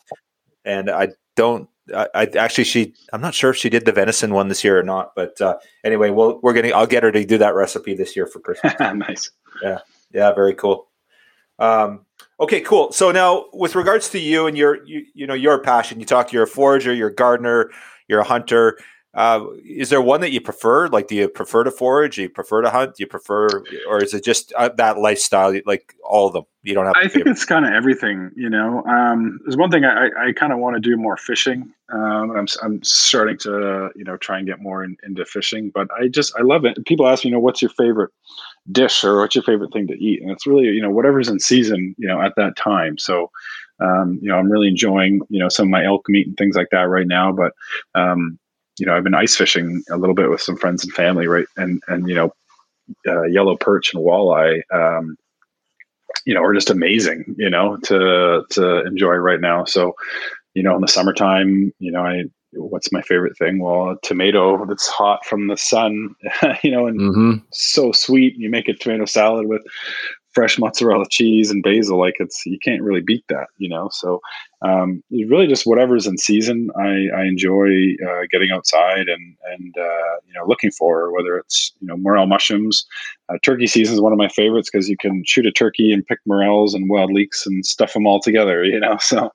and 0.65 0.89
I 0.89 1.09
don't. 1.35 1.69
I, 1.95 2.07
I, 2.13 2.23
actually 2.37 2.65
she. 2.65 2.93
I'm 3.13 3.21
not 3.21 3.33
sure 3.33 3.51
if 3.51 3.55
she 3.55 3.69
did 3.69 3.85
the 3.85 3.91
venison 3.91 4.33
one 4.33 4.47
this 4.47 4.63
year 4.63 4.77
or 4.77 4.83
not. 4.83 5.13
But 5.15 5.39
uh, 5.41 5.57
anyway, 5.83 6.09
well, 6.09 6.39
we're 6.43 6.53
getting. 6.53 6.73
I'll 6.73 6.87
get 6.87 7.03
her 7.03 7.11
to 7.11 7.25
do 7.25 7.37
that 7.37 7.55
recipe 7.55 7.95
this 7.95 8.15
year 8.15 8.27
for 8.27 8.39
Christmas. 8.39 8.73
nice. 8.79 9.31
Yeah. 9.63 9.79
Yeah. 10.11 10.33
Very 10.33 10.53
cool. 10.53 10.87
Um, 11.57 12.05
Okay, 12.39 12.61
cool. 12.61 12.91
So 12.91 13.11
now, 13.11 13.45
with 13.51 13.75
regards 13.75 14.09
to 14.09 14.19
you 14.19 14.47
and 14.47 14.57
your, 14.57 14.83
you, 14.85 15.05
you 15.13 15.27
know, 15.27 15.33
your 15.33 15.59
passion, 15.59 15.99
you 15.99 16.05
talk. 16.05 16.31
You're 16.31 16.43
a 16.43 16.47
forager, 16.47 16.93
you're 16.93 17.09
a 17.09 17.15
gardener, 17.15 17.69
you're 18.07 18.21
a 18.21 18.23
hunter. 18.23 18.77
Uh, 19.13 19.45
is 19.65 19.89
there 19.89 20.01
one 20.01 20.21
that 20.21 20.31
you 20.31 20.39
prefer? 20.39 20.87
Like, 20.87 21.07
do 21.07 21.15
you 21.15 21.27
prefer 21.27 21.63
to 21.63 21.71
forage? 21.71 22.15
Do 22.15 22.21
you 22.21 22.29
prefer 22.29 22.61
to 22.61 22.69
hunt? 22.69 22.95
Do 22.95 23.03
you 23.03 23.07
prefer, 23.07 23.49
or 23.87 24.01
is 24.03 24.13
it 24.13 24.23
just 24.23 24.53
uh, 24.53 24.69
that 24.77 24.99
lifestyle? 24.99 25.59
Like 25.65 25.95
all 26.07 26.27
of 26.27 26.33
them, 26.33 26.43
you 26.61 26.75
don't 26.75 26.85
have. 26.85 26.93
I 26.95 27.07
think 27.07 27.25
it's 27.25 27.43
kind 27.43 27.65
of 27.65 27.73
everything. 27.73 28.29
You 28.35 28.49
know, 28.49 28.83
um, 28.83 29.39
there's 29.43 29.57
one 29.57 29.71
thing 29.71 29.83
I, 29.83 30.09
I 30.27 30.31
kind 30.33 30.53
of 30.53 30.59
want 30.59 30.75
to 30.75 30.79
do 30.79 30.95
more 30.95 31.17
fishing. 31.17 31.73
Um, 31.91 32.31
I'm 32.37 32.47
I'm 32.61 32.83
starting 32.83 33.39
to 33.39 33.89
you 33.95 34.03
know 34.03 34.15
try 34.15 34.37
and 34.37 34.45
get 34.45 34.61
more 34.61 34.83
in, 34.83 34.95
into 35.03 35.25
fishing, 35.25 35.71
but 35.73 35.87
I 35.99 36.07
just 36.07 36.33
I 36.37 36.43
love 36.43 36.63
it. 36.63 36.85
People 36.85 37.07
ask 37.07 37.25
me, 37.25 37.31
you 37.31 37.35
know, 37.35 37.41
what's 37.41 37.63
your 37.63 37.71
favorite 37.71 38.11
dish 38.71 39.03
or 39.03 39.19
what's 39.19 39.35
your 39.35 39.43
favorite 39.43 39.73
thing 39.73 39.87
to 39.87 39.93
eat? 39.95 40.21
And 40.21 40.31
it's 40.31 40.47
really 40.47 40.65
you 40.65 40.81
know 40.81 40.91
whatever's 40.91 41.29
in 41.29 41.39
season, 41.39 41.95
you 41.97 42.07
know, 42.07 42.21
at 42.21 42.35
that 42.37 42.55
time. 42.55 42.97
So. 42.97 43.31
Um, 43.81 44.19
you 44.21 44.27
know, 44.27 44.35
I'm 44.35 44.51
really 44.51 44.67
enjoying, 44.67 45.21
you 45.29 45.39
know, 45.39 45.47
some 45.47 45.67
of 45.67 45.71
my 45.71 45.85
elk 45.85 46.09
meat 46.09 46.27
and 46.27 46.35
things 46.35 46.57
like 46.57 46.67
that 46.71 46.89
right 46.89 47.07
now. 47.07 47.31
But, 47.31 47.53
um, 47.95 48.37
you 48.77 48.85
know, 48.85 48.93
I've 48.93 49.05
been 49.05 49.15
ice 49.15 49.37
fishing 49.37 49.83
a 49.89 49.95
little 49.95 50.15
bit 50.15 50.29
with 50.29 50.41
some 50.41 50.57
friends 50.57 50.83
and 50.83 50.91
family, 50.93 51.27
right? 51.27 51.45
And 51.55 51.81
and 51.87 52.07
you 52.09 52.13
know, 52.15 52.33
uh, 53.07 53.23
yellow 53.23 53.55
perch 53.55 53.93
and 53.93 54.03
walleye, 54.03 54.61
um, 54.73 55.15
you 56.25 56.33
know, 56.33 56.43
are 56.43 56.53
just 56.53 56.69
amazing, 56.69 57.35
you 57.37 57.49
know, 57.49 57.77
to 57.83 58.43
to 58.49 58.85
enjoy 58.85 59.15
right 59.15 59.39
now. 59.41 59.65
So, 59.65 59.93
you 60.53 60.63
know, 60.63 60.75
in 60.75 60.81
the 60.81 60.87
summertime, 60.87 61.73
you 61.79 61.91
know, 61.91 62.01
I 62.01 62.23
what's 62.53 62.91
my 62.91 63.01
favorite 63.01 63.37
thing? 63.37 63.59
Well, 63.59 63.91
a 63.91 63.99
tomato 64.01 64.65
that's 64.65 64.87
hot 64.87 65.25
from 65.25 65.47
the 65.47 65.57
sun, 65.57 66.15
you 66.63 66.71
know, 66.71 66.87
and 66.87 66.99
mm-hmm. 66.99 67.33
so 67.51 67.91
sweet. 67.91 68.35
You 68.37 68.49
make 68.49 68.67
a 68.67 68.73
tomato 68.73 69.05
salad 69.05 69.47
with 69.47 69.61
fresh 70.31 70.59
mozzarella 70.59 71.05
cheese 71.09 71.51
and 71.51 71.63
basil 71.63 71.99
like 71.99 72.15
it's 72.19 72.45
you 72.45 72.59
can't 72.59 72.81
really 72.81 73.01
beat 73.01 73.25
that 73.29 73.47
you 73.57 73.69
know? 73.69 73.89
So 73.91 74.21
um, 74.61 75.01
really 75.11 75.47
just 75.47 75.65
whatever's 75.65 76.05
in 76.05 76.17
season 76.17 76.69
i, 76.77 77.07
I 77.15 77.25
enjoy 77.25 77.95
uh, 78.05 78.23
getting 78.31 78.51
outside 78.51 79.07
and 79.07 79.35
and 79.51 79.75
uh, 79.77 80.15
you 80.27 80.33
know 80.33 80.45
looking 80.45 80.71
for 80.71 81.11
whether 81.13 81.37
it's 81.37 81.71
you 81.79 81.87
know 81.87 81.97
morel 81.97 82.27
mushrooms. 82.27 82.85
Uh, 83.29 83.37
turkey 83.43 83.67
season 83.67 83.93
is 83.93 84.01
one 84.01 84.11
of 84.11 84.17
my 84.17 84.27
favorites 84.27 84.69
because 84.71 84.89
you 84.89 84.97
can 84.97 85.23
shoot 85.25 85.45
a 85.45 85.51
turkey 85.51 85.91
and 85.91 86.05
pick 86.05 86.19
morels 86.25 86.73
and 86.73 86.89
wild 86.89 87.11
leeks 87.11 87.45
and 87.45 87.65
stuff 87.65 87.93
them 87.93 88.07
all 88.07 88.19
together 88.19 88.63
you 88.69 88.79
know? 88.79 88.97
So 88.99 89.31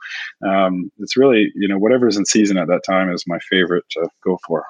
um, 0.47 0.91
it's 0.99 1.17
really 1.17 1.53
you 1.55 1.69
know 1.69 1.79
whatever's 1.79 2.17
in 2.17 2.27
season 2.27 2.59
at 2.59 2.69
that 2.69 2.85
time 2.85 3.13
is 3.13 3.25
my 3.27 3.39
favorite 3.51 3.85
to 3.91 4.09
go 4.25 4.39
for 4.47 4.65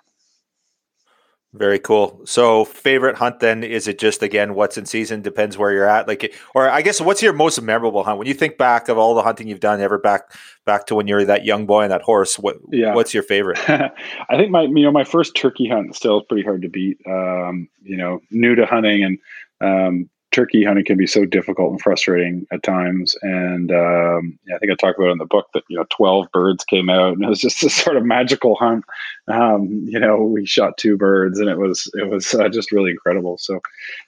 very 1.55 1.79
cool. 1.79 2.21
So, 2.25 2.65
favorite 2.65 3.17
hunt 3.17 3.39
then 3.39 3.63
is 3.63 3.87
it 3.87 3.99
just 3.99 4.23
again 4.23 4.55
what's 4.55 4.77
in 4.77 4.87
season? 4.87 5.23
Depends 5.23 5.57
where 5.57 5.73
you're 5.73 5.89
at. 5.89 6.09
Like, 6.09 6.35
or 6.55 6.69
I 6.69 6.83
guess 6.83 7.01
what's 7.01 7.23
your 7.23 7.33
most 7.33 7.63
memorable 7.63 8.03
hunt 8.03 8.19
when 8.19 8.27
you 8.27 8.35
think 8.35 8.59
back 8.59 8.89
of 8.89 8.99
all 8.99 9.15
the 9.15 9.23
hunting 9.23 9.47
you've 9.47 9.61
done, 9.61 9.81
ever 9.81 9.97
back 9.97 10.35
back 10.65 10.87
to 10.87 10.97
when 10.97 11.07
you 11.07 11.15
were 11.15 11.25
that 11.25 11.45
young 11.45 11.65
boy 11.65 11.83
and 11.83 11.93
that 11.93 12.03
horse? 12.03 12.39
What 12.39 12.57
yeah. 12.73 12.95
what's 12.95 13.15
your 13.15 13.23
favorite? 13.23 13.59
I 13.69 14.37
think 14.37 14.51
my 14.51 14.63
you 14.63 14.83
know 14.83 14.91
my 14.91 15.05
first 15.05 15.37
turkey 15.37 15.69
hunt 15.69 15.95
still 15.95 16.19
is 16.19 16.27
pretty 16.29 16.43
hard 16.43 16.63
to 16.63 16.69
beat. 16.69 16.99
Um, 17.07 17.69
you 17.83 17.97
know, 17.97 18.21
new 18.31 18.57
to 18.57 18.67
hunting 18.67 19.05
and 19.05 19.19
um, 19.61 20.11
turkey 20.35 20.65
hunting 20.65 20.85
can 20.85 20.97
be 20.97 21.07
so 21.07 21.25
difficult 21.25 21.71
and 21.71 21.81
frustrating 21.81 22.45
at 22.53 22.63
times. 22.65 23.17
And 23.23 23.71
um, 23.71 24.39
yeah, 24.47 24.57
I 24.57 24.59
think 24.59 24.73
I 24.73 24.75
talked 24.75 24.99
about 24.99 25.13
in 25.13 25.19
the 25.19 25.25
book 25.25 25.47
that 25.55 25.63
you 25.69 25.77
know 25.77 25.87
twelve 25.91 26.31
birds 26.33 26.65
came 26.65 26.91
out, 26.91 27.15
and 27.15 27.25
it 27.25 27.29
was 27.29 27.41
just 27.41 27.63
a 27.65 27.71
sort 27.71 27.97
of 27.97 28.05
magical 28.05 28.57
hunt. 28.57 28.85
Um, 29.29 29.85
you 29.87 29.99
know, 29.99 30.17
we 30.17 30.45
shot 30.45 30.77
two 30.77 30.97
birds, 30.97 31.39
and 31.39 31.49
it 31.49 31.59
was 31.59 31.89
it 31.95 32.11
was 32.11 32.35
uh, 32.35 32.49
just 32.49 32.73
really 32.73 32.91
incredible. 32.91 33.39
So, 33.39 33.61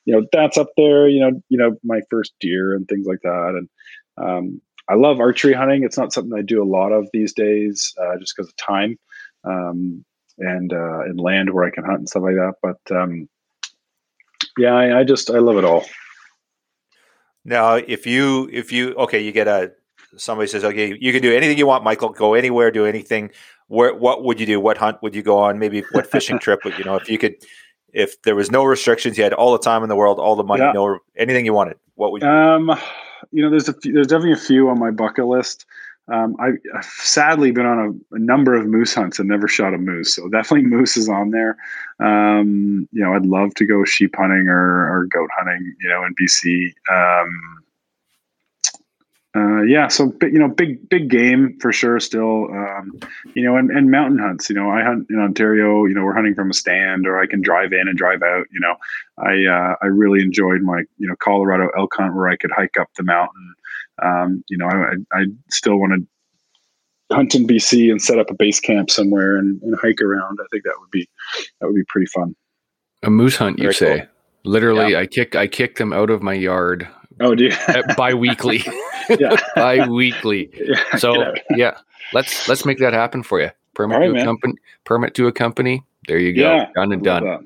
you 0.04 0.14
know, 0.14 0.26
that's 0.32 0.58
up 0.58 0.70
there. 0.76 1.08
You 1.08 1.20
know, 1.20 1.42
you 1.48 1.58
know, 1.58 1.76
my 1.84 2.00
first 2.10 2.32
deer 2.40 2.74
and 2.74 2.88
things 2.88 3.06
like 3.06 3.20
that, 3.22 3.54
and 3.56 3.68
um, 4.18 4.60
I 4.88 4.94
love 4.94 5.20
archery 5.20 5.52
hunting. 5.52 5.84
It's 5.84 5.98
not 5.98 6.12
something 6.12 6.36
I 6.36 6.42
do 6.42 6.62
a 6.62 6.64
lot 6.64 6.92
of 6.92 7.08
these 7.12 7.32
days, 7.32 7.94
uh, 8.02 8.18
just 8.18 8.34
because 8.36 8.48
of 8.48 8.56
time 8.56 8.98
um, 9.44 10.04
and 10.38 10.72
uh, 10.72 11.00
and 11.00 11.20
land 11.20 11.54
where 11.54 11.64
I 11.64 11.70
can 11.70 11.84
hunt 11.84 11.98
and 11.98 12.08
stuff 12.08 12.24
like 12.24 12.34
that. 12.34 12.54
But 12.62 12.96
um, 12.96 13.28
yeah, 14.58 14.74
I, 14.74 15.00
I 15.00 15.04
just 15.04 15.30
I 15.30 15.38
love 15.38 15.56
it 15.56 15.64
all. 15.64 15.84
Now, 17.46 17.74
if 17.76 18.06
you 18.06 18.50
if 18.52 18.72
you 18.72 18.92
okay, 18.94 19.20
you 19.20 19.30
get 19.30 19.46
a 19.46 19.72
somebody 20.16 20.48
says, 20.48 20.64
okay, 20.64 20.96
you 21.00 21.12
can 21.12 21.22
do 21.22 21.32
anything 21.32 21.56
you 21.56 21.66
want, 21.66 21.84
Michael. 21.84 22.08
Go 22.08 22.34
anywhere, 22.34 22.72
do 22.72 22.84
anything. 22.84 23.30
Where 23.68 23.94
what 23.94 24.24
would 24.24 24.40
you 24.40 24.46
do? 24.46 24.58
What 24.58 24.76
hunt 24.76 25.00
would 25.02 25.14
you 25.14 25.22
go 25.22 25.38
on? 25.38 25.58
Maybe 25.58 25.84
what 25.92 26.10
fishing 26.10 26.38
trip 26.40 26.64
would 26.64 26.76
you 26.76 26.84
know? 26.84 26.96
If 26.96 27.08
you 27.08 27.18
could, 27.18 27.36
if 27.92 28.20
there 28.22 28.34
was 28.34 28.50
no 28.50 28.64
restrictions, 28.64 29.16
you 29.16 29.22
had 29.22 29.32
all 29.32 29.52
the 29.52 29.60
time 29.60 29.84
in 29.84 29.88
the 29.88 29.94
world, 29.94 30.18
all 30.18 30.34
the 30.34 30.42
money, 30.42 30.62
yeah. 30.62 30.72
no 30.72 30.98
anything 31.16 31.44
you 31.46 31.52
wanted. 31.52 31.78
What 31.94 32.10
would 32.10 32.22
you? 32.22 32.28
Um, 32.28 32.76
you 33.30 33.42
know, 33.42 33.50
there's 33.50 33.68
a 33.68 33.74
few, 33.74 33.92
there's 33.92 34.08
definitely 34.08 34.32
a 34.32 34.36
few 34.36 34.68
on 34.68 34.80
my 34.80 34.90
bucket 34.90 35.26
list. 35.26 35.66
Um, 36.12 36.36
I, 36.38 36.52
have 36.72 36.84
sadly 36.84 37.50
been 37.50 37.66
on 37.66 37.78
a, 37.78 38.14
a, 38.14 38.18
number 38.18 38.54
of 38.54 38.66
moose 38.66 38.94
hunts 38.94 39.18
and 39.18 39.28
never 39.28 39.48
shot 39.48 39.74
a 39.74 39.78
moose, 39.78 40.14
so 40.14 40.28
definitely 40.28 40.62
moose 40.76 40.96
is 40.96 41.08
on 41.08 41.30
there. 41.30 41.56
Um, 41.98 42.88
you 42.92 43.02
know, 43.02 43.14
I'd 43.14 43.26
love 43.26 43.54
to 43.54 43.66
go 43.66 43.84
sheep 43.84 44.14
hunting 44.16 44.46
or, 44.46 44.86
or 44.88 45.06
goat 45.06 45.30
hunting. 45.36 45.74
You 45.80 45.88
know, 45.88 46.04
in 46.04 46.14
BC. 46.14 46.72
Um, 46.92 47.62
uh, 49.36 49.62
yeah, 49.64 49.88
so 49.88 50.14
you 50.22 50.38
know, 50.38 50.48
big 50.48 50.88
big 50.88 51.10
game 51.10 51.58
for 51.60 51.70
sure. 51.70 52.00
Still, 52.00 52.44
um, 52.52 52.98
you 53.34 53.42
know, 53.42 53.56
and, 53.56 53.70
and 53.70 53.90
mountain 53.90 54.18
hunts. 54.18 54.48
You 54.48 54.54
know, 54.54 54.70
I 54.70 54.82
hunt 54.82 55.08
in 55.10 55.18
Ontario. 55.18 55.84
You 55.84 55.94
know, 55.94 56.04
we're 56.04 56.14
hunting 56.14 56.34
from 56.34 56.50
a 56.50 56.54
stand, 56.54 57.06
or 57.06 57.20
I 57.20 57.26
can 57.26 57.42
drive 57.42 57.72
in 57.72 57.88
and 57.88 57.98
drive 57.98 58.22
out. 58.22 58.46
You 58.50 58.60
know, 58.60 58.76
I 59.18 59.44
uh, 59.44 59.74
I 59.82 59.86
really 59.86 60.22
enjoyed 60.22 60.62
my 60.62 60.84
you 60.98 61.08
know 61.08 61.16
Colorado 61.18 61.68
elk 61.76 61.94
hunt 61.96 62.14
where 62.14 62.28
I 62.28 62.36
could 62.36 62.52
hike 62.52 62.78
up 62.80 62.88
the 62.96 63.02
mountain 63.02 63.54
um, 64.02 64.44
you 64.48 64.58
know, 64.58 64.66
I, 64.66 64.94
I 65.12 65.24
still 65.50 65.78
want 65.78 65.92
to 65.94 67.14
hunt 67.14 67.34
in 67.34 67.46
BC 67.46 67.90
and 67.90 68.00
set 68.00 68.18
up 68.18 68.30
a 68.30 68.34
base 68.34 68.60
camp 68.60 68.90
somewhere 68.90 69.36
and, 69.36 69.60
and, 69.62 69.76
hike 69.80 70.00
around. 70.00 70.38
I 70.40 70.46
think 70.50 70.64
that 70.64 70.74
would 70.80 70.90
be 70.90 71.08
that 71.60 71.66
would 71.66 71.76
be 71.76 71.84
pretty 71.88 72.06
fun. 72.06 72.34
A 73.02 73.10
moose 73.10 73.36
hunt, 73.36 73.58
you 73.58 73.64
Very 73.64 73.74
say? 73.74 73.98
Cool. 73.98 74.08
Literally, 74.52 74.92
yeah. 74.92 75.00
I 75.00 75.06
kick 75.06 75.36
I 75.36 75.46
kick 75.46 75.76
them 75.76 75.92
out 75.92 76.10
of 76.10 76.22
my 76.22 76.34
yard. 76.34 76.88
Oh, 77.20 77.34
do 77.34 77.44
you? 77.44 77.52
bi-weekly. 77.96 78.62
yeah, 79.18 79.36
bi-weekly. 79.54 80.50
Yeah, 80.66 80.96
so 80.96 81.32
yeah, 81.50 81.78
let's 82.12 82.48
let's 82.48 82.64
make 82.64 82.78
that 82.78 82.92
happen 82.92 83.22
for 83.22 83.40
you. 83.40 83.50
Permit 83.74 83.98
right, 83.98 84.12
to 84.12 84.20
a 84.20 84.24
company. 84.24 84.54
Permit 84.84 85.14
to 85.14 85.26
a 85.26 85.32
company. 85.32 85.84
There 86.08 86.18
you 86.18 86.32
go. 86.32 86.54
Yeah, 86.54 86.70
done 86.74 86.92
and 86.92 87.02
done. 87.02 87.24
That. 87.24 87.40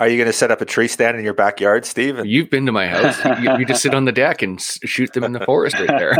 Are 0.00 0.08
you 0.08 0.16
going 0.16 0.26
to 0.26 0.32
set 0.32 0.50
up 0.50 0.60
a 0.62 0.64
tree 0.64 0.88
stand 0.88 1.18
in 1.18 1.24
your 1.24 1.34
backyard, 1.34 1.84
Steve? 1.84 2.18
And- 2.18 2.28
You've 2.28 2.48
been 2.50 2.66
to 2.66 2.72
my 2.72 2.88
house. 2.88 3.22
you, 3.42 3.58
you, 3.58 3.66
just 3.66 3.82
sit 3.82 3.94
on 3.94 4.06
the 4.06 4.12
deck 4.12 4.40
and 4.40 4.60
shoot 4.60 5.12
them 5.12 5.24
in 5.24 5.32
the 5.32 5.40
forest 5.44 5.76
right 5.78 5.88
there. 5.88 6.16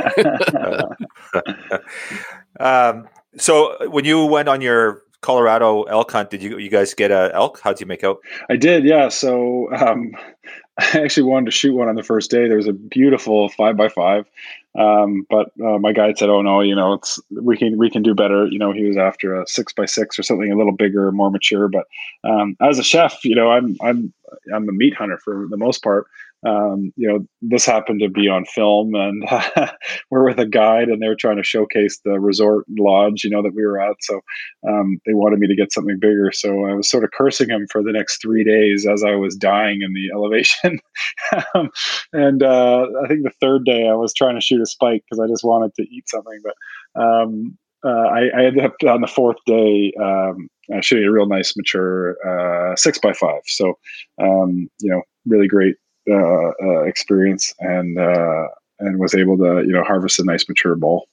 um, 2.61 3.09
so 3.37 3.89
when 3.89 4.05
you 4.05 4.27
went 4.27 4.49
on 4.49 4.61
your 4.61 5.03
Colorado 5.23 5.83
elk 5.85 6.13
hunt, 6.13 6.31
did 6.31 6.43
you 6.43 6.59
you 6.59 6.71
guys 6.71 6.95
get 6.95 7.11
a 7.11 7.31
elk? 7.35 7.61
How'd 7.63 7.81
you 7.81 7.87
make 7.87 8.05
out? 8.05 8.19
I 8.49 8.57
did, 8.57 8.85
yeah. 8.85 9.09
So 9.09 9.73
um, 9.75 10.13
I 10.79 11.01
actually 11.01 11.25
wanted 11.25 11.47
to 11.47 11.51
shoot 11.51 11.75
one 11.75 11.89
on 11.89 11.97
the 11.97 12.03
first 12.03 12.31
day. 12.31 12.49
There 12.49 12.57
was 12.57 12.67
a 12.67 12.73
beautiful 12.73 13.51
five 13.51 13.77
by 13.77 13.89
five, 13.89 14.25
um, 14.79 15.27
but 15.29 15.51
uh, 15.63 15.79
my 15.79 15.93
guide 15.93 16.17
said, 16.17 16.31
"Oh 16.31 16.41
no, 16.41 16.61
you 16.63 16.75
know, 16.75 16.95
it's 16.95 17.21
we 17.31 17.57
can 17.57 17.77
we 17.77 17.91
can 17.91 18.03
do 18.03 18.15
better." 18.15 18.47
You 18.47 18.59
know, 18.59 18.73
he 18.73 18.85
was 18.85 18.97
after 18.97 19.39
a 19.39 19.47
six 19.47 19.75
by 19.75 19.85
six 19.85 20.19
or 20.19 20.23
something 20.23 20.51
a 20.51 20.57
little 20.57 20.75
bigger, 20.75 21.13
more 21.13 21.31
mature. 21.31 21.69
But 21.69 21.87
um, 22.25 22.57
as 22.63 22.79
a 22.79 22.85
chef, 22.85 23.23
you 23.25 23.35
know, 23.35 23.51
I'm 23.51 23.77
I'm 23.83 24.13
I'm 24.55 24.69
a 24.69 24.73
meat 24.73 24.95
hunter 24.95 25.19
for 25.19 25.47
the 25.51 25.59
most 25.59 25.83
part 25.83 26.07
um, 26.47 26.93
you 26.97 27.07
know, 27.07 27.27
this 27.43 27.67
happened 27.67 28.01
to 28.01 28.09
be 28.09 28.29
on 28.29 28.45
film, 28.47 28.95
and 28.95 29.25
we're 30.11 30.25
with 30.25 30.39
a 30.39 30.47
guide, 30.47 30.89
and 30.89 31.03
they 31.03 31.09
were 31.09 31.17
trying 31.17 31.37
to 31.37 31.45
showcase 31.45 32.01
the 32.05 32.19
resort 32.19 32.65
lodge, 32.79 33.25
you 33.25 33.31
know, 33.31 33.43
that 33.43 33.55
we 33.55 33.65
were 33.65 33.81
at. 33.81 33.97
So 34.01 34.21
um, 34.67 34.99
they 35.05 35.13
wanted 35.13 35.39
me 35.39 35.49
to 35.49 35.57
get 35.57 35.73
something 35.73 35.99
bigger. 36.01 36.31
So 36.33 36.65
I 36.65 36.75
was 36.75 36.91
sort 36.91 37.05
of 37.05 37.11
cursing 37.11 37.51
him 37.51 37.67
for 37.71 37.83
the 37.83 37.93
next 37.93 38.23
three 38.23 38.43
days 38.43 38.87
as 38.87 39.05
I 39.05 39.17
was 39.17 39.37
dying 39.37 39.83
in 39.83 39.93
the 39.93 40.11
elevation. 40.15 40.81
um, 41.55 41.71
and 42.13 42.43
uh, 42.43 42.87
I 43.05 43.09
think 43.09 43.25
the 43.25 43.33
third 43.41 43.65
day 43.65 43.87
I 43.87 43.95
was 43.95 44.15
trying 44.15 44.37
to 44.37 44.41
shoot 44.41 44.63
a 44.63 44.67
spike 44.67 45.05
because 45.05 45.21
I 45.21 45.29
just 45.29 45.45
wanted 45.45 45.75
to 45.75 45.83
eat 45.83 46.09
something, 46.09 46.41
but 46.43 47.01
um, 47.01 47.59
uh, 47.85 47.89
I, 47.89 48.29
I, 48.37 48.45
ended 48.45 48.65
up 48.65 48.75
on 48.87 49.01
the 49.01 49.07
fourth 49.07 49.39
day 49.47 49.93
um, 50.03 50.49
shooting 50.83 51.07
a 51.07 51.11
real 51.11 51.27
nice 51.27 51.57
mature 51.57 52.17
uh, 52.27 52.77
six 52.77 52.99
by 52.99 53.15
five. 53.15 53.41
So 53.47 53.75
um, 54.21 54.69
you 54.81 54.91
know, 54.91 55.03
really 55.27 55.49
great 55.49 55.77
uh, 56.11 56.51
uh, 56.63 56.83
experience 56.83 57.55
and 57.61 57.99
uh, 57.99 58.49
and 58.79 58.99
was 58.99 59.15
able 59.15 59.37
to 59.39 59.63
you 59.67 59.73
know 59.73 59.83
harvest 59.83 60.19
a 60.19 60.25
nice 60.25 60.49
mature 60.49 60.77
bull. 60.77 61.09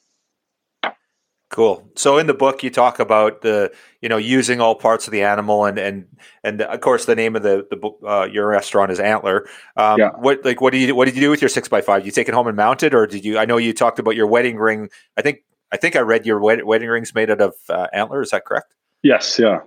Cool. 1.49 1.89
So 1.95 2.17
in 2.17 2.27
the 2.27 2.33
book, 2.33 2.61
you 2.61 2.69
talk 2.69 2.99
about 2.99 3.41
the 3.41 3.71
you 4.01 4.09
know 4.09 4.17
using 4.17 4.59
all 4.59 4.75
parts 4.75 5.07
of 5.07 5.11
the 5.11 5.23
animal, 5.23 5.65
and 5.65 5.77
and 5.77 6.07
and 6.43 6.61
of 6.61 6.81
course 6.81 7.05
the 7.05 7.15
name 7.15 7.35
of 7.35 7.43
the 7.43 7.65
the 7.69 7.77
book, 7.77 7.99
uh, 8.05 8.27
your 8.29 8.47
restaurant 8.47 8.91
is 8.91 8.99
Antler. 8.99 9.47
Um, 9.77 9.99
yeah. 9.99 10.09
What 10.17 10.43
like 10.43 10.59
what 10.59 10.73
do 10.73 10.77
you 10.77 10.93
what 10.93 11.05
did 11.05 11.15
you 11.15 11.21
do 11.21 11.29
with 11.29 11.41
your 11.41 11.49
six 11.49 11.69
by 11.69 11.81
five? 11.81 12.01
Did 12.01 12.07
you 12.07 12.11
take 12.11 12.27
it 12.27 12.33
home 12.33 12.47
and 12.47 12.57
mount 12.57 12.83
it, 12.83 12.93
or 12.93 13.07
did 13.07 13.23
you? 13.23 13.37
I 13.37 13.45
know 13.45 13.57
you 13.57 13.73
talked 13.73 13.97
about 13.97 14.15
your 14.15 14.27
wedding 14.27 14.57
ring. 14.57 14.89
I 15.15 15.21
think 15.21 15.43
I 15.71 15.77
think 15.77 15.95
I 15.95 16.01
read 16.01 16.25
your 16.25 16.39
wedding 16.39 16.89
rings 16.89 17.15
made 17.15 17.29
out 17.29 17.41
of 17.41 17.53
uh, 17.69 17.87
antler. 17.93 18.21
Is 18.21 18.31
that 18.31 18.43
correct? 18.43 18.73
Yes. 19.01 19.39
Yeah. 19.39 19.59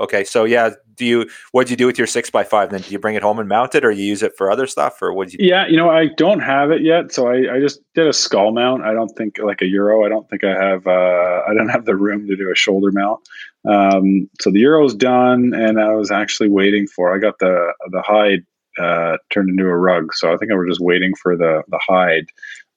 Okay, 0.00 0.24
so 0.24 0.44
yeah, 0.44 0.70
do 0.94 1.04
you 1.04 1.28
what 1.52 1.66
do 1.66 1.72
you 1.72 1.76
do 1.76 1.86
with 1.86 1.98
your 1.98 2.06
six 2.06 2.30
by 2.30 2.44
five? 2.44 2.70
Then 2.70 2.80
do 2.80 2.90
you 2.90 2.98
bring 2.98 3.14
it 3.14 3.22
home 3.22 3.38
and 3.38 3.48
mount 3.48 3.74
it, 3.74 3.84
or 3.84 3.90
you 3.90 4.04
use 4.04 4.22
it 4.22 4.32
for 4.36 4.50
other 4.50 4.66
stuff, 4.66 5.00
or 5.00 5.12
what 5.12 5.28
did 5.28 5.40
you? 5.40 5.48
Yeah, 5.48 5.66
you 5.66 5.76
know, 5.76 5.90
I 5.90 6.06
don't 6.16 6.40
have 6.40 6.70
it 6.70 6.82
yet, 6.82 7.12
so 7.12 7.28
I, 7.28 7.54
I 7.54 7.60
just 7.60 7.80
did 7.94 8.06
a 8.06 8.12
skull 8.12 8.52
mount. 8.52 8.82
I 8.82 8.92
don't 8.92 9.10
think 9.10 9.38
like 9.38 9.62
a 9.62 9.66
euro. 9.66 10.04
I 10.04 10.08
don't 10.08 10.28
think 10.28 10.44
I 10.44 10.52
have. 10.52 10.86
Uh, 10.86 11.42
I 11.48 11.54
don't 11.54 11.68
have 11.68 11.84
the 11.84 11.96
room 11.96 12.26
to 12.26 12.36
do 12.36 12.50
a 12.50 12.56
shoulder 12.56 12.90
mount. 12.92 13.20
Um, 13.64 14.28
so 14.40 14.50
the 14.50 14.60
euro's 14.60 14.94
done, 14.94 15.52
and 15.54 15.80
I 15.80 15.94
was 15.94 16.10
actually 16.10 16.48
waiting 16.48 16.86
for. 16.86 17.14
I 17.14 17.18
got 17.18 17.38
the 17.38 17.72
the 17.90 18.02
hide 18.02 18.44
uh, 18.78 19.18
turned 19.30 19.50
into 19.50 19.64
a 19.64 19.76
rug, 19.76 20.14
so 20.14 20.32
I 20.32 20.36
think 20.36 20.52
I 20.52 20.56
was 20.56 20.68
just 20.68 20.80
waiting 20.80 21.14
for 21.14 21.36
the 21.36 21.62
the 21.68 21.80
hide 21.86 22.26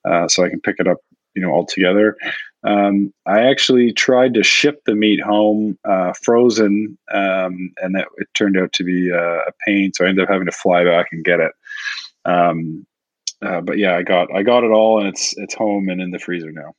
uh, 0.06 0.28
so 0.28 0.44
I 0.44 0.50
can 0.50 0.62
pick 0.62 0.76
it 0.80 0.88
up, 0.88 0.98
you 1.34 1.42
know, 1.42 1.50
all 1.50 1.66
together. 1.66 2.16
Um, 2.66 3.14
I 3.28 3.42
actually 3.42 3.94
tried 3.94 4.34
to 4.34 4.44
ship 4.44 4.82
the 4.86 4.96
meat 4.96 5.22
home 5.22 5.78
uh, 5.86 6.14
frozen, 6.14 6.98
um, 7.14 7.72
and 7.78 7.96
that 7.96 8.08
it 8.18 8.28
turned 8.34 8.58
out 8.58 8.74
to 8.74 8.84
be 8.84 9.12
uh, 9.12 9.42
a 9.48 9.52
pain. 9.66 9.92
So 9.94 10.04
I 10.04 10.10
ended 10.10 10.24
up 10.24 10.30
having 10.30 10.48
to 10.48 10.52
fly 10.52 10.84
back 10.84 11.08
and 11.12 11.24
get 11.24 11.40
it. 11.40 11.52
Um, 12.26 12.88
uh, 13.42 13.62
but 13.62 13.78
yeah, 13.78 13.96
I 13.96 14.02
got 14.02 14.34
I 14.34 14.42
got 14.42 14.64
it 14.64 14.72
all, 14.72 15.00
and 15.00 15.08
it's 15.08 15.38
it's 15.38 15.54
home 15.54 15.90
and 15.90 16.02
in 16.02 16.10
the 16.10 16.20
freezer 16.20 16.52
now. 16.52 16.74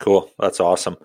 Cool, 0.00 0.30
that's 0.38 0.60
awesome. 0.60 0.96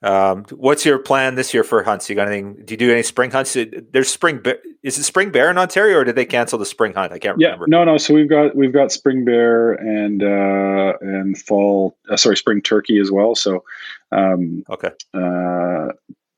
Um, 0.00 0.44
what's 0.50 0.86
your 0.86 0.98
plan 0.98 1.34
this 1.34 1.52
year 1.52 1.64
for 1.64 1.82
hunts? 1.82 2.08
You 2.08 2.14
got 2.14 2.28
anything? 2.28 2.64
Do 2.64 2.74
you 2.74 2.78
do 2.78 2.92
any 2.92 3.02
spring 3.02 3.30
hunts? 3.30 3.56
There's 3.92 4.08
spring. 4.08 4.44
Is 4.82 4.96
it 4.96 5.02
spring 5.02 5.30
bear 5.30 5.50
in 5.50 5.58
Ontario, 5.58 5.98
or 5.98 6.04
did 6.04 6.14
they 6.14 6.24
cancel 6.24 6.58
the 6.58 6.66
spring 6.66 6.92
hunt? 6.94 7.12
I 7.12 7.18
can't 7.18 7.40
yeah, 7.40 7.48
remember. 7.48 7.66
No, 7.66 7.84
no. 7.84 7.98
So 7.98 8.14
we've 8.14 8.28
got 8.28 8.54
we've 8.54 8.72
got 8.72 8.92
spring 8.92 9.24
bear 9.24 9.72
and 9.72 10.22
uh, 10.22 10.98
and 11.00 11.36
fall. 11.36 11.96
Uh, 12.08 12.16
sorry, 12.16 12.36
spring 12.36 12.62
turkey 12.62 13.00
as 13.00 13.10
well. 13.10 13.34
So 13.34 13.64
um, 14.12 14.64
okay. 14.70 14.90
Uh, 15.12 15.88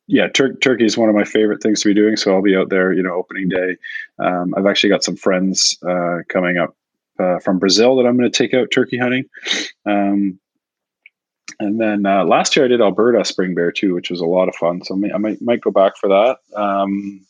yeah, 0.07 0.27
tur- 0.27 0.57
turkey 0.57 0.87
is 0.87 0.99
one 0.99 1.09
of 1.09 1.15
my 1.15 1.25
favorite 1.25 1.63
things 1.63 1.83
to 1.83 1.89
be 1.89 1.95
doing. 1.95 2.17
So 2.17 2.35
I'll 2.35 2.43
be 2.43 2.57
out 2.57 2.69
there, 2.69 2.93
you 2.93 3.03
know, 3.03 3.15
opening 3.15 3.49
day. 3.49 3.77
Um, 4.19 4.55
I've 4.57 4.67
actually 4.67 4.91
got 4.91 5.05
some 5.05 5.15
friends 5.15 5.79
uh, 5.89 6.19
coming 6.29 6.59
up 6.59 6.75
uh, 7.21 7.39
from 7.39 7.61
Brazil 7.61 7.95
that 7.97 8.07
I'm 8.07 8.17
going 8.17 8.31
to 8.31 8.37
take 8.37 8.53
out 8.53 8.73
turkey 8.73 8.99
hunting. 8.99 9.27
Um, 9.87 10.41
and 11.59 11.81
then 11.81 12.07
uh, 12.07 12.25
last 12.25 12.55
year 12.55 12.65
I 12.65 12.69
did 12.69 12.81
Alberta 12.81 13.25
spring 13.25 13.55
bear 13.55 13.73
too, 13.73 13.95
which 13.95 14.11
was 14.11 14.21
a 14.21 14.27
lot 14.27 14.49
of 14.49 14.55
fun. 14.55 14.85
So 14.85 14.95
I 14.95 15.19
might 15.19 15.41
might 15.43 15.61
go 15.61 15.71
back 15.71 15.97
for 15.97 16.09
that. 16.09 16.39
Um, 16.55 17.27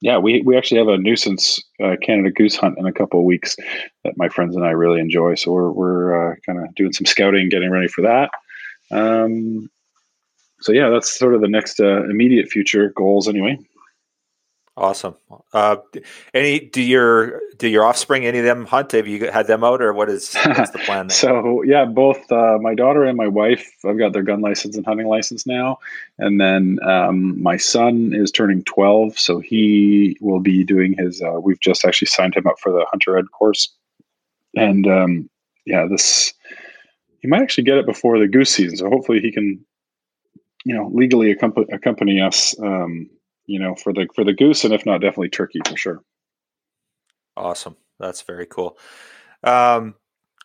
yeah, 0.00 0.18
we 0.18 0.42
we 0.42 0.56
actually 0.56 0.78
have 0.78 0.88
a 0.88 0.98
nuisance 0.98 1.62
uh, 1.82 1.96
Canada 2.02 2.30
goose 2.30 2.56
hunt 2.56 2.78
in 2.78 2.86
a 2.86 2.92
couple 2.92 3.20
of 3.20 3.26
weeks 3.26 3.56
that 4.04 4.16
my 4.16 4.28
friends 4.28 4.56
and 4.56 4.64
I 4.64 4.70
really 4.70 5.00
enjoy. 5.00 5.34
So 5.34 5.52
we're 5.52 5.70
we're 5.70 6.32
uh, 6.32 6.36
kind 6.46 6.58
of 6.58 6.74
doing 6.74 6.92
some 6.92 7.06
scouting, 7.06 7.48
getting 7.48 7.70
ready 7.70 7.88
for 7.88 8.02
that. 8.02 8.30
Um, 8.90 9.70
so 10.60 10.72
yeah, 10.72 10.90
that's 10.90 11.18
sort 11.18 11.34
of 11.34 11.40
the 11.40 11.48
next 11.48 11.80
uh, 11.80 12.04
immediate 12.04 12.48
future 12.48 12.92
goals, 12.96 13.28
anyway. 13.28 13.58
Awesome. 14.80 15.14
Uh, 15.52 15.76
any 16.32 16.58
do 16.58 16.80
your 16.80 17.42
do 17.58 17.68
your 17.68 17.84
offspring 17.84 18.24
any 18.24 18.38
of 18.38 18.46
them 18.46 18.64
hunt? 18.64 18.92
Have 18.92 19.06
you 19.06 19.30
had 19.30 19.46
them 19.46 19.62
out, 19.62 19.82
or 19.82 19.92
what 19.92 20.08
is 20.08 20.34
what's 20.34 20.70
the 20.70 20.78
plan? 20.86 21.10
so 21.10 21.62
yeah, 21.62 21.84
both 21.84 22.32
uh, 22.32 22.56
my 22.62 22.74
daughter 22.74 23.04
and 23.04 23.14
my 23.14 23.26
wife. 23.26 23.70
I've 23.84 23.98
got 23.98 24.14
their 24.14 24.22
gun 24.22 24.40
license 24.40 24.78
and 24.78 24.86
hunting 24.86 25.06
license 25.06 25.46
now, 25.46 25.80
and 26.18 26.40
then 26.40 26.78
um, 26.82 27.40
my 27.42 27.58
son 27.58 28.12
is 28.14 28.30
turning 28.30 28.64
twelve, 28.64 29.18
so 29.18 29.38
he 29.38 30.16
will 30.22 30.40
be 30.40 30.64
doing 30.64 30.94
his. 30.96 31.20
Uh, 31.20 31.38
we've 31.42 31.60
just 31.60 31.84
actually 31.84 32.08
signed 32.08 32.34
him 32.34 32.46
up 32.46 32.58
for 32.58 32.72
the 32.72 32.86
hunter 32.90 33.18
ed 33.18 33.30
course, 33.32 33.68
and 34.56 34.86
um, 34.86 35.28
yeah, 35.66 35.86
this 35.90 36.32
he 37.20 37.28
might 37.28 37.42
actually 37.42 37.64
get 37.64 37.76
it 37.76 37.84
before 37.84 38.18
the 38.18 38.28
goose 38.28 38.50
season. 38.50 38.78
So 38.78 38.88
hopefully 38.88 39.20
he 39.20 39.30
can, 39.30 39.62
you 40.64 40.74
know, 40.74 40.90
legally 40.94 41.30
accompany, 41.30 41.66
accompany 41.70 42.18
us. 42.18 42.58
Um, 42.60 43.10
you 43.50 43.58
know, 43.58 43.74
for 43.74 43.92
the 43.92 44.06
for 44.14 44.22
the 44.22 44.32
goose, 44.32 44.64
and 44.64 44.72
if 44.72 44.86
not, 44.86 45.00
definitely 45.00 45.28
turkey 45.28 45.58
for 45.66 45.76
sure. 45.76 46.02
Awesome, 47.36 47.76
that's 47.98 48.22
very 48.22 48.46
cool. 48.46 48.78
Um, 49.42 49.96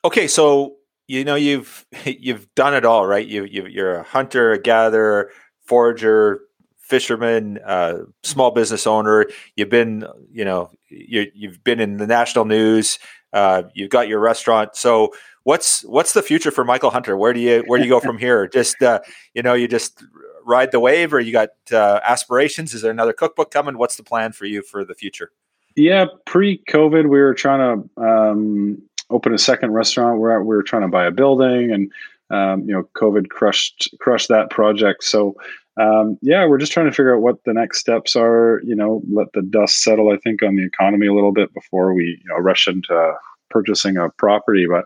okay, 0.03 0.27
so 0.27 0.77
you 1.07 1.23
know 1.23 1.35
you've 1.35 1.85
you've 2.05 2.47
done 2.55 2.73
it 2.73 2.83
all, 2.83 3.05
right? 3.05 3.25
You, 3.25 3.45
you 3.45 3.67
you're 3.67 3.97
a 3.97 4.03
hunter, 4.03 4.53
a 4.53 4.59
gatherer, 4.59 5.29
forager, 5.65 6.41
fisherman, 6.79 7.59
uh, 7.63 7.99
small 8.23 8.49
business 8.49 8.87
owner. 8.87 9.25
You've 9.55 9.69
been, 9.69 10.07
you 10.31 10.43
know, 10.43 10.71
you 10.89 11.27
you've 11.35 11.63
been 11.63 11.79
in 11.79 11.97
the 11.97 12.07
national 12.07 12.45
news. 12.45 12.97
Uh, 13.33 13.63
you've 13.75 13.91
got 13.91 14.07
your 14.07 14.19
restaurant. 14.19 14.75
So 14.75 15.13
what's 15.43 15.83
what's 15.85 16.13
the 16.13 16.23
future 16.23 16.49
for 16.49 16.63
Michael 16.63 16.89
Hunter? 16.89 17.15
Where 17.17 17.33
do 17.33 17.39
you 17.39 17.63
where 17.67 17.77
do 17.77 17.85
you 17.85 17.89
go 17.89 17.99
from 17.99 18.17
here? 18.17 18.47
Just 18.53 18.81
uh, 18.81 19.01
you 19.35 19.43
know, 19.43 19.53
you 19.53 19.67
just 19.67 20.03
ride 20.45 20.71
the 20.71 20.79
wave, 20.79 21.13
or 21.13 21.19
you 21.19 21.31
got 21.31 21.49
uh, 21.71 21.99
aspirations? 22.03 22.73
Is 22.73 22.81
there 22.81 22.91
another 22.91 23.13
cookbook 23.13 23.51
coming? 23.51 23.77
What's 23.77 23.97
the 23.97 24.03
plan 24.03 24.31
for 24.31 24.45
you 24.45 24.61
for 24.61 24.85
the 24.85 24.95
future? 24.95 25.31
Yeah, 25.75 26.05
pre-COVID, 26.25 27.03
we 27.03 27.19
were 27.19 27.33
trying 27.33 27.59
to 27.97 28.01
um, 28.01 28.81
open 29.09 29.33
a 29.33 29.37
second 29.37 29.71
restaurant. 29.71 30.19
We're 30.19 30.41
we 30.41 30.55
were 30.55 30.63
trying 30.63 30.83
to 30.83 30.87
buy 30.87 31.05
a 31.05 31.11
building, 31.11 31.71
and 31.71 31.91
um, 32.29 32.61
you 32.67 32.73
know, 32.73 32.87
COVID 32.95 33.29
crushed 33.29 33.89
crushed 33.99 34.29
that 34.29 34.49
project. 34.49 35.03
So 35.03 35.35
um, 35.77 36.17
yeah, 36.21 36.45
we're 36.45 36.57
just 36.57 36.71
trying 36.71 36.85
to 36.85 36.91
figure 36.91 37.15
out 37.15 37.21
what 37.21 37.43
the 37.43 37.53
next 37.53 37.79
steps 37.79 38.15
are. 38.15 38.61
You 38.63 38.75
know, 38.75 39.01
let 39.11 39.33
the 39.33 39.41
dust 39.41 39.83
settle. 39.83 40.11
I 40.11 40.17
think 40.17 40.41
on 40.41 40.55
the 40.55 40.65
economy 40.65 41.07
a 41.07 41.13
little 41.13 41.33
bit 41.33 41.53
before 41.53 41.93
we 41.93 42.19
you 42.23 42.29
know 42.29 42.37
rush 42.37 42.67
into 42.67 43.13
purchasing 43.49 43.97
a 43.97 44.09
property. 44.09 44.65
But 44.69 44.85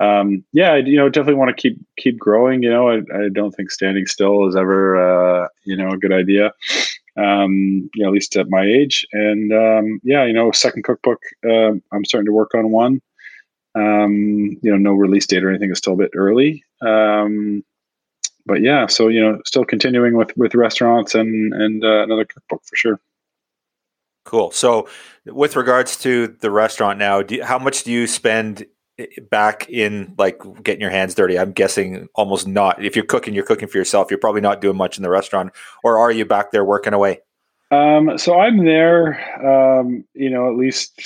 um, 0.00 0.44
yeah, 0.52 0.76
you 0.76 0.96
know, 0.96 1.08
definitely 1.08 1.34
want 1.34 1.56
to 1.56 1.60
keep 1.60 1.78
keep 1.96 2.18
growing. 2.18 2.62
You 2.62 2.70
know, 2.70 2.88
I, 2.88 2.96
I 2.96 3.28
don't 3.32 3.52
think 3.52 3.70
standing 3.70 4.06
still 4.06 4.48
is 4.48 4.56
ever 4.56 4.96
uh, 5.44 5.48
you 5.64 5.76
know 5.76 5.90
a 5.90 5.98
good 5.98 6.12
idea. 6.12 6.52
Um, 7.16 7.88
you 7.94 8.02
know, 8.02 8.08
at 8.08 8.12
least 8.12 8.36
at 8.36 8.50
my 8.50 8.64
age. 8.64 9.06
And 9.12 9.52
um, 9.52 10.00
yeah, 10.02 10.24
you 10.24 10.32
know, 10.32 10.50
second 10.50 10.82
cookbook. 10.82 11.20
Uh, 11.48 11.74
I'm 11.92 12.04
starting 12.04 12.26
to 12.26 12.32
work 12.32 12.54
on 12.54 12.70
one. 12.70 13.00
Um, 13.76 14.56
you 14.62 14.70
know, 14.70 14.76
no 14.76 14.92
release 14.92 15.26
date 15.26 15.44
or 15.44 15.50
anything 15.50 15.70
is 15.70 15.78
still 15.78 15.94
a 15.94 15.96
bit 15.96 16.10
early. 16.14 16.64
Um, 16.80 17.64
but 18.46 18.62
yeah, 18.62 18.86
so 18.86 19.08
you 19.08 19.20
know, 19.20 19.40
still 19.44 19.64
continuing 19.64 20.16
with 20.16 20.36
with 20.36 20.54
restaurants 20.54 21.14
and 21.14 21.54
and 21.54 21.84
uh, 21.84 22.02
another 22.02 22.24
cookbook 22.24 22.62
for 22.64 22.76
sure. 22.76 23.00
Cool. 24.24 24.50
So, 24.52 24.88
with 25.26 25.54
regards 25.54 25.98
to 25.98 26.28
the 26.28 26.50
restaurant 26.50 26.98
now, 26.98 27.22
do, 27.22 27.42
how 27.42 27.58
much 27.58 27.84
do 27.84 27.92
you 27.92 28.06
spend 28.06 28.66
back 29.30 29.68
in 29.68 30.14
like 30.18 30.40
getting 30.62 30.80
your 30.80 30.90
hands 30.90 31.14
dirty 31.14 31.38
i'm 31.38 31.52
guessing 31.52 32.08
almost 32.14 32.46
not 32.46 32.82
if 32.84 32.94
you're 32.94 33.04
cooking 33.04 33.34
you're 33.34 33.44
cooking 33.44 33.66
for 33.66 33.76
yourself 33.78 34.10
you're 34.10 34.18
probably 34.18 34.40
not 34.40 34.60
doing 34.60 34.76
much 34.76 34.96
in 34.96 35.02
the 35.02 35.10
restaurant 35.10 35.52
or 35.82 35.98
are 35.98 36.12
you 36.12 36.24
back 36.24 36.52
there 36.52 36.64
working 36.64 36.92
away 36.92 37.18
Um, 37.70 38.18
so 38.18 38.38
I'm 38.38 38.64
there, 38.64 39.18
um, 39.44 40.04
you 40.14 40.30
know, 40.30 40.48
at 40.48 40.56
least 40.56 41.00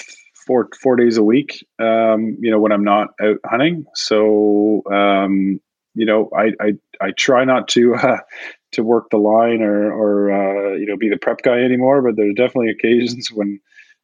four 0.49 0.69
four 0.83 0.97
days 0.97 1.17
a 1.17 1.23
week. 1.23 1.65
Um, 1.79 2.37
you 2.41 2.51
know, 2.51 2.59
when 2.59 2.73
I'm 2.73 2.83
not 2.83 3.09
out 3.23 3.39
hunting. 3.45 3.85
So 3.95 4.83
um, 4.93 5.61
you 5.95 6.07
know, 6.07 6.31
I, 6.37 6.53
I 6.61 6.73
I 7.01 7.11
try 7.13 7.45
not 7.45 7.69
to 7.69 7.95
uh, 8.03 8.19
to 8.73 8.83
work 8.83 9.11
the 9.11 9.19
line 9.19 9.63
or 9.63 9.93
or 9.93 10.33
uh, 10.33 10.75
you 10.75 10.87
know 10.87 10.97
be 10.97 11.09
the 11.09 11.17
prep 11.19 11.43
guy 11.43 11.61
anymore. 11.61 12.03
But 12.03 12.17
there's 12.17 12.35
definitely 12.35 12.71
occasions 12.71 13.31
when 13.33 13.61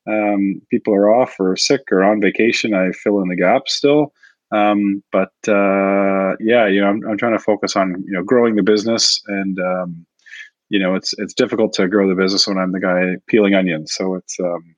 um, 0.07 0.61
people 0.71 0.95
are 0.95 1.15
off 1.15 1.39
or 1.39 1.57
sick 1.57 1.83
or 1.91 2.05
on 2.05 2.21
vacation. 2.21 2.75
I 2.75 2.93
fill 2.93 3.21
in 3.21 3.29
the 3.29 3.37
gaps 3.37 3.75
still. 3.75 4.13
Um, 4.53 5.03
but 5.11 5.33
uh, 5.49 6.37
yeah, 6.41 6.67
you 6.67 6.81
know, 6.81 6.89
I'm, 6.89 7.01
I'm 7.09 7.19
trying 7.19 7.37
to 7.37 7.43
focus 7.43 7.77
on 7.77 8.05
you 8.07 8.13
know 8.13 8.23
growing 8.23 8.57
the 8.57 8.63
business, 8.63 9.21
and 9.27 9.59
um, 9.59 10.07
you 10.69 10.79
know, 10.79 10.95
it's 10.95 11.15
it's 11.19 11.35
difficult 11.35 11.73
to 11.75 11.89
grow 11.89 12.09
the 12.09 12.15
business 12.15 12.47
when 12.47 12.59
I'm 12.59 12.73
the 12.73 12.81
guy 12.81 13.17
peeling 13.27 13.55
onions. 13.55 13.93
So 13.95 14.15
it's 14.15 14.39
um, 14.39 14.77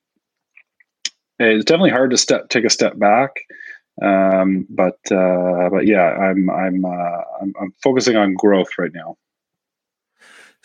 it's 1.38 1.64
definitely 1.64 1.90
hard 1.90 2.10
to 2.10 2.16
step 2.16 2.48
take 2.48 2.64
a 2.64 2.70
step 2.70 2.98
back. 2.98 3.30
Um, 4.02 4.66
but 4.70 4.98
uh, 5.10 5.68
but 5.70 5.86
yeah, 5.86 6.10
I'm 6.10 6.50
I'm, 6.50 6.84
uh, 6.84 7.22
I'm 7.42 7.52
I'm 7.60 7.74
focusing 7.82 8.16
on 8.16 8.34
growth 8.34 8.68
right 8.78 8.92
now. 8.94 9.16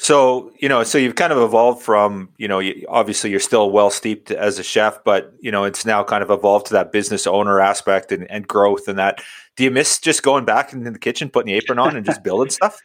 So 0.02 0.52
you 0.58 0.68
know, 0.68 0.82
so 0.82 0.98
you've 0.98 1.14
kind 1.14 1.32
of 1.32 1.38
evolved 1.38 1.84
from 1.84 2.30
you 2.38 2.48
know, 2.48 2.60
obviously 2.90 3.30
you're 3.30 3.40
still 3.40 3.70
well 3.70 3.92
steeped 3.92 4.32
as 4.32 4.58
a 4.58 4.64
chef, 4.64 5.04
but 5.04 5.32
you 5.42 5.52
know, 5.52 5.64
it's 5.64 5.86
now 5.86 6.04
kind 6.04 6.24
of 6.24 6.32
evolved 6.32 6.66
to 6.68 6.74
that 6.74 6.92
business 6.92 7.28
owner 7.28 7.60
aspect 7.60 8.12
and, 8.12 8.30
and 8.32 8.48
growth 8.48 8.88
and 8.88 8.98
that. 8.98 9.22
Do 9.56 9.64
you 9.64 9.70
miss 9.70 10.00
just 10.00 10.24
going 10.24 10.44
back 10.44 10.74
into 10.74 10.90
the 10.90 10.98
kitchen, 10.98 11.30
putting 11.30 11.54
the 11.54 11.54
apron 11.54 11.78
on, 11.78 11.96
and 11.96 12.04
just 12.04 12.24
building 12.24 12.50
stuff? 12.50 12.82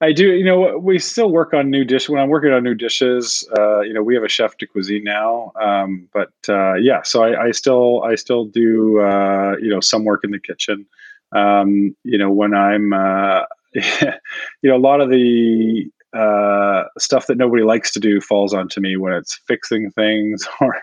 I 0.00 0.12
do. 0.12 0.28
You 0.32 0.44
know, 0.44 0.78
we 0.78 1.00
still 1.00 1.28
work 1.28 1.54
on 1.54 1.70
new 1.70 1.84
dishes. 1.84 2.08
When 2.08 2.20
I'm 2.20 2.28
working 2.28 2.52
on 2.52 2.62
new 2.62 2.74
dishes, 2.76 3.44
uh, 3.58 3.80
you 3.80 3.92
know, 3.92 4.04
we 4.04 4.14
have 4.14 4.22
a 4.22 4.28
chef 4.28 4.56
de 4.56 4.66
cuisine 4.68 5.02
now. 5.02 5.50
Um, 5.60 6.08
but 6.12 6.34
uh, 6.48 6.74
yeah, 6.74 7.02
so 7.02 7.24
I, 7.24 7.46
I, 7.46 7.50
still 7.50 8.04
I 8.04 8.14
still 8.14 8.44
do 8.44 9.00
uh, 9.00 9.56
you 9.60 9.70
know 9.70 9.80
some 9.80 10.04
work 10.04 10.22
in 10.22 10.30
the 10.30 10.38
kitchen. 10.38 10.86
Um, 11.32 11.96
you 12.04 12.16
know, 12.16 12.30
when 12.30 12.54
I'm 12.54 12.92
uh, 12.92 13.42
you 13.74 14.70
know 14.70 14.76
a 14.76 14.78
lot 14.78 15.00
of 15.00 15.10
the 15.10 15.90
uh, 16.14 16.84
stuff 16.98 17.26
that 17.26 17.38
nobody 17.38 17.64
likes 17.64 17.90
to 17.92 18.00
do 18.00 18.20
falls 18.20 18.54
onto 18.54 18.80
me 18.80 18.96
when 18.96 19.12
it's 19.12 19.40
fixing 19.48 19.90
things 19.90 20.46
or 20.60 20.76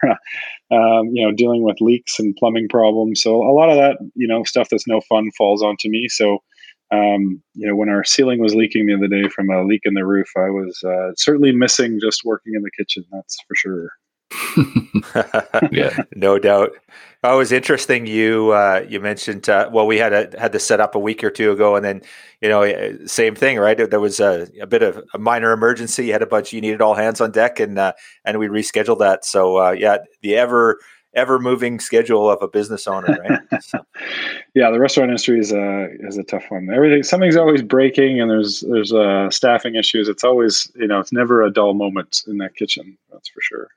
um, 0.71 1.07
you 1.13 1.23
know 1.23 1.31
dealing 1.31 1.63
with 1.63 1.81
leaks 1.81 2.19
and 2.19 2.35
plumbing 2.35 2.67
problems. 2.69 3.21
So 3.21 3.37
a 3.37 3.53
lot 3.53 3.69
of 3.69 3.77
that 3.77 3.97
you 4.15 4.27
know 4.27 4.43
stuff 4.43 4.69
that's 4.69 4.87
no 4.87 5.01
fun 5.01 5.31
falls 5.37 5.63
onto 5.63 5.89
me. 5.89 6.07
So 6.09 6.39
um, 6.91 7.41
you 7.53 7.67
know 7.67 7.75
when 7.75 7.89
our 7.89 8.03
ceiling 8.03 8.39
was 8.39 8.55
leaking 8.55 8.87
the 8.87 8.95
other 8.95 9.07
day 9.07 9.29
from 9.29 9.49
a 9.49 9.63
leak 9.63 9.81
in 9.85 9.93
the 9.93 10.05
roof, 10.05 10.29
I 10.35 10.49
was 10.49 10.83
uh, 10.83 11.11
certainly 11.15 11.51
missing 11.51 11.99
just 12.01 12.25
working 12.25 12.53
in 12.55 12.63
the 12.63 12.71
kitchen. 12.71 13.05
That's 13.11 13.37
for 13.47 13.55
sure. 13.55 13.89
yeah, 15.71 15.95
no 16.15 16.39
doubt. 16.39 16.71
Oh, 17.23 17.35
it 17.35 17.37
was 17.37 17.51
interesting. 17.51 18.07
You 18.07 18.51
uh, 18.51 18.83
you 18.89 18.99
mentioned 18.99 19.47
uh, 19.47 19.69
well, 19.71 19.85
we 19.85 19.97
had 19.97 20.11
a, 20.11 20.39
had 20.39 20.51
to 20.53 20.59
set 20.59 20.79
up 20.79 20.95
a 20.95 20.99
week 20.99 21.23
or 21.23 21.29
two 21.29 21.51
ago, 21.51 21.75
and 21.75 21.85
then 21.85 22.01
you 22.41 22.49
know 22.49 22.63
eh, 22.63 22.93
same 23.05 23.35
thing, 23.35 23.59
right? 23.59 23.77
There 23.77 23.99
was 23.99 24.19
a, 24.19 24.47
a 24.59 24.65
bit 24.65 24.81
of 24.81 25.03
a 25.13 25.19
minor 25.19 25.51
emergency. 25.51 26.07
You 26.07 26.13
had 26.13 26.23
a 26.23 26.27
bunch. 26.27 26.51
You 26.51 26.61
needed 26.61 26.81
all 26.81 26.95
hands 26.95 27.21
on 27.21 27.31
deck, 27.31 27.59
and 27.59 27.77
uh, 27.77 27.93
and 28.25 28.39
we 28.39 28.47
rescheduled 28.47 28.99
that. 28.99 29.23
So 29.23 29.57
uh, 29.57 29.71
yeah, 29.71 29.97
the 30.21 30.35
ever 30.35 30.79
ever 31.13 31.39
moving 31.39 31.79
schedule 31.79 32.29
of 32.29 32.41
a 32.41 32.47
business 32.47 32.87
owner, 32.87 33.17
right? 33.21 33.63
So. 33.63 33.85
yeah, 34.55 34.71
the 34.71 34.79
restaurant 34.79 35.09
industry 35.09 35.39
is 35.39 35.51
a 35.51 35.89
is 35.99 36.17
a 36.17 36.23
tough 36.23 36.45
one. 36.49 36.69
Everything 36.73 37.03
something's 37.03 37.35
always 37.35 37.61
breaking, 37.61 38.19
and 38.19 38.31
there's 38.31 38.61
there's 38.61 38.93
uh, 38.93 39.29
staffing 39.29 39.75
issues. 39.75 40.07
It's 40.07 40.23
always 40.23 40.71
you 40.75 40.87
know 40.87 40.99
it's 40.99 41.13
never 41.13 41.43
a 41.43 41.51
dull 41.51 41.73
moment 41.73 42.23
in 42.27 42.37
that 42.37 42.55
kitchen. 42.55 42.97
That's 43.11 43.29
for 43.29 43.41
sure. 43.41 43.67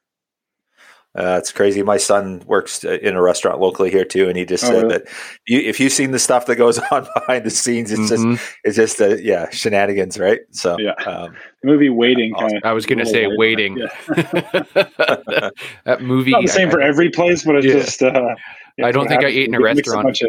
Uh, 1.17 1.37
it's 1.39 1.53
crazy. 1.53 1.83
My 1.83 1.97
son 1.97 2.43
works 2.47 2.85
uh, 2.85 2.99
in 3.01 3.15
a 3.15 3.23
restaurant 3.23 3.61
locally 3.61 3.91
here 3.91 4.05
too, 4.05 4.29
and 4.29 4.37
he 4.37 4.45
just 4.45 4.65
oh, 4.65 4.69
said 4.69 4.83
really? 4.83 4.89
that 4.89 5.09
you, 5.47 5.61
if 5.61 5.79
you've 5.79 5.93
seen 5.93 6.11
the 6.11 6.19
stuff 6.19 6.47
that 6.47 6.57
goes 6.57 6.79
on 6.91 7.07
behind 7.15 7.45
the 7.45 7.51
scenes, 7.51 7.93
it's 7.93 8.11
mm-hmm. 8.11 8.35
just 8.35 8.55
it's 8.65 8.77
just 8.77 9.01
uh, 9.01 9.17
yeah 9.17 9.49
shenanigans, 9.51 10.19
right? 10.19 10.41
So 10.51 10.77
yeah, 10.79 10.95
um, 11.07 11.37
the 11.63 11.69
movie 11.69 11.89
Waiting. 11.89 12.35
Awesome. 12.35 12.59
I 12.65 12.73
was 12.73 12.85
going 12.85 12.99
to 12.99 13.07
say 13.07 13.29
Waiting. 13.29 13.79
Yeah. 13.79 13.87
that 15.85 15.99
movie. 16.01 16.33
Not 16.33 16.43
the 16.43 16.49
same 16.49 16.69
I, 16.69 16.73
for 16.73 16.81
every 16.81 17.11
place, 17.11 17.45
but 17.45 17.57
it's 17.57 17.67
yeah. 17.67 17.75
just. 17.75 18.03
Uh, 18.03 18.35
I 18.83 18.91
don't 18.91 19.07
think 19.07 19.23
I 19.23 19.29
ate 19.29 19.49
in 19.49 19.55
a 19.55 19.61
restaurant. 19.61 20.21
A 20.21 20.29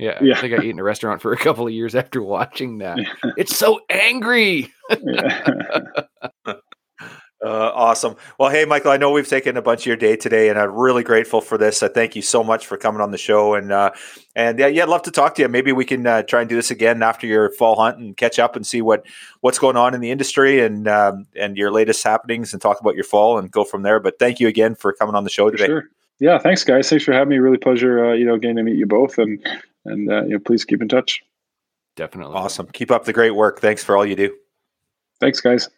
yeah, 0.00 0.18
yeah, 0.22 0.38
I 0.38 0.40
think 0.40 0.54
I 0.54 0.62
ate 0.62 0.70
in 0.70 0.78
a 0.78 0.82
restaurant 0.82 1.20
for 1.20 1.34
a 1.34 1.36
couple 1.36 1.66
of 1.66 1.74
years 1.74 1.94
after 1.94 2.22
watching 2.22 2.78
that. 2.78 2.98
It's 3.36 3.54
so 3.54 3.80
angry. 3.90 4.72
Uh, 7.42 7.72
awesome. 7.74 8.16
Well, 8.38 8.50
hey, 8.50 8.66
Michael, 8.66 8.90
I 8.90 8.98
know 8.98 9.10
we've 9.12 9.26
taken 9.26 9.56
a 9.56 9.62
bunch 9.62 9.82
of 9.82 9.86
your 9.86 9.96
day 9.96 10.14
today, 10.14 10.50
and 10.50 10.58
I'm 10.58 10.74
really 10.74 11.02
grateful 11.02 11.40
for 11.40 11.56
this. 11.56 11.82
I 11.82 11.88
thank 11.88 12.14
you 12.14 12.20
so 12.20 12.44
much 12.44 12.66
for 12.66 12.76
coming 12.76 13.00
on 13.00 13.12
the 13.12 13.18
show, 13.18 13.54
and 13.54 13.72
uh, 13.72 13.92
and 14.36 14.58
yeah, 14.58 14.66
yeah, 14.66 14.82
I'd 14.82 14.90
love 14.90 15.02
to 15.04 15.10
talk 15.10 15.36
to 15.36 15.42
you. 15.42 15.48
Maybe 15.48 15.72
we 15.72 15.86
can 15.86 16.06
uh, 16.06 16.22
try 16.22 16.40
and 16.40 16.50
do 16.50 16.56
this 16.56 16.70
again 16.70 17.02
after 17.02 17.26
your 17.26 17.50
fall 17.52 17.76
hunt 17.76 17.96
and 17.96 18.14
catch 18.14 18.38
up 18.38 18.56
and 18.56 18.66
see 18.66 18.82
what 18.82 19.06
what's 19.40 19.58
going 19.58 19.76
on 19.76 19.94
in 19.94 20.02
the 20.02 20.10
industry 20.10 20.60
and 20.60 20.86
um, 20.86 21.26
and 21.34 21.56
your 21.56 21.72
latest 21.72 22.04
happenings, 22.04 22.52
and 22.52 22.60
talk 22.60 22.78
about 22.78 22.94
your 22.94 23.04
fall 23.04 23.38
and 23.38 23.50
go 23.50 23.64
from 23.64 23.82
there. 23.82 24.00
But 24.00 24.18
thank 24.18 24.38
you 24.38 24.46
again 24.46 24.74
for 24.74 24.92
coming 24.92 25.14
on 25.14 25.24
the 25.24 25.30
show 25.30 25.48
today. 25.48 25.66
Sure. 25.66 25.84
Yeah, 26.18 26.36
thanks, 26.36 26.62
guys. 26.62 26.90
Thanks 26.90 27.06
for 27.06 27.12
having 27.12 27.30
me. 27.30 27.38
Really 27.38 27.56
pleasure, 27.56 28.04
uh, 28.04 28.12
you 28.12 28.26
know, 28.26 28.36
getting 28.36 28.56
to 28.56 28.62
meet 28.62 28.76
you 28.76 28.86
both, 28.86 29.16
and 29.16 29.42
and 29.86 30.12
uh, 30.12 30.24
you 30.24 30.32
know, 30.32 30.40
please 30.40 30.66
keep 30.66 30.82
in 30.82 30.88
touch. 30.88 31.22
Definitely. 31.96 32.34
Awesome. 32.34 32.66
Keep 32.66 32.90
up 32.90 33.06
the 33.06 33.14
great 33.14 33.34
work. 33.34 33.60
Thanks 33.60 33.82
for 33.82 33.96
all 33.96 34.04
you 34.04 34.14
do. 34.14 34.36
Thanks, 35.20 35.40
guys. 35.40 35.70